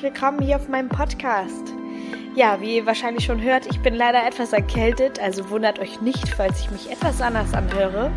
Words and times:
Herzlich 0.00 0.14
willkommen 0.14 0.40
hier 0.40 0.56
auf 0.56 0.66
meinem 0.66 0.88
Podcast. 0.88 1.74
Ja, 2.34 2.58
wie 2.62 2.76
ihr 2.76 2.86
wahrscheinlich 2.86 3.26
schon 3.26 3.42
hört, 3.42 3.66
ich 3.66 3.80
bin 3.80 3.92
leider 3.92 4.26
etwas 4.26 4.54
erkältet, 4.54 5.20
also 5.20 5.50
wundert 5.50 5.78
euch 5.78 6.00
nicht, 6.00 6.26
falls 6.26 6.58
ich 6.60 6.70
mich 6.70 6.90
etwas 6.90 7.20
anders 7.20 7.52
anhöre. 7.52 8.10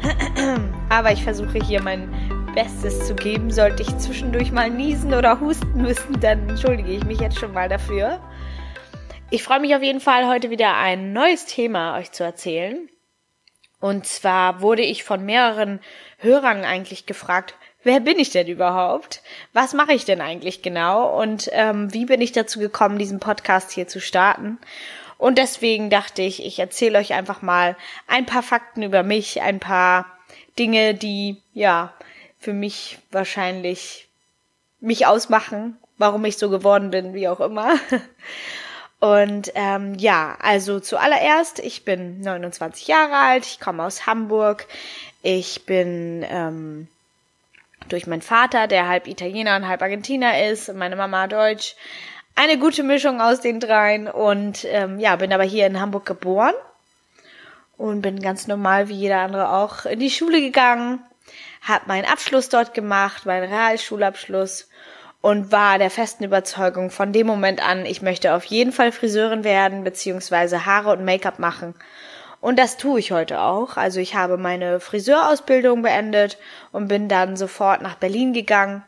Aber 0.88 1.12
ich 1.12 1.22
versuche 1.22 1.58
hier 1.62 1.82
mein 1.82 2.08
Bestes 2.54 3.06
zu 3.06 3.14
geben. 3.14 3.50
Sollte 3.50 3.82
ich 3.82 3.98
zwischendurch 3.98 4.52
mal 4.52 4.70
niesen 4.70 5.12
oder 5.12 5.38
husten 5.38 5.82
müssen, 5.82 6.18
dann 6.18 6.48
entschuldige 6.48 6.92
ich 6.92 7.04
mich 7.04 7.20
jetzt 7.20 7.38
schon 7.38 7.52
mal 7.52 7.68
dafür. 7.68 8.20
Ich 9.28 9.42
freue 9.42 9.60
mich 9.60 9.76
auf 9.76 9.82
jeden 9.82 10.00
Fall, 10.00 10.28
heute 10.28 10.48
wieder 10.48 10.78
ein 10.78 11.12
neues 11.12 11.44
Thema 11.44 11.98
euch 11.98 12.10
zu 12.10 12.24
erzählen. 12.24 12.88
Und 13.80 14.06
zwar 14.06 14.62
wurde 14.62 14.82
ich 14.82 15.04
von 15.04 15.26
mehreren 15.26 15.80
Hörern 16.16 16.64
eigentlich 16.64 17.04
gefragt, 17.04 17.54
wer 17.84 18.00
bin 18.00 18.18
ich 18.18 18.30
denn 18.30 18.48
überhaupt? 18.48 19.22
Was 19.52 19.72
mache 19.72 19.92
ich 19.92 20.04
denn 20.04 20.20
eigentlich 20.20 20.62
genau? 20.62 21.20
Und 21.20 21.48
ähm, 21.52 21.92
wie 21.92 22.06
bin 22.06 22.20
ich 22.20 22.32
dazu 22.32 22.58
gekommen, 22.58 22.98
diesen 22.98 23.20
Podcast 23.20 23.70
hier 23.70 23.88
zu 23.88 24.00
starten? 24.00 24.58
Und 25.18 25.38
deswegen 25.38 25.90
dachte 25.90 26.22
ich, 26.22 26.44
ich 26.44 26.58
erzähle 26.58 26.98
euch 26.98 27.12
einfach 27.12 27.42
mal 27.42 27.76
ein 28.06 28.24
paar 28.24 28.42
Fakten 28.42 28.82
über 28.82 29.02
mich, 29.02 29.42
ein 29.42 29.58
paar 29.58 30.06
Dinge, 30.58 30.94
die 30.94 31.42
ja 31.54 31.92
für 32.38 32.52
mich 32.52 32.98
wahrscheinlich 33.10 34.08
mich 34.80 35.06
ausmachen, 35.06 35.76
warum 35.98 36.24
ich 36.24 36.38
so 36.38 36.50
geworden 36.50 36.90
bin, 36.90 37.14
wie 37.14 37.28
auch 37.28 37.40
immer. 37.40 37.74
Und 39.00 39.52
ähm, 39.54 39.94
ja, 39.94 40.36
also 40.40 40.80
zuallererst, 40.80 41.60
ich 41.60 41.84
bin 41.84 42.20
29 42.20 42.88
Jahre 42.88 43.16
alt, 43.16 43.46
ich 43.46 43.60
komme 43.60 43.84
aus 43.84 44.06
Hamburg, 44.06 44.66
ich 45.22 45.66
bin 45.66 46.24
ähm, 46.28 46.88
durch 47.88 48.06
meinen 48.06 48.22
Vater, 48.22 48.66
der 48.66 48.88
halb 48.88 49.06
Italiener 49.06 49.56
und 49.56 49.68
halb 49.68 49.82
Argentiner 49.82 50.46
ist, 50.48 50.72
meine 50.74 50.96
Mama 50.96 51.26
Deutsch. 51.26 51.74
Eine 52.34 52.58
gute 52.58 52.82
Mischung 52.82 53.20
aus 53.20 53.40
den 53.40 53.58
dreien 53.58 54.06
und 54.08 54.64
ähm, 54.64 55.00
ja, 55.00 55.16
bin 55.16 55.32
aber 55.32 55.44
hier 55.44 55.66
in 55.66 55.80
Hamburg 55.80 56.06
geboren 56.06 56.54
und 57.76 58.02
bin 58.02 58.20
ganz 58.20 58.46
normal 58.46 58.88
wie 58.88 58.94
jeder 58.94 59.20
andere 59.20 59.50
auch 59.50 59.86
in 59.86 59.98
die 59.98 60.10
Schule 60.10 60.40
gegangen, 60.40 61.00
habe 61.62 61.86
meinen 61.88 62.04
Abschluss 62.04 62.48
dort 62.48 62.74
gemacht, 62.74 63.26
meinen 63.26 63.52
Realschulabschluss 63.52 64.68
und 65.20 65.50
war 65.50 65.78
der 65.78 65.90
festen 65.90 66.24
Überzeugung 66.24 66.90
von 66.90 67.12
dem 67.12 67.26
Moment 67.26 67.66
an, 67.66 67.86
ich 67.86 68.02
möchte 68.02 68.34
auf 68.34 68.44
jeden 68.44 68.72
Fall 68.72 68.92
Friseurin 68.92 69.44
werden, 69.44 69.84
beziehungsweise 69.84 70.64
Haare 70.64 70.92
und 70.92 71.04
Make-up 71.04 71.38
machen. 71.38 71.74
Und 72.40 72.58
das 72.58 72.76
tue 72.76 73.00
ich 73.00 73.12
heute 73.12 73.40
auch. 73.40 73.76
Also 73.76 74.00
ich 74.00 74.14
habe 74.14 74.36
meine 74.36 74.80
Friseurausbildung 74.80 75.82
beendet 75.82 76.38
und 76.72 76.88
bin 76.88 77.08
dann 77.08 77.36
sofort 77.36 77.82
nach 77.82 77.96
Berlin 77.96 78.32
gegangen 78.32 78.84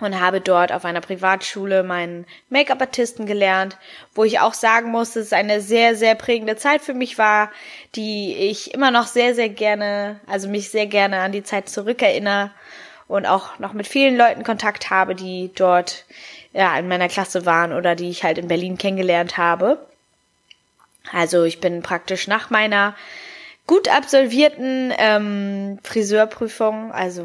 und 0.00 0.20
habe 0.20 0.40
dort 0.40 0.72
auf 0.72 0.84
einer 0.84 1.00
Privatschule 1.00 1.82
meinen 1.82 2.26
Make-up-Artisten 2.48 3.26
gelernt, 3.26 3.76
wo 4.14 4.24
ich 4.24 4.40
auch 4.40 4.54
sagen 4.54 4.90
muss, 4.90 5.12
dass 5.12 5.26
es 5.26 5.32
eine 5.32 5.60
sehr, 5.60 5.94
sehr 5.96 6.14
prägende 6.14 6.56
Zeit 6.56 6.82
für 6.82 6.94
mich 6.94 7.18
war, 7.18 7.50
die 7.94 8.34
ich 8.34 8.74
immer 8.74 8.90
noch 8.90 9.06
sehr, 9.06 9.34
sehr 9.34 9.48
gerne, 9.48 10.20
also 10.26 10.48
mich 10.48 10.70
sehr 10.70 10.86
gerne 10.86 11.20
an 11.20 11.32
die 11.32 11.42
Zeit 11.42 11.68
zurückerinnere 11.68 12.50
und 13.08 13.26
auch 13.26 13.58
noch 13.58 13.72
mit 13.72 13.86
vielen 13.86 14.16
Leuten 14.16 14.44
Kontakt 14.44 14.90
habe, 14.90 15.14
die 15.14 15.50
dort 15.54 16.04
ja 16.52 16.78
in 16.78 16.88
meiner 16.88 17.08
Klasse 17.08 17.46
waren 17.46 17.72
oder 17.72 17.94
die 17.94 18.10
ich 18.10 18.24
halt 18.24 18.38
in 18.38 18.48
Berlin 18.48 18.78
kennengelernt 18.78 19.36
habe. 19.36 19.89
Also 21.12 21.44
ich 21.44 21.60
bin 21.60 21.82
praktisch 21.82 22.26
nach 22.26 22.50
meiner 22.50 22.94
gut 23.66 23.88
absolvierten 23.88 24.92
ähm, 24.98 25.78
Friseurprüfung, 25.82 26.92
also 26.92 27.24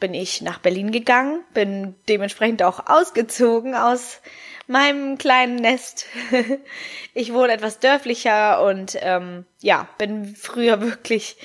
bin 0.00 0.14
ich 0.14 0.42
nach 0.42 0.58
Berlin 0.58 0.92
gegangen, 0.92 1.40
bin 1.52 1.94
dementsprechend 2.08 2.62
auch 2.62 2.86
ausgezogen 2.86 3.74
aus 3.74 4.20
meinem 4.66 5.18
kleinen 5.18 5.56
Nest. 5.56 6.06
ich 7.14 7.32
wohne 7.32 7.52
etwas 7.52 7.80
dörflicher 7.80 8.64
und 8.64 8.96
ähm, 9.00 9.44
ja, 9.60 9.88
bin 9.98 10.34
früher 10.36 10.80
wirklich 10.82 11.36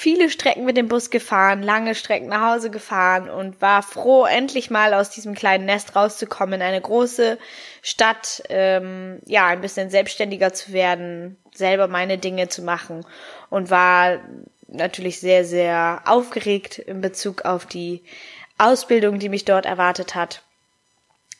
viele 0.00 0.30
Strecken 0.30 0.64
mit 0.64 0.78
dem 0.78 0.88
Bus 0.88 1.10
gefahren, 1.10 1.62
lange 1.62 1.94
Strecken 1.94 2.28
nach 2.28 2.54
Hause 2.54 2.70
gefahren 2.70 3.28
und 3.28 3.60
war 3.60 3.82
froh, 3.82 4.24
endlich 4.24 4.70
mal 4.70 4.94
aus 4.94 5.10
diesem 5.10 5.34
kleinen 5.34 5.66
Nest 5.66 5.94
rauszukommen, 5.94 6.54
in 6.54 6.62
eine 6.62 6.80
große 6.80 7.36
Stadt, 7.82 8.42
ähm, 8.48 9.18
ja, 9.26 9.46
ein 9.48 9.60
bisschen 9.60 9.90
selbstständiger 9.90 10.54
zu 10.54 10.72
werden, 10.72 11.36
selber 11.52 11.86
meine 11.86 12.16
Dinge 12.16 12.48
zu 12.48 12.62
machen 12.62 13.04
und 13.50 13.70
war 13.70 14.20
natürlich 14.68 15.20
sehr, 15.20 15.44
sehr 15.44 16.00
aufgeregt 16.06 16.78
in 16.78 17.02
Bezug 17.02 17.44
auf 17.44 17.66
die 17.66 18.02
Ausbildung, 18.56 19.18
die 19.18 19.28
mich 19.28 19.44
dort 19.44 19.66
erwartet 19.66 20.14
hat 20.14 20.42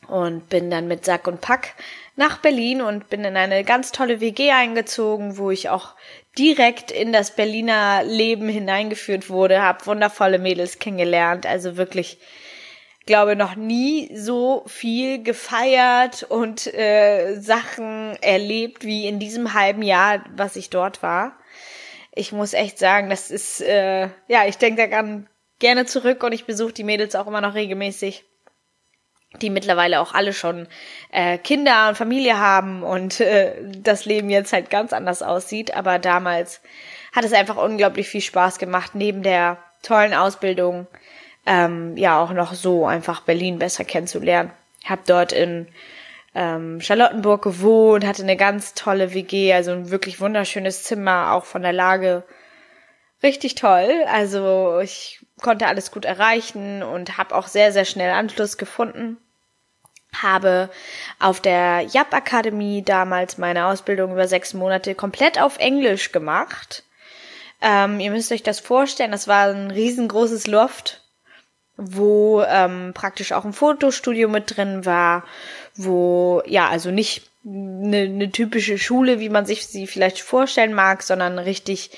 und 0.07 0.49
bin 0.49 0.69
dann 0.69 0.87
mit 0.87 1.03
Sack 1.03 1.27
und 1.27 1.41
Pack 1.41 1.73
nach 2.15 2.37
Berlin 2.37 2.81
und 2.81 3.09
bin 3.09 3.23
in 3.23 3.37
eine 3.37 3.63
ganz 3.63 3.91
tolle 3.91 4.19
WG 4.19 4.51
eingezogen, 4.51 5.37
wo 5.37 5.49
ich 5.49 5.69
auch 5.69 5.95
direkt 6.37 6.91
in 6.91 7.11
das 7.11 7.35
Berliner 7.35 8.03
Leben 8.03 8.47
hineingeführt 8.47 9.29
wurde, 9.29 9.61
habe 9.61 9.85
wundervolle 9.85 10.39
Mädels 10.39 10.79
kennengelernt, 10.79 11.45
also 11.45 11.77
wirklich 11.77 12.17
glaube 13.05 13.35
noch 13.35 13.55
nie 13.55 14.15
so 14.15 14.63
viel 14.67 15.23
gefeiert 15.23 16.23
und 16.23 16.73
äh, 16.73 17.35
Sachen 17.39 18.15
erlebt 18.21 18.85
wie 18.85 19.07
in 19.07 19.19
diesem 19.19 19.53
halben 19.53 19.81
Jahr, 19.81 20.23
was 20.35 20.55
ich 20.55 20.69
dort 20.69 21.03
war. 21.03 21.37
Ich 22.13 22.31
muss 22.31 22.53
echt 22.53 22.77
sagen, 22.77 23.09
das 23.09 23.31
ist 23.31 23.61
äh, 23.61 24.09
ja, 24.27 24.45
ich 24.47 24.57
denke 24.57 24.87
daran 24.87 25.27
gerne 25.59 25.85
zurück 25.85 26.23
und 26.23 26.31
ich 26.31 26.45
besuche 26.45 26.73
die 26.73 26.83
Mädels 26.83 27.15
auch 27.15 27.27
immer 27.27 27.41
noch 27.41 27.55
regelmäßig 27.55 28.23
die 29.39 29.49
mittlerweile 29.49 30.01
auch 30.01 30.13
alle 30.13 30.33
schon 30.33 30.67
äh, 31.11 31.37
Kinder 31.37 31.89
und 31.89 31.97
Familie 31.97 32.37
haben 32.37 32.83
und 32.83 33.19
äh, 33.21 33.53
das 33.77 34.05
Leben 34.05 34.29
jetzt 34.29 34.53
halt 34.53 34.69
ganz 34.69 34.93
anders 34.93 35.21
aussieht. 35.21 35.75
Aber 35.75 35.99
damals 35.99 36.61
hat 37.13 37.23
es 37.23 37.33
einfach 37.33 37.57
unglaublich 37.57 38.09
viel 38.09 38.21
Spaß 38.21 38.59
gemacht, 38.59 38.91
neben 38.93 39.23
der 39.23 39.57
tollen 39.83 40.13
Ausbildung 40.13 40.87
ähm, 41.45 41.97
ja 41.97 42.21
auch 42.21 42.31
noch 42.33 42.53
so 42.53 42.85
einfach 42.85 43.21
Berlin 43.21 43.57
besser 43.59 43.83
kennenzulernen. 43.83 44.51
Hab 44.85 45.05
dort 45.05 45.31
in 45.31 45.67
ähm, 46.35 46.81
Charlottenburg 46.81 47.41
gewohnt, 47.41 48.05
hatte 48.05 48.23
eine 48.23 48.37
ganz 48.37 48.73
tolle 48.73 49.13
WG, 49.13 49.53
also 49.53 49.71
ein 49.71 49.91
wirklich 49.91 50.19
wunderschönes 50.19 50.83
Zimmer, 50.83 51.33
auch 51.33 51.45
von 51.45 51.61
der 51.61 51.73
Lage 51.73 52.23
richtig 53.23 53.55
toll. 53.55 53.89
Also 54.11 54.79
ich 54.79 55.25
konnte 55.41 55.67
alles 55.67 55.91
gut 55.91 56.05
erreichen 56.05 56.83
und 56.83 57.17
habe 57.17 57.35
auch 57.35 57.47
sehr, 57.47 57.71
sehr 57.73 57.85
schnell 57.85 58.11
Anschluss 58.11 58.57
gefunden. 58.57 59.17
Habe 60.13 60.69
auf 61.19 61.39
der 61.39 61.81
Yap 61.81 62.13
Akademie 62.13 62.83
damals 62.83 63.37
meine 63.37 63.65
Ausbildung 63.67 64.11
über 64.11 64.27
sechs 64.27 64.53
Monate 64.53 64.93
komplett 64.93 65.41
auf 65.41 65.57
Englisch 65.57 66.11
gemacht. 66.11 66.83
Ähm, 67.61 67.99
ihr 67.99 68.11
müsst 68.11 68.31
euch 68.31 68.43
das 68.43 68.59
vorstellen, 68.59 69.11
das 69.11 69.27
war 69.27 69.47
ein 69.47 69.71
riesengroßes 69.71 70.47
Loft, 70.47 71.01
wo 71.77 72.43
ähm, 72.43 72.91
praktisch 72.93 73.31
auch 73.31 73.45
ein 73.45 73.53
Fotostudio 73.53 74.27
mit 74.27 74.55
drin 74.57 74.85
war, 74.85 75.23
wo, 75.75 76.41
ja, 76.45 76.67
also 76.69 76.91
nicht 76.91 77.29
eine, 77.45 78.01
eine 78.01 78.31
typische 78.31 78.77
Schule, 78.77 79.19
wie 79.19 79.29
man 79.29 79.45
sich 79.45 79.67
sie 79.67 79.87
vielleicht 79.87 80.21
vorstellen 80.21 80.73
mag, 80.73 81.03
sondern 81.03 81.39
richtig 81.39 81.91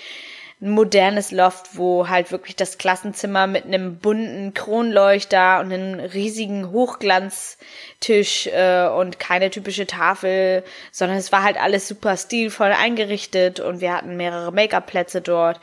ein 0.64 0.70
modernes 0.70 1.32
Loft, 1.32 1.78
wo 1.78 2.08
halt 2.08 2.32
wirklich 2.32 2.56
das 2.56 2.78
Klassenzimmer 2.78 3.48
mit 3.48 3.66
einem 3.66 3.98
bunten 3.98 4.54
Kronleuchter 4.54 5.60
und 5.60 5.74
einem 5.74 6.00
riesigen 6.00 6.72
Hochglanztisch 6.72 8.48
äh, 8.48 8.88
und 8.88 9.20
keine 9.20 9.50
typische 9.50 9.86
Tafel, 9.86 10.64
sondern 10.92 11.18
es 11.18 11.34
war 11.34 11.44
halt 11.44 11.62
alles 11.62 11.88
super 11.90 12.16
stilvoll 12.16 12.72
eingerichtet 12.72 13.60
und 13.60 13.82
wir 13.82 13.94
hatten 13.94 14.16
mehrere 14.16 14.54
Make-up-Plätze 14.54 15.22
dort 15.22 15.60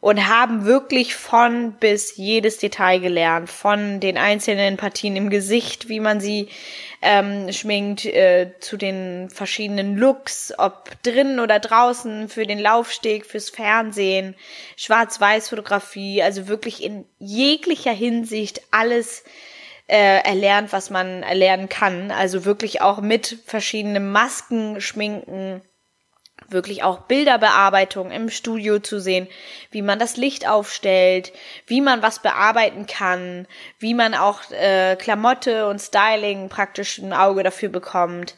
und 0.00 0.28
haben 0.28 0.64
wirklich 0.64 1.16
von 1.16 1.72
bis 1.72 2.16
jedes 2.16 2.58
Detail 2.58 3.00
gelernt, 3.00 3.50
von 3.50 3.98
den 4.00 4.16
einzelnen 4.16 4.76
Partien 4.76 5.16
im 5.16 5.28
Gesicht, 5.28 5.88
wie 5.88 5.98
man 5.98 6.20
sie 6.20 6.48
ähm, 7.02 7.52
schminkt, 7.52 8.04
äh, 8.04 8.52
zu 8.60 8.76
den 8.76 9.28
verschiedenen 9.28 9.96
Looks, 9.96 10.52
ob 10.56 10.90
drinnen 11.02 11.40
oder 11.40 11.58
draußen, 11.58 12.28
für 12.28 12.46
den 12.46 12.60
Laufsteg, 12.60 13.26
fürs 13.26 13.50
Fernsehen, 13.50 14.36
Schwarz-Weiß-Fotografie, 14.76 16.22
also 16.22 16.46
wirklich 16.46 16.82
in 16.82 17.04
jeglicher 17.18 17.92
Hinsicht 17.92 18.62
alles 18.70 19.24
äh, 19.88 20.22
erlernt, 20.22 20.72
was 20.72 20.90
man 20.90 21.22
erlernen 21.22 21.68
kann. 21.68 22.12
Also 22.12 22.44
wirklich 22.44 22.82
auch 22.82 23.00
mit 23.00 23.38
verschiedenen 23.46 24.12
Masken, 24.12 24.80
Schminken, 24.80 25.62
wirklich 26.48 26.82
auch 26.82 27.00
Bilderbearbeitung 27.00 28.10
im 28.10 28.30
Studio 28.30 28.78
zu 28.78 29.00
sehen, 29.00 29.28
wie 29.70 29.82
man 29.82 29.98
das 29.98 30.16
Licht 30.16 30.48
aufstellt, 30.48 31.32
wie 31.66 31.80
man 31.80 32.02
was 32.02 32.20
bearbeiten 32.20 32.86
kann, 32.86 33.46
wie 33.78 33.94
man 33.94 34.14
auch 34.14 34.50
äh, 34.50 34.96
Klamotte 34.96 35.66
und 35.68 35.78
Styling 35.78 36.48
praktisch 36.48 36.98
ein 36.98 37.12
Auge 37.12 37.42
dafür 37.42 37.68
bekommt. 37.68 38.34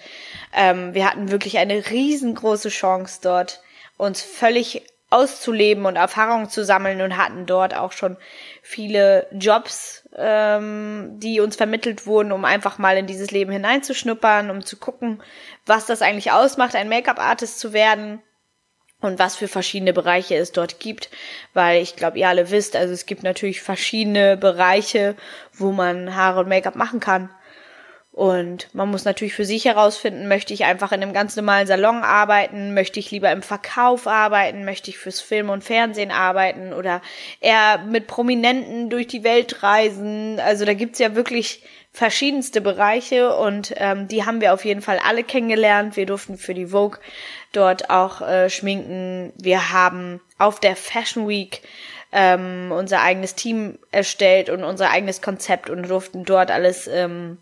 Ähm, 0.54 0.94
wir 0.94 1.08
hatten 1.08 1.30
wirklich 1.30 1.58
eine 1.58 1.90
riesengroße 1.90 2.68
Chance 2.68 3.20
dort, 3.22 3.62
uns 3.96 4.22
völlig 4.22 4.82
auszuleben 5.10 5.86
und 5.86 5.96
Erfahrungen 5.96 6.48
zu 6.48 6.64
sammeln 6.64 7.00
und 7.00 7.16
hatten 7.16 7.44
dort 7.46 7.76
auch 7.76 7.92
schon 7.92 8.16
viele 8.62 9.26
Jobs, 9.32 10.08
ähm, 10.20 11.18
die 11.18 11.40
uns 11.40 11.56
vermittelt 11.56 12.06
wurden, 12.06 12.32
um 12.32 12.44
einfach 12.44 12.78
mal 12.78 12.96
in 12.96 13.06
dieses 13.06 13.30
Leben 13.30 13.52
hineinzuschnuppern, 13.52 14.50
um 14.50 14.64
zu 14.64 14.76
gucken, 14.76 15.22
was 15.66 15.86
das 15.86 16.02
eigentlich 16.02 16.32
ausmacht, 16.32 16.76
ein 16.76 16.88
Make-up-Artist 16.88 17.58
zu 17.58 17.72
werden 17.72 18.20
und 19.00 19.18
was 19.18 19.36
für 19.36 19.48
verschiedene 19.48 19.92
Bereiche 19.92 20.36
es 20.36 20.52
dort 20.52 20.78
gibt, 20.78 21.10
weil 21.54 21.82
ich 21.82 21.96
glaube, 21.96 22.18
ihr 22.18 22.28
alle 22.28 22.50
wisst, 22.50 22.76
also 22.76 22.92
es 22.92 23.06
gibt 23.06 23.22
natürlich 23.22 23.62
verschiedene 23.62 24.36
Bereiche, 24.36 25.16
wo 25.54 25.72
man 25.72 26.14
Haare 26.14 26.40
und 26.40 26.48
Make-up 26.48 26.76
machen 26.76 27.00
kann. 27.00 27.30
Und 28.12 28.74
man 28.74 28.90
muss 28.90 29.04
natürlich 29.04 29.34
für 29.34 29.44
sich 29.44 29.66
herausfinden, 29.66 30.26
möchte 30.26 30.52
ich 30.52 30.64
einfach 30.64 30.90
in 30.90 31.00
einem 31.00 31.12
ganz 31.12 31.36
normalen 31.36 31.68
Salon 31.68 32.02
arbeiten, 32.02 32.74
möchte 32.74 32.98
ich 32.98 33.12
lieber 33.12 33.30
im 33.30 33.42
Verkauf 33.42 34.08
arbeiten, 34.08 34.64
möchte 34.64 34.90
ich 34.90 34.98
fürs 34.98 35.20
Film 35.20 35.48
und 35.48 35.62
Fernsehen 35.62 36.10
arbeiten 36.10 36.72
oder 36.72 37.02
eher 37.40 37.78
mit 37.78 38.08
Prominenten 38.08 38.90
durch 38.90 39.06
die 39.06 39.22
Welt 39.22 39.62
reisen. 39.62 40.40
Also 40.40 40.64
da 40.64 40.74
gibt's 40.74 40.98
ja 40.98 41.14
wirklich 41.14 41.62
verschiedenste 41.92 42.60
Bereiche 42.60 43.36
und 43.36 43.74
ähm, 43.76 44.08
die 44.08 44.24
haben 44.24 44.40
wir 44.40 44.54
auf 44.54 44.64
jeden 44.64 44.82
Fall 44.82 44.98
alle 45.06 45.22
kennengelernt. 45.22 45.96
Wir 45.96 46.06
durften 46.06 46.36
für 46.36 46.54
die 46.54 46.66
Vogue 46.66 46.98
dort 47.52 47.90
auch 47.90 48.22
äh, 48.22 48.50
schminken. 48.50 49.32
Wir 49.36 49.72
haben 49.72 50.20
auf 50.36 50.58
der 50.58 50.74
Fashion 50.74 51.28
Week 51.28 51.62
ähm, 52.10 52.72
unser 52.72 53.02
eigenes 53.02 53.36
Team 53.36 53.78
erstellt 53.92 54.50
und 54.50 54.64
unser 54.64 54.90
eigenes 54.90 55.22
Konzept 55.22 55.70
und 55.70 55.88
durften 55.88 56.24
dort 56.24 56.50
alles 56.50 56.88
ähm, 56.88 57.38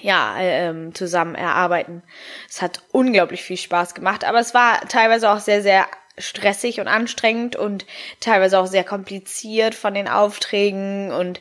ja, 0.00 0.36
ähm, 0.38 0.94
zusammen 0.94 1.34
erarbeiten. 1.34 2.02
Es 2.48 2.62
hat 2.62 2.82
unglaublich 2.92 3.42
viel 3.42 3.56
Spaß 3.56 3.94
gemacht, 3.94 4.24
aber 4.24 4.38
es 4.38 4.54
war 4.54 4.80
teilweise 4.88 5.30
auch 5.30 5.40
sehr, 5.40 5.62
sehr 5.62 5.86
stressig 6.18 6.80
und 6.80 6.88
anstrengend 6.88 7.56
und 7.56 7.86
teilweise 8.20 8.58
auch 8.58 8.66
sehr 8.66 8.84
kompliziert 8.84 9.74
von 9.74 9.94
den 9.94 10.08
Aufträgen 10.08 11.12
und 11.12 11.40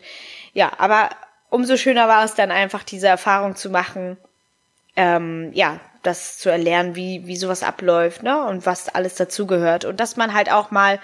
ja, 0.53 0.71
aber 0.77 1.09
umso 1.49 1.77
schöner 1.77 2.07
war 2.07 2.23
es 2.23 2.35
dann 2.35 2.51
einfach, 2.51 2.83
diese 2.83 3.07
Erfahrung 3.07 3.55
zu 3.55 3.69
machen, 3.69 4.17
ähm, 4.95 5.51
ja, 5.53 5.79
das 6.07 6.37
zu 6.37 6.49
erlernen, 6.49 6.95
wie, 6.95 7.27
wie 7.27 7.35
sowas 7.35 7.61
abläuft, 7.61 8.23
ne, 8.23 8.45
und 8.45 8.65
was 8.65 8.89
alles 8.89 9.15
dazugehört. 9.15 9.85
Und 9.85 9.99
dass 9.99 10.17
man 10.17 10.33
halt 10.33 10.51
auch 10.51 10.71
mal 10.71 10.99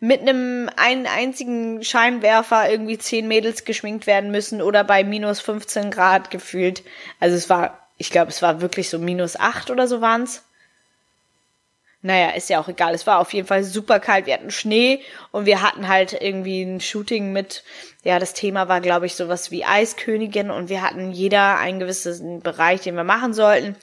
mit 0.00 0.20
einem 0.20 0.70
einen 0.76 1.06
einzigen 1.06 1.84
Scheinwerfer 1.84 2.70
irgendwie 2.70 2.98
zehn 2.98 3.28
Mädels 3.28 3.64
geschminkt 3.64 4.06
werden 4.06 4.30
müssen 4.30 4.62
oder 4.62 4.82
bei 4.82 5.04
minus 5.04 5.40
15 5.40 5.90
Grad 5.90 6.30
gefühlt. 6.30 6.82
Also 7.20 7.36
es 7.36 7.48
war, 7.48 7.86
ich 7.98 8.10
glaube, 8.10 8.30
es 8.30 8.42
war 8.42 8.60
wirklich 8.60 8.90
so 8.90 8.98
minus 8.98 9.38
acht 9.38 9.70
oder 9.70 9.86
so 9.86 10.00
waren's. 10.00 10.42
Naja, 12.06 12.30
ist 12.30 12.50
ja 12.50 12.60
auch 12.60 12.68
egal. 12.68 12.94
Es 12.94 13.06
war 13.08 13.18
auf 13.18 13.32
jeden 13.32 13.48
Fall 13.48 13.64
super 13.64 13.98
kalt. 13.98 14.26
Wir 14.26 14.34
hatten 14.34 14.52
Schnee 14.52 15.00
und 15.32 15.44
wir 15.44 15.60
hatten 15.60 15.88
halt 15.88 16.12
irgendwie 16.12 16.62
ein 16.62 16.80
Shooting 16.80 17.32
mit, 17.32 17.64
ja, 18.04 18.20
das 18.20 18.32
Thema 18.32 18.68
war, 18.68 18.80
glaube 18.80 19.06
ich, 19.06 19.16
sowas 19.16 19.50
wie 19.50 19.64
Eiskönigin 19.64 20.52
und 20.52 20.68
wir 20.68 20.82
hatten 20.82 21.10
jeder 21.10 21.58
einen 21.58 21.80
gewissen 21.80 22.42
Bereich, 22.42 22.82
den 22.82 22.94
wir 22.94 23.02
machen 23.02 23.34
sollten, 23.34 23.74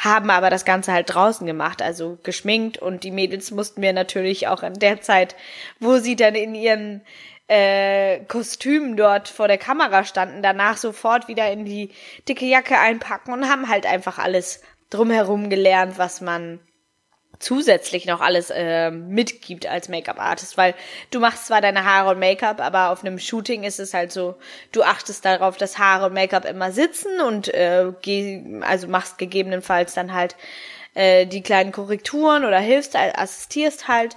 haben 0.00 0.30
aber 0.30 0.48
das 0.48 0.64
Ganze 0.64 0.92
halt 0.92 1.14
draußen 1.14 1.46
gemacht, 1.46 1.82
also 1.82 2.18
geschminkt. 2.22 2.78
Und 2.78 3.04
die 3.04 3.10
Mädels 3.10 3.50
mussten 3.50 3.82
wir 3.82 3.92
natürlich 3.92 4.48
auch 4.48 4.62
in 4.62 4.74
der 4.74 5.02
Zeit, 5.02 5.36
wo 5.78 5.98
sie 5.98 6.16
dann 6.16 6.34
in 6.34 6.54
ihren 6.54 7.02
äh, 7.48 8.20
Kostümen 8.20 8.96
dort 8.96 9.28
vor 9.28 9.46
der 9.46 9.58
Kamera 9.58 10.04
standen, 10.04 10.42
danach 10.42 10.78
sofort 10.78 11.28
wieder 11.28 11.52
in 11.52 11.66
die 11.66 11.90
dicke 12.28 12.46
Jacke 12.46 12.78
einpacken 12.78 13.32
und 13.32 13.48
haben 13.48 13.68
halt 13.68 13.86
einfach 13.86 14.18
alles 14.18 14.62
drumherum 14.88 15.50
gelernt, 15.50 15.98
was 15.98 16.20
man 16.20 16.60
zusätzlich 17.40 18.04
noch 18.06 18.20
alles 18.20 18.50
äh, 18.50 18.90
mitgibt 18.90 19.66
als 19.66 19.88
Make-up-Artist, 19.88 20.56
weil 20.58 20.74
du 21.10 21.20
machst 21.20 21.46
zwar 21.46 21.62
deine 21.62 21.84
Haare 21.84 22.10
und 22.10 22.20
Make-up, 22.20 22.60
aber 22.60 22.90
auf 22.90 23.02
einem 23.02 23.18
Shooting 23.18 23.64
ist 23.64 23.80
es 23.80 23.94
halt 23.94 24.12
so, 24.12 24.36
du 24.72 24.82
achtest 24.82 25.24
darauf, 25.24 25.56
dass 25.56 25.78
Haare 25.78 26.06
und 26.06 26.12
Make-up 26.12 26.44
immer 26.44 26.70
sitzen 26.70 27.20
und 27.20 27.48
äh, 27.48 27.90
also 28.60 28.88
machst 28.88 29.18
gegebenenfalls 29.18 29.94
dann 29.94 30.12
halt 30.12 30.36
äh, 30.94 31.26
die 31.26 31.42
kleinen 31.42 31.72
Korrekturen 31.72 32.44
oder 32.44 32.58
hilfst, 32.58 32.94
assistierst 32.94 33.88
halt. 33.88 34.16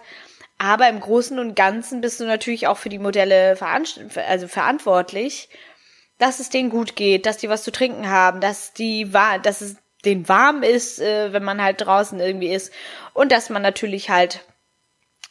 Aber 0.57 0.87
im 0.89 0.99
Großen 0.99 1.39
und 1.39 1.55
Ganzen 1.55 2.01
bist 2.01 2.19
du 2.19 2.25
natürlich 2.25 2.67
auch 2.67 2.77
für 2.77 2.89
die 2.89 2.99
Modelle 2.99 3.57
also 3.59 4.47
verantwortlich, 4.47 5.49
dass 6.19 6.39
es 6.39 6.49
denen 6.49 6.69
gut 6.69 6.95
geht, 6.95 7.25
dass 7.25 7.37
die 7.37 7.49
was 7.49 7.63
zu 7.63 7.71
trinken 7.71 8.09
haben, 8.09 8.39
dass 8.39 8.73
die 8.73 9.09
dass 9.11 9.61
es 9.61 9.77
den 10.05 10.27
warm 10.27 10.63
ist, 10.63 11.00
äh, 11.00 11.33
wenn 11.33 11.44
man 11.44 11.61
halt 11.61 11.81
draußen 11.81 12.19
irgendwie 12.19 12.53
ist. 12.53 12.73
Und 13.13 13.31
dass 13.31 13.50
man 13.50 13.61
natürlich 13.61 14.09
halt 14.09 14.41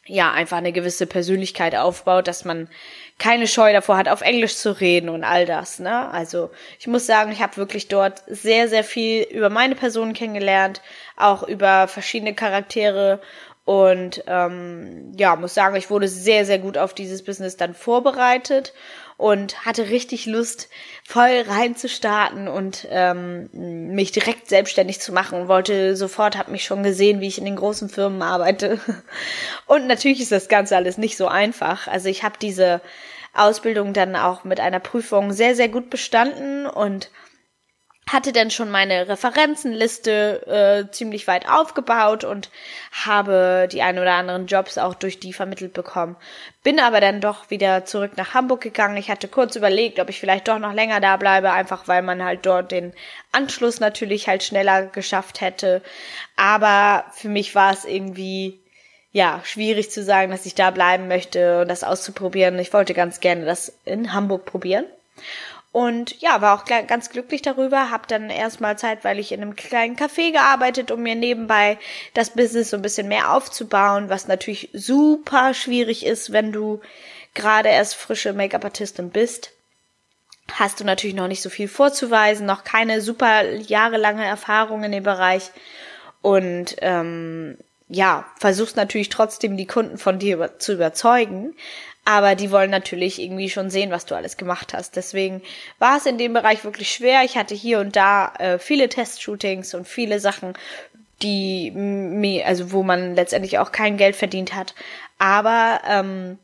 ja 0.06 0.32
einfach 0.32 0.56
eine 0.56 0.72
gewisse 0.72 1.06
Persönlichkeit 1.06 1.76
aufbaut, 1.76 2.26
dass 2.26 2.44
man 2.44 2.68
keine 3.18 3.46
Scheu 3.46 3.72
davor 3.72 3.96
hat, 3.96 4.08
auf 4.08 4.20
Englisch 4.20 4.56
zu 4.56 4.80
reden 4.80 5.08
und 5.08 5.22
all 5.22 5.46
das. 5.46 5.78
Ne? 5.78 6.10
Also 6.10 6.50
ich 6.80 6.88
muss 6.88 7.06
sagen, 7.06 7.30
ich 7.30 7.40
habe 7.40 7.56
wirklich 7.56 7.88
dort 7.88 8.22
sehr, 8.26 8.68
sehr 8.68 8.82
viel 8.82 9.22
über 9.22 9.48
meine 9.48 9.76
Person 9.76 10.12
kennengelernt, 10.12 10.82
auch 11.16 11.44
über 11.44 11.86
verschiedene 11.86 12.34
Charaktere 12.34 13.20
und 13.64 14.24
ähm, 14.26 15.12
ja, 15.16 15.36
muss 15.36 15.54
sagen, 15.54 15.76
ich 15.76 15.88
wurde 15.88 16.08
sehr, 16.08 16.44
sehr 16.44 16.58
gut 16.58 16.76
auf 16.76 16.94
dieses 16.94 17.22
Business 17.22 17.56
dann 17.56 17.74
vorbereitet 17.74 18.72
und 19.16 19.64
hatte 19.64 19.88
richtig 19.88 20.26
Lust, 20.26 20.68
voll 21.04 21.44
reinzustarten 21.46 22.48
und 22.48 22.88
ähm, 22.90 23.50
mich 23.52 24.10
direkt 24.10 24.48
selbstständig 24.48 25.00
zu 25.00 25.12
machen 25.12 25.42
und 25.42 25.48
wollte 25.48 25.94
sofort, 25.94 26.36
habe 26.36 26.50
mich 26.50 26.64
schon 26.64 26.82
gesehen, 26.82 27.20
wie 27.20 27.28
ich 27.28 27.38
in 27.38 27.44
den 27.44 27.54
großen 27.54 27.88
Firmen 27.88 28.22
arbeite. 28.22 28.80
Und 29.66 29.86
natürlich 29.86 30.20
ist 30.20 30.32
das 30.32 30.48
Ganze 30.48 30.74
alles 30.74 30.98
nicht 30.98 31.16
so 31.16 31.28
einfach. 31.28 31.86
Also 31.86 32.08
ich 32.08 32.24
habe 32.24 32.34
diese 32.42 32.80
Ausbildung 33.32 33.92
dann 33.92 34.16
auch 34.16 34.42
mit 34.42 34.58
einer 34.58 34.80
Prüfung 34.80 35.32
sehr, 35.32 35.54
sehr 35.54 35.68
gut 35.68 35.88
bestanden 35.88 36.66
und 36.66 37.10
hatte 38.10 38.32
dann 38.32 38.50
schon 38.50 38.70
meine 38.70 39.08
Referenzenliste 39.08 40.86
äh, 40.88 40.92
ziemlich 40.92 41.26
weit 41.28 41.48
aufgebaut 41.48 42.24
und 42.24 42.50
habe 42.90 43.68
die 43.70 43.80
ein 43.80 43.98
oder 43.98 44.14
anderen 44.14 44.46
Jobs 44.46 44.76
auch 44.76 44.94
durch 44.94 45.20
die 45.20 45.32
vermittelt 45.32 45.72
bekommen. 45.72 46.16
Bin 46.62 46.80
aber 46.80 47.00
dann 47.00 47.20
doch 47.20 47.48
wieder 47.50 47.84
zurück 47.84 48.12
nach 48.16 48.34
Hamburg 48.34 48.60
gegangen. 48.60 48.96
Ich 48.96 49.10
hatte 49.10 49.28
kurz 49.28 49.56
überlegt, 49.56 50.00
ob 50.00 50.10
ich 50.10 50.18
vielleicht 50.18 50.48
doch 50.48 50.58
noch 50.58 50.72
länger 50.72 51.00
da 51.00 51.16
bleibe, 51.16 51.52
einfach 51.52 51.86
weil 51.86 52.02
man 52.02 52.24
halt 52.24 52.44
dort 52.44 52.72
den 52.72 52.92
Anschluss 53.30 53.80
natürlich 53.80 54.28
halt 54.28 54.42
schneller 54.42 54.86
geschafft 54.86 55.40
hätte. 55.40 55.80
Aber 56.36 57.04
für 57.12 57.28
mich 57.28 57.54
war 57.54 57.72
es 57.72 57.84
irgendwie 57.84 58.58
ja, 59.12 59.40
schwierig 59.44 59.90
zu 59.90 60.02
sagen, 60.02 60.32
dass 60.32 60.46
ich 60.46 60.54
da 60.54 60.70
bleiben 60.70 61.06
möchte 61.06 61.60
und 61.60 61.68
das 61.68 61.84
auszuprobieren. 61.84 62.58
Ich 62.58 62.72
wollte 62.72 62.94
ganz 62.94 63.20
gerne 63.20 63.44
das 63.44 63.72
in 63.84 64.12
Hamburg 64.12 64.44
probieren. 64.44 64.86
Und 65.72 66.20
ja, 66.20 66.42
war 66.42 66.54
auch 66.54 66.66
ganz 66.66 67.08
glücklich 67.08 67.40
darüber, 67.40 67.90
habe 67.90 68.04
dann 68.06 68.28
erstmal 68.28 68.76
zeitweilig 68.76 69.32
in 69.32 69.40
einem 69.40 69.56
kleinen 69.56 69.96
Café 69.96 70.30
gearbeitet, 70.30 70.90
um 70.90 71.02
mir 71.02 71.14
nebenbei 71.14 71.78
das 72.12 72.30
Business 72.30 72.68
so 72.68 72.76
ein 72.76 72.82
bisschen 72.82 73.08
mehr 73.08 73.32
aufzubauen, 73.32 74.10
was 74.10 74.28
natürlich 74.28 74.68
super 74.74 75.54
schwierig 75.54 76.04
ist, 76.04 76.30
wenn 76.30 76.52
du 76.52 76.82
gerade 77.32 77.70
erst 77.70 77.94
frische 77.94 78.34
Make-up-Artistin 78.34 79.08
bist. 79.08 79.52
Hast 80.52 80.80
du 80.80 80.84
natürlich 80.84 81.16
noch 81.16 81.28
nicht 81.28 81.40
so 81.40 81.48
viel 81.48 81.68
vorzuweisen, 81.68 82.44
noch 82.44 82.64
keine 82.64 83.00
super 83.00 83.42
jahrelange 83.50 84.26
Erfahrung 84.26 84.84
in 84.84 84.92
dem 84.92 85.04
Bereich. 85.04 85.50
Und 86.20 86.76
ähm, 86.82 87.56
ja, 87.88 88.26
versuchst 88.38 88.76
natürlich 88.76 89.08
trotzdem 89.08 89.56
die 89.56 89.66
Kunden 89.66 89.96
von 89.96 90.18
dir 90.18 90.58
zu 90.58 90.74
überzeugen, 90.74 91.54
aber 92.04 92.34
die 92.34 92.50
wollen 92.50 92.70
natürlich 92.70 93.20
irgendwie 93.20 93.48
schon 93.48 93.70
sehen, 93.70 93.90
was 93.90 94.06
du 94.06 94.16
alles 94.16 94.36
gemacht 94.36 94.74
hast. 94.74 94.96
Deswegen 94.96 95.40
war 95.78 95.96
es 95.96 96.06
in 96.06 96.18
dem 96.18 96.32
Bereich 96.32 96.64
wirklich 96.64 96.92
schwer. 96.92 97.22
Ich 97.24 97.36
hatte 97.36 97.54
hier 97.54 97.78
und 97.78 97.94
da 97.94 98.34
äh, 98.38 98.58
viele 98.58 98.88
Testshootings 98.88 99.74
und 99.74 99.86
viele 99.86 100.18
Sachen, 100.18 100.54
die 101.22 101.70
mir, 101.70 102.46
also 102.46 102.72
wo 102.72 102.82
man 102.82 103.14
letztendlich 103.14 103.58
auch 103.58 103.70
kein 103.70 103.96
Geld 103.96 104.16
verdient 104.16 104.54
hat. 104.54 104.74
Aber 105.18 105.80
ähm, 105.86 106.38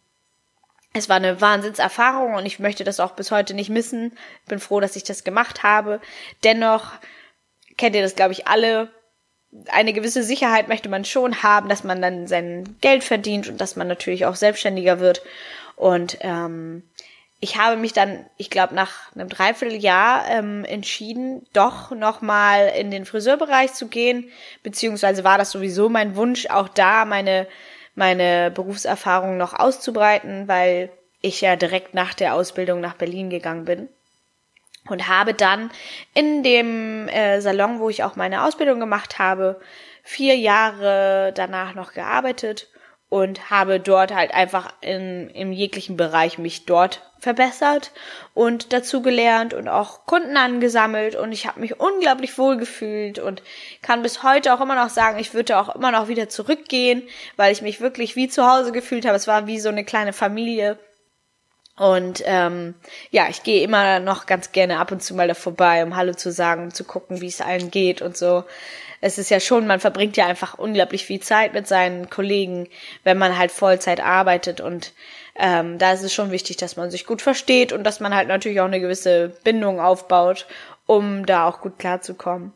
es 0.92 1.08
war 1.08 1.16
eine 1.16 1.40
Wahnsinnserfahrung 1.40 2.34
und 2.34 2.46
ich 2.46 2.60
möchte 2.60 2.84
das 2.84 3.00
auch 3.00 3.12
bis 3.12 3.32
heute 3.32 3.54
nicht 3.54 3.70
missen. 3.70 4.16
Bin 4.46 4.60
froh, 4.60 4.78
dass 4.78 4.94
ich 4.94 5.04
das 5.04 5.24
gemacht 5.24 5.64
habe. 5.64 6.00
Dennoch 6.44 6.92
kennt 7.76 7.96
ihr 7.96 8.02
das, 8.02 8.14
glaube 8.14 8.32
ich, 8.32 8.46
alle 8.46 8.90
eine 9.68 9.92
gewisse 9.92 10.22
Sicherheit 10.22 10.68
möchte 10.68 10.88
man 10.88 11.04
schon 11.04 11.42
haben, 11.42 11.68
dass 11.68 11.84
man 11.84 12.02
dann 12.02 12.26
sein 12.26 12.76
Geld 12.80 13.04
verdient 13.04 13.48
und 13.48 13.60
dass 13.60 13.76
man 13.76 13.88
natürlich 13.88 14.26
auch 14.26 14.36
selbstständiger 14.36 15.00
wird. 15.00 15.22
Und 15.76 16.18
ähm, 16.20 16.82
ich 17.40 17.56
habe 17.56 17.76
mich 17.76 17.92
dann, 17.92 18.26
ich 18.36 18.50
glaube, 18.50 18.74
nach 18.74 19.14
einem 19.14 19.28
Dreivierteljahr 19.28 20.28
ähm, 20.28 20.64
entschieden, 20.64 21.46
doch 21.52 21.92
nochmal 21.92 22.72
in 22.76 22.90
den 22.90 23.04
Friseurbereich 23.04 23.72
zu 23.72 23.88
gehen. 23.88 24.30
Beziehungsweise 24.62 25.24
war 25.24 25.38
das 25.38 25.50
sowieso 25.50 25.88
mein 25.88 26.16
Wunsch, 26.16 26.46
auch 26.46 26.68
da 26.68 27.04
meine, 27.04 27.46
meine 27.94 28.50
Berufserfahrung 28.50 29.36
noch 29.36 29.54
auszubreiten, 29.54 30.48
weil 30.48 30.90
ich 31.20 31.40
ja 31.40 31.56
direkt 31.56 31.94
nach 31.94 32.12
der 32.12 32.34
Ausbildung 32.34 32.80
nach 32.80 32.94
Berlin 32.94 33.30
gegangen 33.30 33.64
bin 33.64 33.88
und 34.88 35.08
habe 35.08 35.34
dann 35.34 35.70
in 36.14 36.42
dem 36.42 37.08
äh, 37.08 37.40
Salon, 37.40 37.80
wo 37.80 37.88
ich 37.88 38.04
auch 38.04 38.16
meine 38.16 38.44
Ausbildung 38.44 38.80
gemacht 38.80 39.18
habe, 39.18 39.60
vier 40.02 40.36
Jahre 40.36 41.32
danach 41.34 41.74
noch 41.74 41.92
gearbeitet 41.92 42.68
und 43.08 43.50
habe 43.50 43.80
dort 43.80 44.14
halt 44.14 44.34
einfach 44.34 44.74
in, 44.80 45.30
im 45.30 45.52
jeglichen 45.52 45.96
Bereich 45.96 46.38
mich 46.38 46.66
dort 46.66 47.02
verbessert 47.18 47.90
und 48.34 48.72
dazu 48.72 49.02
gelernt 49.02 49.54
und 49.54 49.66
auch 49.66 50.06
Kunden 50.06 50.36
angesammelt 50.36 51.16
und 51.16 51.32
ich 51.32 51.46
habe 51.46 51.60
mich 51.60 51.80
unglaublich 51.80 52.38
wohl 52.38 52.56
gefühlt 52.56 53.18
und 53.18 53.42
kann 53.82 54.02
bis 54.02 54.22
heute 54.22 54.54
auch 54.54 54.60
immer 54.60 54.76
noch 54.76 54.90
sagen, 54.90 55.18
ich 55.18 55.34
würde 55.34 55.58
auch 55.58 55.74
immer 55.74 55.90
noch 55.90 56.08
wieder 56.08 56.28
zurückgehen, 56.28 57.02
weil 57.36 57.52
ich 57.52 57.62
mich 57.62 57.80
wirklich 57.80 58.14
wie 58.14 58.28
zu 58.28 58.48
Hause 58.48 58.72
gefühlt 58.72 59.04
habe. 59.04 59.16
Es 59.16 59.26
war 59.26 59.46
wie 59.46 59.58
so 59.58 59.68
eine 59.68 59.84
kleine 59.84 60.12
Familie. 60.12 60.78
Und 61.78 62.22
ähm, 62.26 62.74
ja, 63.10 63.28
ich 63.28 63.42
gehe 63.42 63.62
immer 63.62 64.00
noch 64.00 64.26
ganz 64.26 64.52
gerne 64.52 64.78
ab 64.78 64.92
und 64.92 65.02
zu 65.02 65.14
mal 65.14 65.28
da 65.28 65.34
vorbei, 65.34 65.82
um 65.84 65.96
Hallo 65.96 66.12
zu 66.12 66.32
sagen, 66.32 66.64
um 66.64 66.74
zu 66.74 66.84
gucken, 66.84 67.20
wie 67.20 67.28
es 67.28 67.40
allen 67.40 67.70
geht 67.70 68.02
und 68.02 68.16
so 68.16 68.44
es 69.00 69.18
ist 69.18 69.30
ja 69.30 69.40
schon, 69.40 69.66
man 69.66 69.80
verbringt 69.80 70.16
ja 70.16 70.26
einfach 70.26 70.58
unglaublich 70.58 71.04
viel 71.04 71.20
Zeit 71.20 71.52
mit 71.52 71.68
seinen 71.68 72.10
Kollegen, 72.10 72.68
wenn 73.04 73.18
man 73.18 73.38
halt 73.38 73.52
Vollzeit 73.52 74.00
arbeitet 74.00 74.60
und 74.60 74.92
ähm, 75.36 75.78
da 75.78 75.92
ist 75.92 76.02
es 76.02 76.12
schon 76.12 76.32
wichtig, 76.32 76.56
dass 76.56 76.76
man 76.76 76.90
sich 76.90 77.06
gut 77.06 77.22
versteht 77.22 77.72
und 77.72 77.84
dass 77.84 78.00
man 78.00 78.14
halt 78.14 78.26
natürlich 78.26 78.60
auch 78.60 78.66
eine 78.66 78.80
gewisse 78.80 79.28
Bindung 79.44 79.80
aufbaut, 79.80 80.46
um 80.86 81.26
da 81.26 81.46
auch 81.46 81.60
gut 81.60 81.78
klarzukommen. 81.78 82.52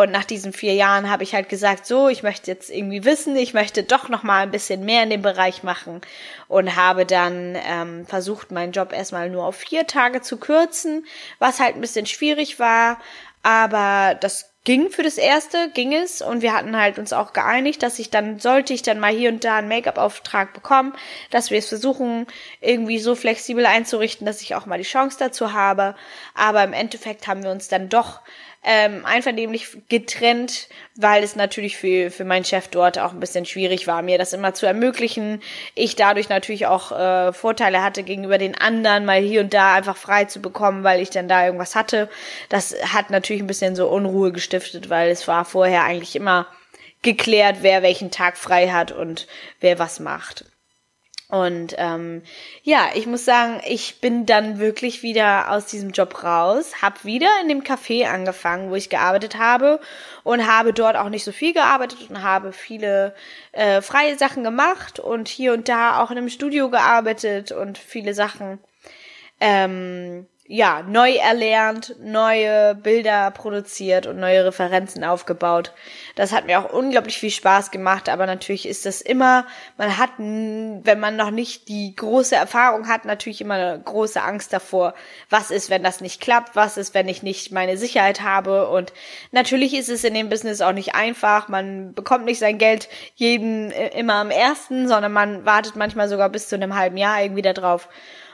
Und 0.00 0.12
nach 0.12 0.24
diesen 0.24 0.52
vier 0.54 0.72
Jahren 0.74 1.10
habe 1.10 1.22
ich 1.22 1.34
halt 1.34 1.48
gesagt, 1.48 1.84
so, 1.86 2.08
ich 2.08 2.22
möchte 2.22 2.50
jetzt 2.50 2.70
irgendwie 2.70 3.04
wissen, 3.04 3.36
ich 3.36 3.52
möchte 3.52 3.82
doch 3.82 4.08
noch 4.08 4.22
mal 4.22 4.42
ein 4.42 4.50
bisschen 4.50 4.84
mehr 4.84 5.02
in 5.02 5.10
dem 5.10 5.22
Bereich 5.22 5.62
machen. 5.62 6.00
Und 6.48 6.74
habe 6.74 7.04
dann 7.04 7.56
ähm, 7.68 8.06
versucht, 8.06 8.50
meinen 8.50 8.72
Job 8.72 8.92
erstmal 8.92 9.28
nur 9.28 9.44
auf 9.44 9.56
vier 9.56 9.86
Tage 9.86 10.22
zu 10.22 10.38
kürzen, 10.38 11.06
was 11.38 11.60
halt 11.60 11.74
ein 11.74 11.82
bisschen 11.82 12.06
schwierig 12.06 12.58
war, 12.58 12.98
aber 13.42 14.14
das 14.20 14.50
ging 14.64 14.90
für 14.90 15.02
das 15.02 15.16
erste, 15.16 15.70
ging 15.70 15.94
es. 15.94 16.20
Und 16.20 16.42
wir 16.42 16.52
hatten 16.52 16.76
halt 16.76 16.98
uns 16.98 17.12
auch 17.12 17.32
geeinigt, 17.32 17.82
dass 17.82 17.98
ich 17.98 18.10
dann, 18.10 18.38
sollte 18.38 18.74
ich 18.74 18.82
dann 18.82 19.00
mal 19.00 19.12
hier 19.12 19.30
und 19.30 19.44
da 19.44 19.56
einen 19.56 19.68
Make-up-Auftrag 19.68 20.52
bekommen, 20.52 20.92
dass 21.30 21.50
wir 21.50 21.58
es 21.58 21.68
versuchen, 21.68 22.26
irgendwie 22.60 22.98
so 22.98 23.14
flexibel 23.14 23.64
einzurichten, 23.64 24.26
dass 24.26 24.42
ich 24.42 24.54
auch 24.54 24.66
mal 24.66 24.78
die 24.78 24.84
Chance 24.84 25.16
dazu 25.18 25.52
habe. 25.52 25.94
Aber 26.34 26.62
im 26.62 26.74
Endeffekt 26.74 27.26
haben 27.26 27.42
wir 27.42 27.50
uns 27.50 27.68
dann 27.68 27.88
doch 27.88 28.20
ähm, 28.62 29.06
einvernehmlich 29.06 29.68
getrennt, 29.88 30.68
weil 30.94 31.22
es 31.22 31.34
natürlich 31.34 31.78
für, 31.78 32.10
für 32.10 32.24
meinen 32.24 32.44
Chef 32.44 32.68
dort 32.68 32.98
auch 32.98 33.12
ein 33.12 33.20
bisschen 33.20 33.46
schwierig 33.46 33.86
war, 33.86 34.02
mir 34.02 34.18
das 34.18 34.34
immer 34.34 34.52
zu 34.52 34.66
ermöglichen. 34.66 35.40
Ich 35.74 35.96
dadurch 35.96 36.28
natürlich 36.28 36.66
auch 36.66 36.92
äh, 36.92 37.32
Vorteile 37.32 37.82
hatte 37.82 38.02
gegenüber 38.02 38.36
den 38.36 38.54
anderen, 38.54 39.06
mal 39.06 39.20
hier 39.20 39.40
und 39.40 39.54
da 39.54 39.74
einfach 39.74 39.96
frei 39.96 40.26
zu 40.26 40.42
bekommen, 40.42 40.84
weil 40.84 41.00
ich 41.00 41.08
dann 41.08 41.28
da 41.28 41.46
irgendwas 41.46 41.74
hatte. 41.74 42.10
Das 42.50 42.74
hat 42.92 43.08
natürlich 43.08 43.42
ein 43.42 43.46
bisschen 43.48 43.76
so 43.76 43.88
Unruhe 43.88 44.30
gestiftet, 44.30 44.90
weil 44.90 45.10
es 45.10 45.26
war 45.26 45.46
vorher 45.46 45.84
eigentlich 45.84 46.14
immer 46.14 46.46
geklärt, 47.02 47.58
wer 47.62 47.82
welchen 47.82 48.10
Tag 48.10 48.36
frei 48.36 48.68
hat 48.68 48.92
und 48.92 49.26
wer 49.60 49.78
was 49.78 50.00
macht. 50.00 50.44
Und 51.30 51.74
ähm, 51.78 52.22
ja, 52.64 52.88
ich 52.94 53.06
muss 53.06 53.24
sagen, 53.24 53.60
ich 53.64 54.00
bin 54.00 54.26
dann 54.26 54.58
wirklich 54.58 55.04
wieder 55.04 55.52
aus 55.52 55.66
diesem 55.66 55.90
Job 55.90 56.24
raus, 56.24 56.82
habe 56.82 57.04
wieder 57.04 57.28
in 57.42 57.48
dem 57.48 57.62
Café 57.62 58.06
angefangen, 58.06 58.70
wo 58.70 58.74
ich 58.74 58.90
gearbeitet 58.90 59.38
habe 59.38 59.80
und 60.24 60.46
habe 60.46 60.72
dort 60.72 60.96
auch 60.96 61.08
nicht 61.08 61.22
so 61.22 61.30
viel 61.30 61.52
gearbeitet 61.52 62.10
und 62.10 62.22
habe 62.22 62.52
viele 62.52 63.14
äh, 63.52 63.80
freie 63.80 64.18
Sachen 64.18 64.42
gemacht 64.42 64.98
und 64.98 65.28
hier 65.28 65.52
und 65.52 65.68
da 65.68 66.02
auch 66.02 66.10
in 66.10 66.18
einem 66.18 66.30
Studio 66.30 66.68
gearbeitet 66.68 67.52
und 67.52 67.78
viele 67.78 68.12
Sachen. 68.12 68.58
Ähm, 69.38 70.26
ja, 70.52 70.82
neu 70.82 71.12
erlernt, 71.12 71.94
neue 72.02 72.74
Bilder 72.74 73.30
produziert 73.30 74.08
und 74.08 74.18
neue 74.18 74.46
Referenzen 74.46 75.04
aufgebaut. 75.04 75.72
Das 76.16 76.32
hat 76.32 76.46
mir 76.46 76.58
auch 76.58 76.72
unglaublich 76.72 77.18
viel 77.18 77.30
Spaß 77.30 77.70
gemacht, 77.70 78.08
aber 78.08 78.26
natürlich 78.26 78.66
ist 78.66 78.84
das 78.84 79.00
immer, 79.00 79.46
man 79.78 79.96
hat, 79.96 80.10
wenn 80.18 80.98
man 80.98 81.14
noch 81.14 81.30
nicht 81.30 81.68
die 81.68 81.94
große 81.94 82.34
Erfahrung 82.34 82.88
hat, 82.88 83.04
natürlich 83.04 83.40
immer 83.40 83.54
eine 83.54 83.80
große 83.80 84.20
Angst 84.20 84.52
davor, 84.52 84.94
was 85.28 85.52
ist, 85.52 85.70
wenn 85.70 85.84
das 85.84 86.00
nicht 86.00 86.20
klappt, 86.20 86.56
was 86.56 86.76
ist, 86.76 86.94
wenn 86.94 87.06
ich 87.06 87.22
nicht 87.22 87.52
meine 87.52 87.76
Sicherheit 87.76 88.22
habe 88.22 88.66
und 88.70 88.92
natürlich 89.30 89.72
ist 89.72 89.88
es 89.88 90.02
in 90.02 90.14
dem 90.14 90.30
Business 90.30 90.62
auch 90.62 90.72
nicht 90.72 90.96
einfach, 90.96 91.46
man 91.46 91.94
bekommt 91.94 92.24
nicht 92.24 92.40
sein 92.40 92.58
Geld 92.58 92.88
jeden 93.14 93.70
äh, 93.70 93.96
immer 93.96 94.14
am 94.14 94.32
ersten, 94.32 94.88
sondern 94.88 95.12
man 95.12 95.44
wartet 95.44 95.76
manchmal 95.76 96.08
sogar 96.08 96.28
bis 96.28 96.48
zu 96.48 96.56
einem 96.56 96.74
halben 96.74 96.96
Jahr 96.96 97.22
irgendwie 97.22 97.42
darauf. 97.42 97.88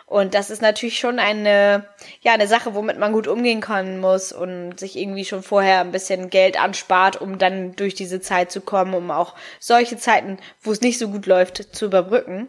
Und 0.06 0.34
das 0.34 0.50
ist 0.50 0.62
natürlich 0.62 1.00
schon 1.00 1.18
eine, 1.18 1.84
ja, 2.20 2.32
eine 2.32 2.46
Sache, 2.46 2.76
womit 2.76 2.96
man 2.96 3.12
gut 3.12 3.26
umgehen 3.26 3.60
können 3.60 4.00
muss 4.00 4.30
und 4.30 4.78
sich 4.78 4.96
irgendwie 4.96 5.24
schon 5.24 5.42
vorher 5.42 5.80
ein 5.80 5.90
bisschen 5.90 6.30
Geld 6.30 6.60
anspart, 6.60 7.20
um 7.20 7.38
dann 7.38 7.74
durch 7.74 7.94
diese 7.94 8.20
Zeit 8.20 8.52
zu 8.52 8.60
kommen, 8.60 8.94
um 8.94 9.10
auch 9.10 9.34
solche 9.58 9.96
Zeiten, 9.96 10.38
wo 10.62 10.70
es 10.70 10.80
nicht 10.80 10.98
so 10.98 11.08
gut 11.08 11.26
läuft, 11.26 11.74
zu 11.74 11.86
überbrücken. 11.86 12.46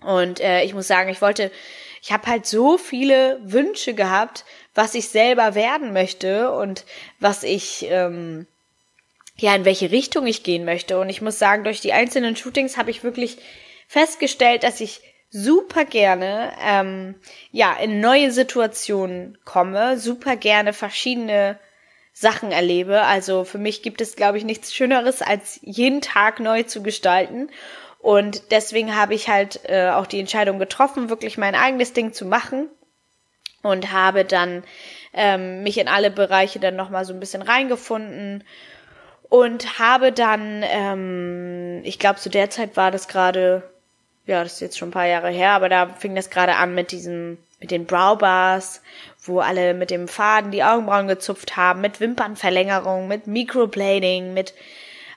Und 0.00 0.38
äh, 0.38 0.62
ich 0.62 0.72
muss 0.72 0.86
sagen, 0.86 1.10
ich 1.10 1.20
wollte, 1.20 1.50
ich 2.00 2.12
habe 2.12 2.28
halt 2.28 2.46
so 2.46 2.78
viele 2.78 3.40
Wünsche 3.42 3.94
gehabt, 3.94 4.44
was 4.72 4.94
ich 4.94 5.08
selber 5.08 5.56
werden 5.56 5.92
möchte 5.92 6.52
und 6.52 6.84
was 7.18 7.42
ich, 7.42 7.86
ähm, 7.90 8.46
ja, 9.36 9.52
in 9.56 9.64
welche 9.64 9.90
Richtung 9.90 10.28
ich 10.28 10.44
gehen 10.44 10.64
möchte. 10.64 11.00
Und 11.00 11.08
ich 11.08 11.22
muss 11.22 11.40
sagen, 11.40 11.64
durch 11.64 11.80
die 11.80 11.92
einzelnen 11.92 12.36
Shootings 12.36 12.76
habe 12.76 12.92
ich 12.92 13.02
wirklich 13.02 13.38
festgestellt, 13.88 14.62
dass 14.62 14.80
ich 14.80 15.00
super 15.30 15.84
gerne 15.84 16.52
ähm, 16.62 17.14
ja 17.50 17.74
in 17.74 18.00
neue 18.00 18.30
Situationen 18.30 19.38
komme, 19.44 19.98
super 19.98 20.36
gerne 20.36 20.72
verschiedene 20.72 21.58
Sachen 22.12 22.50
erlebe. 22.50 23.02
Also 23.02 23.44
für 23.44 23.58
mich 23.58 23.82
gibt 23.82 24.00
es, 24.00 24.16
glaube 24.16 24.38
ich, 24.38 24.44
nichts 24.44 24.74
Schöneres, 24.74 25.22
als 25.22 25.60
jeden 25.62 26.00
Tag 26.00 26.40
neu 26.40 26.64
zu 26.64 26.82
gestalten. 26.82 27.48
Und 28.00 28.50
deswegen 28.50 28.96
habe 28.96 29.14
ich 29.14 29.28
halt 29.28 29.60
äh, 29.64 29.90
auch 29.90 30.06
die 30.06 30.20
Entscheidung 30.20 30.58
getroffen, 30.58 31.10
wirklich 31.10 31.38
mein 31.38 31.54
eigenes 31.54 31.92
Ding 31.92 32.12
zu 32.12 32.24
machen 32.24 32.68
und 33.62 33.92
habe 33.92 34.24
dann 34.24 34.64
ähm, 35.12 35.62
mich 35.62 35.78
in 35.78 35.88
alle 35.88 36.10
Bereiche 36.10 36.58
dann 36.60 36.76
nochmal 36.76 37.04
so 37.04 37.12
ein 37.12 37.20
bisschen 37.20 37.42
reingefunden 37.42 38.44
und 39.28 39.78
habe 39.78 40.12
dann, 40.12 40.64
ähm, 40.64 41.82
ich 41.84 41.98
glaube, 41.98 42.18
zu 42.18 42.30
der 42.30 42.50
Zeit 42.50 42.76
war 42.76 42.90
das 42.90 43.08
gerade 43.08 43.62
ja, 44.28 44.42
das 44.42 44.54
ist 44.54 44.60
jetzt 44.60 44.78
schon 44.78 44.90
ein 44.90 44.92
paar 44.92 45.06
Jahre 45.06 45.30
her, 45.30 45.52
aber 45.52 45.70
da 45.70 45.88
fing 45.88 46.14
das 46.14 46.28
gerade 46.28 46.56
an 46.56 46.74
mit 46.74 46.92
diesem, 46.92 47.38
mit 47.60 47.70
den 47.70 47.86
Browbars, 47.86 48.82
wo 49.24 49.40
alle 49.40 49.72
mit 49.72 49.90
dem 49.90 50.06
Faden 50.06 50.50
die 50.50 50.62
Augenbrauen 50.62 51.08
gezupft 51.08 51.56
haben, 51.56 51.80
mit 51.80 51.98
Wimpernverlängerung, 51.98 53.08
mit 53.08 53.26
Microblading, 53.26 54.34
mit 54.34 54.52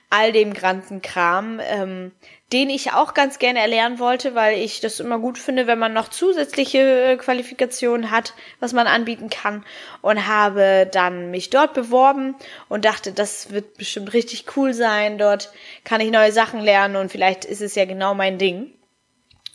all 0.08 0.32
dem 0.32 0.54
ganzen 0.54 1.02
Kram, 1.02 1.60
ähm, 1.62 2.12
den 2.54 2.70
ich 2.70 2.94
auch 2.94 3.12
ganz 3.12 3.38
gerne 3.38 3.60
erlernen 3.60 3.98
wollte, 3.98 4.34
weil 4.34 4.58
ich 4.58 4.80
das 4.80 4.98
immer 4.98 5.18
gut 5.18 5.36
finde, 5.36 5.66
wenn 5.66 5.78
man 5.78 5.92
noch 5.92 6.08
zusätzliche 6.08 6.78
äh, 6.78 7.16
Qualifikationen 7.18 8.10
hat, 8.10 8.32
was 8.60 8.72
man 8.72 8.86
anbieten 8.86 9.28
kann 9.28 9.62
und 10.00 10.26
habe 10.26 10.88
dann 10.90 11.30
mich 11.30 11.50
dort 11.50 11.74
beworben 11.74 12.34
und 12.70 12.86
dachte, 12.86 13.12
das 13.12 13.50
wird 13.50 13.76
bestimmt 13.76 14.14
richtig 14.14 14.56
cool 14.56 14.72
sein, 14.72 15.18
dort 15.18 15.52
kann 15.84 16.00
ich 16.00 16.10
neue 16.10 16.32
Sachen 16.32 16.60
lernen 16.60 16.96
und 16.96 17.12
vielleicht 17.12 17.44
ist 17.44 17.60
es 17.60 17.74
ja 17.74 17.84
genau 17.84 18.14
mein 18.14 18.38
Ding. 18.38 18.72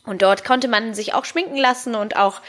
Und 0.08 0.22
dort 0.22 0.42
konnte 0.42 0.68
man 0.68 0.94
sich 0.94 1.12
auch 1.12 1.26
schminken 1.26 1.58
lassen 1.58 1.94
und 1.94 2.16
auch 2.16 2.40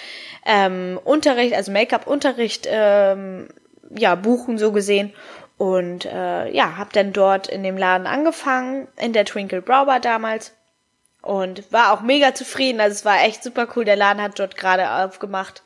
ähm, 0.45 0.97
Unterricht, 1.03 1.53
also 1.53 1.73
Make-up-Unterricht, 1.73 2.65
ähm, 2.69 3.49
ja, 3.89 4.15
buchen 4.15 4.57
so 4.57 4.71
gesehen. 4.71 5.13
Und 5.57 6.05
äh, 6.05 6.49
ja, 6.51 6.77
habe 6.77 6.91
dann 6.93 7.11
dort 7.11 7.49
in 7.49 7.63
dem 7.63 7.75
Laden 7.75 8.07
angefangen, 8.07 8.87
in 8.95 9.11
der 9.11 9.25
Twinkle 9.25 9.61
Brow 9.61 9.99
damals. 9.99 10.55
Und 11.21 11.69
war 11.73 11.91
auch 11.91 11.99
mega 11.99 12.33
zufrieden. 12.33 12.79
Also 12.79 12.93
es 12.93 13.03
war 13.03 13.25
echt 13.25 13.43
super 13.43 13.67
cool. 13.75 13.83
Der 13.83 13.97
Laden 13.97 14.21
hat 14.21 14.39
dort 14.39 14.55
gerade 14.55 14.89
aufgemacht. 14.89 15.61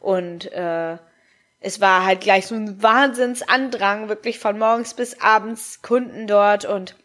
Und 0.00 0.50
äh, 0.50 0.96
es 1.60 1.80
war 1.80 2.04
halt 2.04 2.22
gleich 2.22 2.48
so 2.48 2.56
ein 2.56 2.82
Wahnsinnsandrang, 2.82 4.08
wirklich 4.08 4.40
von 4.40 4.58
morgens 4.58 4.94
bis 4.94 5.20
abends 5.20 5.80
Kunden 5.80 6.26
dort 6.26 6.64
und 6.64 6.96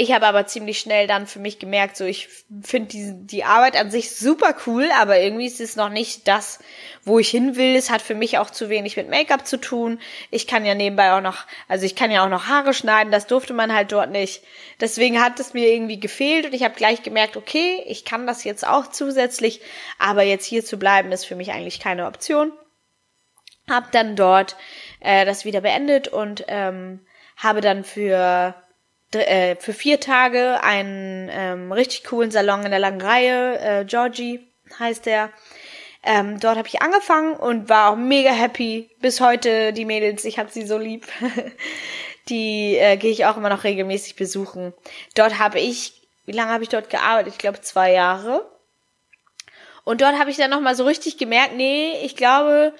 ich 0.00 0.12
habe 0.12 0.26
aber 0.26 0.46
ziemlich 0.46 0.78
schnell 0.78 1.06
dann 1.06 1.26
für 1.26 1.40
mich 1.40 1.58
gemerkt, 1.58 1.94
so 1.94 2.06
ich 2.06 2.30
finde 2.62 2.88
die, 2.88 3.12
die 3.26 3.44
Arbeit 3.44 3.76
an 3.76 3.90
sich 3.90 4.16
super 4.16 4.54
cool, 4.66 4.88
aber 4.98 5.20
irgendwie 5.20 5.44
ist 5.44 5.60
es 5.60 5.76
noch 5.76 5.90
nicht 5.90 6.26
das, 6.26 6.58
wo 7.04 7.18
ich 7.18 7.28
hin 7.28 7.54
will. 7.54 7.76
Es 7.76 7.90
hat 7.90 8.00
für 8.00 8.14
mich 8.14 8.38
auch 8.38 8.48
zu 8.48 8.70
wenig 8.70 8.96
mit 8.96 9.10
Make-up 9.10 9.46
zu 9.46 9.58
tun. 9.58 10.00
Ich 10.30 10.46
kann 10.46 10.64
ja 10.64 10.74
nebenbei 10.74 11.12
auch 11.12 11.20
noch, 11.20 11.44
also 11.68 11.84
ich 11.84 11.96
kann 11.96 12.10
ja 12.10 12.24
auch 12.24 12.30
noch 12.30 12.46
Haare 12.46 12.72
schneiden, 12.72 13.12
das 13.12 13.26
durfte 13.26 13.52
man 13.52 13.74
halt 13.74 13.92
dort 13.92 14.10
nicht. 14.10 14.42
Deswegen 14.80 15.22
hat 15.22 15.38
es 15.38 15.52
mir 15.52 15.68
irgendwie 15.68 16.00
gefehlt 16.00 16.46
und 16.46 16.54
ich 16.54 16.64
habe 16.64 16.76
gleich 16.76 17.02
gemerkt, 17.02 17.36
okay, 17.36 17.84
ich 17.86 18.06
kann 18.06 18.26
das 18.26 18.42
jetzt 18.42 18.66
auch 18.66 18.86
zusätzlich, 18.86 19.60
aber 19.98 20.22
jetzt 20.22 20.46
hier 20.46 20.64
zu 20.64 20.78
bleiben 20.78 21.12
ist 21.12 21.26
für 21.26 21.36
mich 21.36 21.52
eigentlich 21.52 21.78
keine 21.78 22.06
Option. 22.06 22.54
Hab 23.68 23.92
dann 23.92 24.16
dort 24.16 24.56
äh, 25.00 25.26
das 25.26 25.44
wieder 25.44 25.60
beendet 25.60 26.08
und 26.08 26.42
ähm, 26.48 27.00
habe 27.36 27.60
dann 27.60 27.84
für 27.84 28.54
äh, 29.14 29.56
für 29.56 29.72
vier 29.72 30.00
Tage 30.00 30.62
einen 30.62 31.28
ähm, 31.32 31.72
richtig 31.72 32.04
coolen 32.04 32.30
Salon 32.30 32.64
in 32.64 32.70
der 32.70 32.80
langen 32.80 33.00
Reihe, 33.00 33.58
äh, 33.58 33.84
Georgie 33.84 34.46
heißt 34.78 35.06
der. 35.06 35.30
Ähm, 36.02 36.40
dort 36.40 36.56
habe 36.56 36.68
ich 36.68 36.80
angefangen 36.80 37.34
und 37.34 37.68
war 37.68 37.90
auch 37.90 37.96
mega 37.96 38.30
happy. 38.30 38.90
Bis 39.00 39.20
heute 39.20 39.72
die 39.72 39.84
Mädels, 39.84 40.24
ich 40.24 40.38
hab 40.38 40.50
sie 40.50 40.66
so 40.66 40.78
lieb. 40.78 41.06
die 42.28 42.76
äh, 42.76 42.96
gehe 42.96 43.10
ich 43.10 43.26
auch 43.26 43.36
immer 43.36 43.50
noch 43.50 43.64
regelmäßig 43.64 44.16
besuchen. 44.16 44.72
Dort 45.14 45.38
habe 45.38 45.58
ich 45.58 46.00
wie 46.30 46.36
lange 46.36 46.52
habe 46.52 46.62
ich 46.62 46.68
dort 46.68 46.90
gearbeitet? 46.90 47.32
Ich 47.32 47.38
glaube 47.38 47.60
zwei 47.60 47.92
Jahre. 47.92 48.48
Und 49.82 50.00
dort 50.00 50.16
habe 50.16 50.30
ich 50.30 50.36
dann 50.36 50.50
nochmal 50.50 50.76
so 50.76 50.84
richtig 50.84 51.18
gemerkt, 51.18 51.56
nee, 51.56 52.00
ich 52.04 52.14
glaube, 52.14 52.72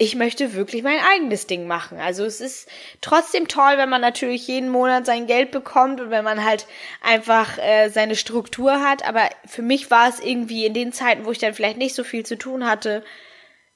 ich 0.00 0.14
möchte 0.14 0.54
wirklich 0.54 0.82
mein 0.82 0.98
eigenes 1.12 1.46
Ding 1.46 1.66
machen. 1.66 1.98
Also 1.98 2.24
es 2.24 2.40
ist 2.40 2.66
trotzdem 3.02 3.48
toll, 3.48 3.74
wenn 3.76 3.90
man 3.90 4.00
natürlich 4.00 4.46
jeden 4.46 4.70
Monat 4.70 5.04
sein 5.04 5.26
Geld 5.26 5.50
bekommt 5.50 6.00
und 6.00 6.08
wenn 6.08 6.24
man 6.24 6.42
halt 6.42 6.66
einfach 7.02 7.58
äh, 7.58 7.90
seine 7.90 8.16
Struktur 8.16 8.80
hat. 8.80 9.06
Aber 9.06 9.28
für 9.44 9.60
mich 9.60 9.90
war 9.90 10.08
es 10.08 10.18
irgendwie 10.18 10.64
in 10.64 10.72
den 10.72 10.94
Zeiten, 10.94 11.26
wo 11.26 11.32
ich 11.32 11.38
dann 11.38 11.52
vielleicht 11.52 11.76
nicht 11.76 11.94
so 11.94 12.02
viel 12.02 12.24
zu 12.24 12.38
tun 12.38 12.66
hatte, 12.66 13.04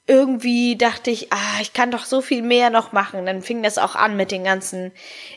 irgendwie 0.07 0.75
dachte 0.75 1.11
ich, 1.11 1.31
ah, 1.31 1.61
ich 1.61 1.73
kann 1.73 1.91
doch 1.91 2.05
so 2.05 2.21
viel 2.21 2.41
mehr 2.41 2.71
noch 2.71 2.91
machen. 2.91 3.27
Dann 3.27 3.43
fing 3.43 3.61
das 3.61 3.77
auch 3.77 3.95
an 3.95 4.17
mit 4.17 4.31
den 4.31 4.43
ganzen 4.43 4.93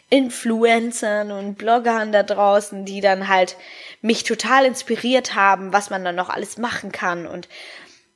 Influencern 0.08 1.32
und 1.32 1.56
Bloggern 1.56 2.12
da 2.12 2.22
draußen, 2.22 2.86
die 2.86 3.02
dann 3.02 3.28
halt 3.28 3.56
mich 4.00 4.24
total 4.24 4.64
inspiriert 4.64 5.34
haben, 5.34 5.74
was 5.74 5.90
man 5.90 6.02
dann 6.02 6.16
noch 6.16 6.30
alles 6.30 6.56
machen 6.56 6.92
kann 6.92 7.26
und 7.26 7.46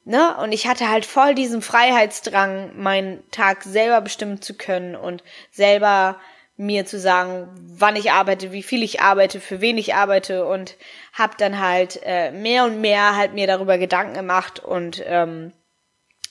ne, 0.05 0.37
und 0.39 0.53
ich 0.53 0.67
hatte 0.67 0.89
halt 0.89 1.07
voll 1.07 1.35
diesen 1.35 1.63
Freiheitsdrang, 1.63 2.81
meinen 2.81 3.29
Tag 3.31 3.63
selber 3.65 4.01
bestimmen 4.01 4.43
zu 4.43 4.55
können 4.55 4.97
und 4.97 5.23
selber 5.51 6.19
mir 6.57 6.87
zu 6.87 6.99
sagen, 6.99 7.49
wann 7.61 7.97
ich 7.97 8.13
arbeite, 8.13 8.53
wie 8.53 8.63
viel 8.63 8.83
ich 8.83 9.01
arbeite, 9.01 9.41
für 9.41 9.61
wen 9.61 9.79
ich 9.79 9.95
arbeite 9.95 10.47
und 10.47 10.77
hab 11.13 11.39
dann 11.39 11.59
halt 11.59 12.01
äh, 12.05 12.31
mehr 12.31 12.65
und 12.65 12.81
mehr 12.81 13.17
halt 13.17 13.33
mir 13.33 13.47
darüber 13.47 13.79
Gedanken 13.79 14.15
gemacht 14.15 14.61
und 14.61 15.03
ähm, 15.07 15.53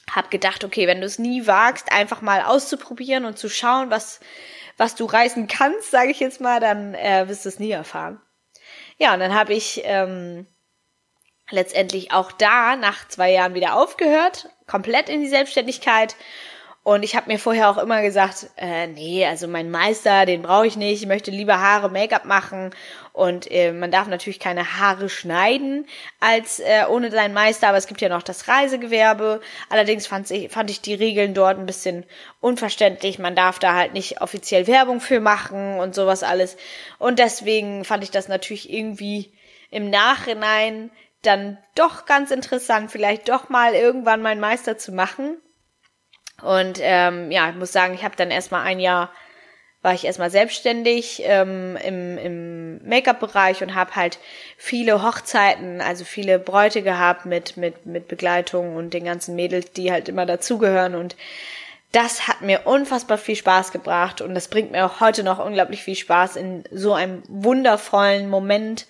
hab 0.10 0.30
gedacht, 0.30 0.64
okay, 0.64 0.88
wenn 0.88 1.02
du 1.02 1.08
es 1.08 1.20
nie 1.20 1.48
wagst, 1.48 1.92
einfach 1.92 2.22
mal 2.22 2.42
auszuprobieren 2.42 3.26
und 3.26 3.38
zu 3.38 3.50
schauen, 3.50 3.90
was, 3.90 4.20
was 4.78 4.96
du 4.96 5.06
reißen 5.06 5.48
kannst, 5.48 5.92
sage 5.92 6.12
ich 6.12 6.20
jetzt 6.20 6.42
mal, 6.42 6.60
dann 6.60 6.94
äh, 6.94 7.28
wirst 7.28 7.46
du 7.46 7.50
es 7.50 7.60
nie 7.60 7.72
erfahren. 7.72 8.22
Ja, 8.98 9.14
und 9.14 9.20
dann 9.20 9.34
habe 9.34 9.54
ich 9.54 9.82
ähm, 9.86 10.46
letztendlich 11.52 12.12
auch 12.12 12.32
da 12.32 12.76
nach 12.76 13.08
zwei 13.08 13.32
Jahren 13.32 13.54
wieder 13.54 13.76
aufgehört, 13.76 14.50
komplett 14.68 15.10
in 15.10 15.22
die 15.22 15.30
Selbstständigkeit 15.30 16.16
und 16.84 17.04
ich 17.04 17.16
habe 17.16 17.32
mir 17.32 17.38
vorher 17.38 17.70
auch 17.70 17.78
immer 17.78 18.02
gesagt, 18.02 18.50
äh, 18.58 18.88
nee, 18.88 19.24
also 19.24 19.48
mein 19.48 19.70
Meister, 19.70 20.26
den 20.26 20.42
brauche 20.42 20.66
ich 20.66 20.78
nicht. 20.78 21.04
Ich 21.04 21.08
möchte 21.08 21.30
lieber 21.30 21.60
Haare, 21.60 21.90
Make-up 21.90 22.26
machen. 22.26 22.72
Und 23.14 23.52
äh, 23.52 23.72
man 23.72 23.92
darf 23.92 24.08
natürlich 24.08 24.40
keine 24.40 24.80
Haare 24.80 25.08
schneiden 25.08 25.86
als 26.20 26.60
äh, 26.60 26.86
ohne 26.90 27.12
seinen 27.12 27.36
Meister, 27.36 27.68
aber 27.68 27.78
es 27.78 27.86
gibt 27.86 28.02
ja 28.02 28.10
noch 28.10 28.24
das 28.24 28.48
Reisegewerbe. 28.48 29.42
Allerdings 29.70 30.08
fand 30.08 30.32
ich, 30.32 30.52
fand 30.52 30.72
ich 30.72 30.82
die 30.82 30.96
Regeln 30.96 31.36
dort 31.36 31.60
ein 31.60 31.68
bisschen 31.68 32.04
unverständlich. 32.40 33.20
Man 33.20 33.36
darf 33.36 33.60
da 33.60 33.76
halt 33.76 33.94
nicht 33.94 34.20
offiziell 34.22 34.66
Werbung 34.66 35.02
für 35.02 35.20
machen 35.20 35.80
und 35.80 35.94
sowas 35.94 36.24
alles. 36.24 36.58
Und 36.98 37.20
deswegen 37.20 37.86
fand 37.86 38.04
ich 38.04 38.10
das 38.10 38.28
natürlich 38.28 38.74
irgendwie 38.74 39.32
im 39.70 39.92
Nachhinein 39.92 40.90
dann 41.22 41.58
doch 41.76 42.06
ganz 42.06 42.32
interessant, 42.32 42.92
vielleicht 42.92 43.30
doch 43.30 43.50
mal 43.50 43.74
irgendwann 43.74 44.22
meinen 44.22 44.42
Meister 44.42 44.78
zu 44.78 44.92
machen. 44.92 45.38
Und 46.42 46.80
ähm, 46.82 47.32
ja, 47.32 47.50
ich 47.50 47.56
muss 47.56 47.72
sagen, 47.72 47.94
ich 47.94 48.04
habe 48.04 48.16
dann 48.16 48.32
erstmal 48.32 48.64
ein 48.64 48.80
Jahr 48.80 49.12
war 49.82 49.96
ich 49.96 50.06
erstmal 50.06 50.30
selbstständig 50.30 51.24
ähm, 51.26 51.76
im, 51.84 52.18
im 52.18 52.88
Make-up-Bereich 52.88 53.64
und 53.64 53.74
habe 53.74 53.96
halt 53.96 54.20
viele 54.56 55.02
Hochzeiten, 55.02 55.82
also 55.82 56.06
viele 56.06 56.38
Bräute 56.38 56.84
gehabt 56.84 57.26
mit, 57.26 57.58
mit, 57.58 57.86
mit 57.88 58.08
Begleitung 58.08 58.76
und 58.76 58.94
den 58.94 59.06
ganzen 59.06 59.36
Mädels, 59.36 59.72
die 59.72 59.92
halt 59.92 60.08
immer 60.08 60.28
dazugehören. 60.28 60.94
Und 60.94 61.16
das 61.92 62.28
hat 62.28 62.42
mir 62.42 62.62
unfassbar 62.66 63.18
viel 63.18 63.36
Spaß 63.36 63.72
gebracht 63.72 64.22
und 64.22 64.36
das 64.36 64.50
bringt 64.50 64.72
mir 64.72 64.86
auch 64.86 65.00
heute 65.00 65.24
noch 65.24 65.44
unglaublich 65.44 65.84
viel 65.84 65.96
Spaß 65.96 66.36
in 66.36 66.64
so 66.72 66.94
einem 66.94 67.24
wundervollen 67.28 68.30
Moment 68.30 68.86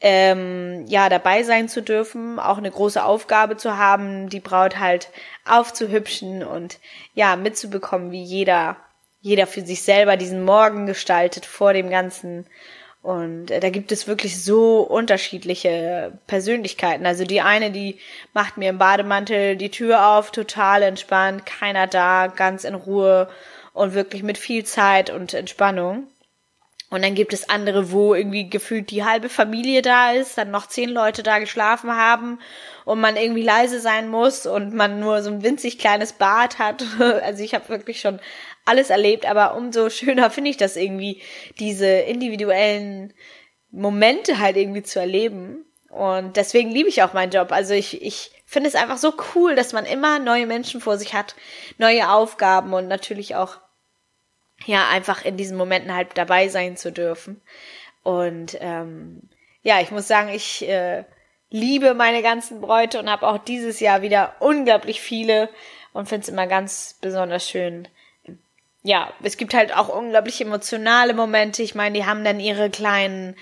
ähm, 0.00 0.84
ja 0.86 1.08
dabei 1.08 1.42
sein 1.42 1.68
zu 1.68 1.82
dürfen, 1.82 2.38
auch 2.38 2.58
eine 2.58 2.70
große 2.70 3.02
Aufgabe 3.02 3.56
zu 3.56 3.76
haben, 3.76 4.28
die 4.28 4.40
Braut 4.40 4.78
halt 4.78 5.08
aufzuhübschen 5.44 6.44
und 6.44 6.78
ja 7.14 7.36
mitzubekommen, 7.36 8.10
wie 8.12 8.22
jeder 8.22 8.76
jeder 9.20 9.48
für 9.48 9.62
sich 9.62 9.82
selber 9.82 10.16
diesen 10.16 10.44
Morgen 10.44 10.86
gestaltet 10.86 11.44
vor 11.44 11.72
dem 11.72 11.90
ganzen 11.90 12.46
und 13.02 13.50
äh, 13.50 13.60
da 13.60 13.70
gibt 13.70 13.92
es 13.92 14.06
wirklich 14.06 14.42
so 14.42 14.80
unterschiedliche 14.80 16.12
Persönlichkeiten. 16.26 17.06
Also 17.06 17.24
die 17.24 17.40
eine, 17.40 17.70
die 17.70 17.98
macht 18.34 18.56
mir 18.56 18.70
im 18.70 18.78
Bademantel 18.78 19.56
die 19.56 19.70
Tür 19.70 20.08
auf, 20.08 20.30
total 20.30 20.82
entspannt, 20.82 21.46
keiner 21.46 21.86
da, 21.86 22.26
ganz 22.26 22.64
in 22.64 22.74
Ruhe 22.74 23.28
und 23.72 23.94
wirklich 23.94 24.22
mit 24.22 24.38
viel 24.38 24.64
Zeit 24.64 25.10
und 25.10 25.32
Entspannung. 25.34 26.08
Und 26.90 27.04
dann 27.04 27.14
gibt 27.14 27.34
es 27.34 27.50
andere, 27.50 27.92
wo 27.92 28.14
irgendwie 28.14 28.48
gefühlt 28.48 28.90
die 28.90 29.04
halbe 29.04 29.28
Familie 29.28 29.82
da 29.82 30.12
ist, 30.12 30.38
dann 30.38 30.50
noch 30.50 30.68
zehn 30.68 30.88
Leute 30.88 31.22
da 31.22 31.38
geschlafen 31.38 31.94
haben 31.94 32.38
und 32.86 32.98
man 32.98 33.16
irgendwie 33.16 33.42
leise 33.42 33.78
sein 33.78 34.08
muss 34.08 34.46
und 34.46 34.72
man 34.72 34.98
nur 34.98 35.22
so 35.22 35.30
ein 35.30 35.42
winzig 35.42 35.78
kleines 35.78 36.14
Bad 36.14 36.58
hat. 36.58 36.84
Also 36.98 37.42
ich 37.42 37.54
habe 37.54 37.68
wirklich 37.68 38.00
schon 38.00 38.20
alles 38.64 38.88
erlebt, 38.88 39.26
aber 39.26 39.54
umso 39.54 39.90
schöner 39.90 40.30
finde 40.30 40.50
ich 40.50 40.56
das 40.56 40.76
irgendwie, 40.76 41.20
diese 41.58 41.86
individuellen 41.86 43.12
Momente 43.70 44.38
halt 44.38 44.56
irgendwie 44.56 44.82
zu 44.82 44.98
erleben. 44.98 45.66
Und 45.90 46.36
deswegen 46.36 46.70
liebe 46.70 46.88
ich 46.88 47.02
auch 47.02 47.12
meinen 47.12 47.32
Job. 47.32 47.52
Also 47.52 47.74
ich, 47.74 48.00
ich 48.02 48.30
finde 48.46 48.68
es 48.68 48.74
einfach 48.74 48.98
so 48.98 49.12
cool, 49.34 49.54
dass 49.54 49.74
man 49.74 49.84
immer 49.84 50.18
neue 50.18 50.46
Menschen 50.46 50.80
vor 50.80 50.96
sich 50.96 51.12
hat, 51.12 51.34
neue 51.76 52.10
Aufgaben 52.10 52.72
und 52.72 52.88
natürlich 52.88 53.36
auch 53.36 53.58
ja 54.66 54.88
einfach 54.88 55.24
in 55.24 55.36
diesen 55.36 55.56
Momenten 55.56 55.94
halt 55.94 56.08
dabei 56.16 56.48
sein 56.48 56.76
zu 56.76 56.92
dürfen. 56.92 57.40
Und 58.02 58.56
ähm, 58.60 59.22
ja, 59.62 59.80
ich 59.80 59.90
muss 59.90 60.08
sagen, 60.08 60.28
ich 60.28 60.66
äh, 60.68 61.04
liebe 61.50 61.94
meine 61.94 62.22
ganzen 62.22 62.60
Bräute 62.60 62.98
und 62.98 63.10
habe 63.10 63.26
auch 63.26 63.38
dieses 63.38 63.80
Jahr 63.80 64.02
wieder 64.02 64.36
unglaublich 64.40 65.00
viele 65.00 65.48
und 65.92 66.08
finde 66.08 66.22
es 66.22 66.28
immer 66.28 66.46
ganz 66.46 66.96
besonders 67.00 67.48
schön. 67.48 67.88
Ja, 68.82 69.12
es 69.22 69.36
gibt 69.36 69.54
halt 69.54 69.76
auch 69.76 69.88
unglaublich 69.88 70.40
emotionale 70.40 71.12
Momente. 71.12 71.62
Ich 71.62 71.74
meine, 71.74 71.98
die 71.98 72.06
haben 72.06 72.24
dann 72.24 72.40
ihre 72.40 72.70
kleinen 72.70 73.34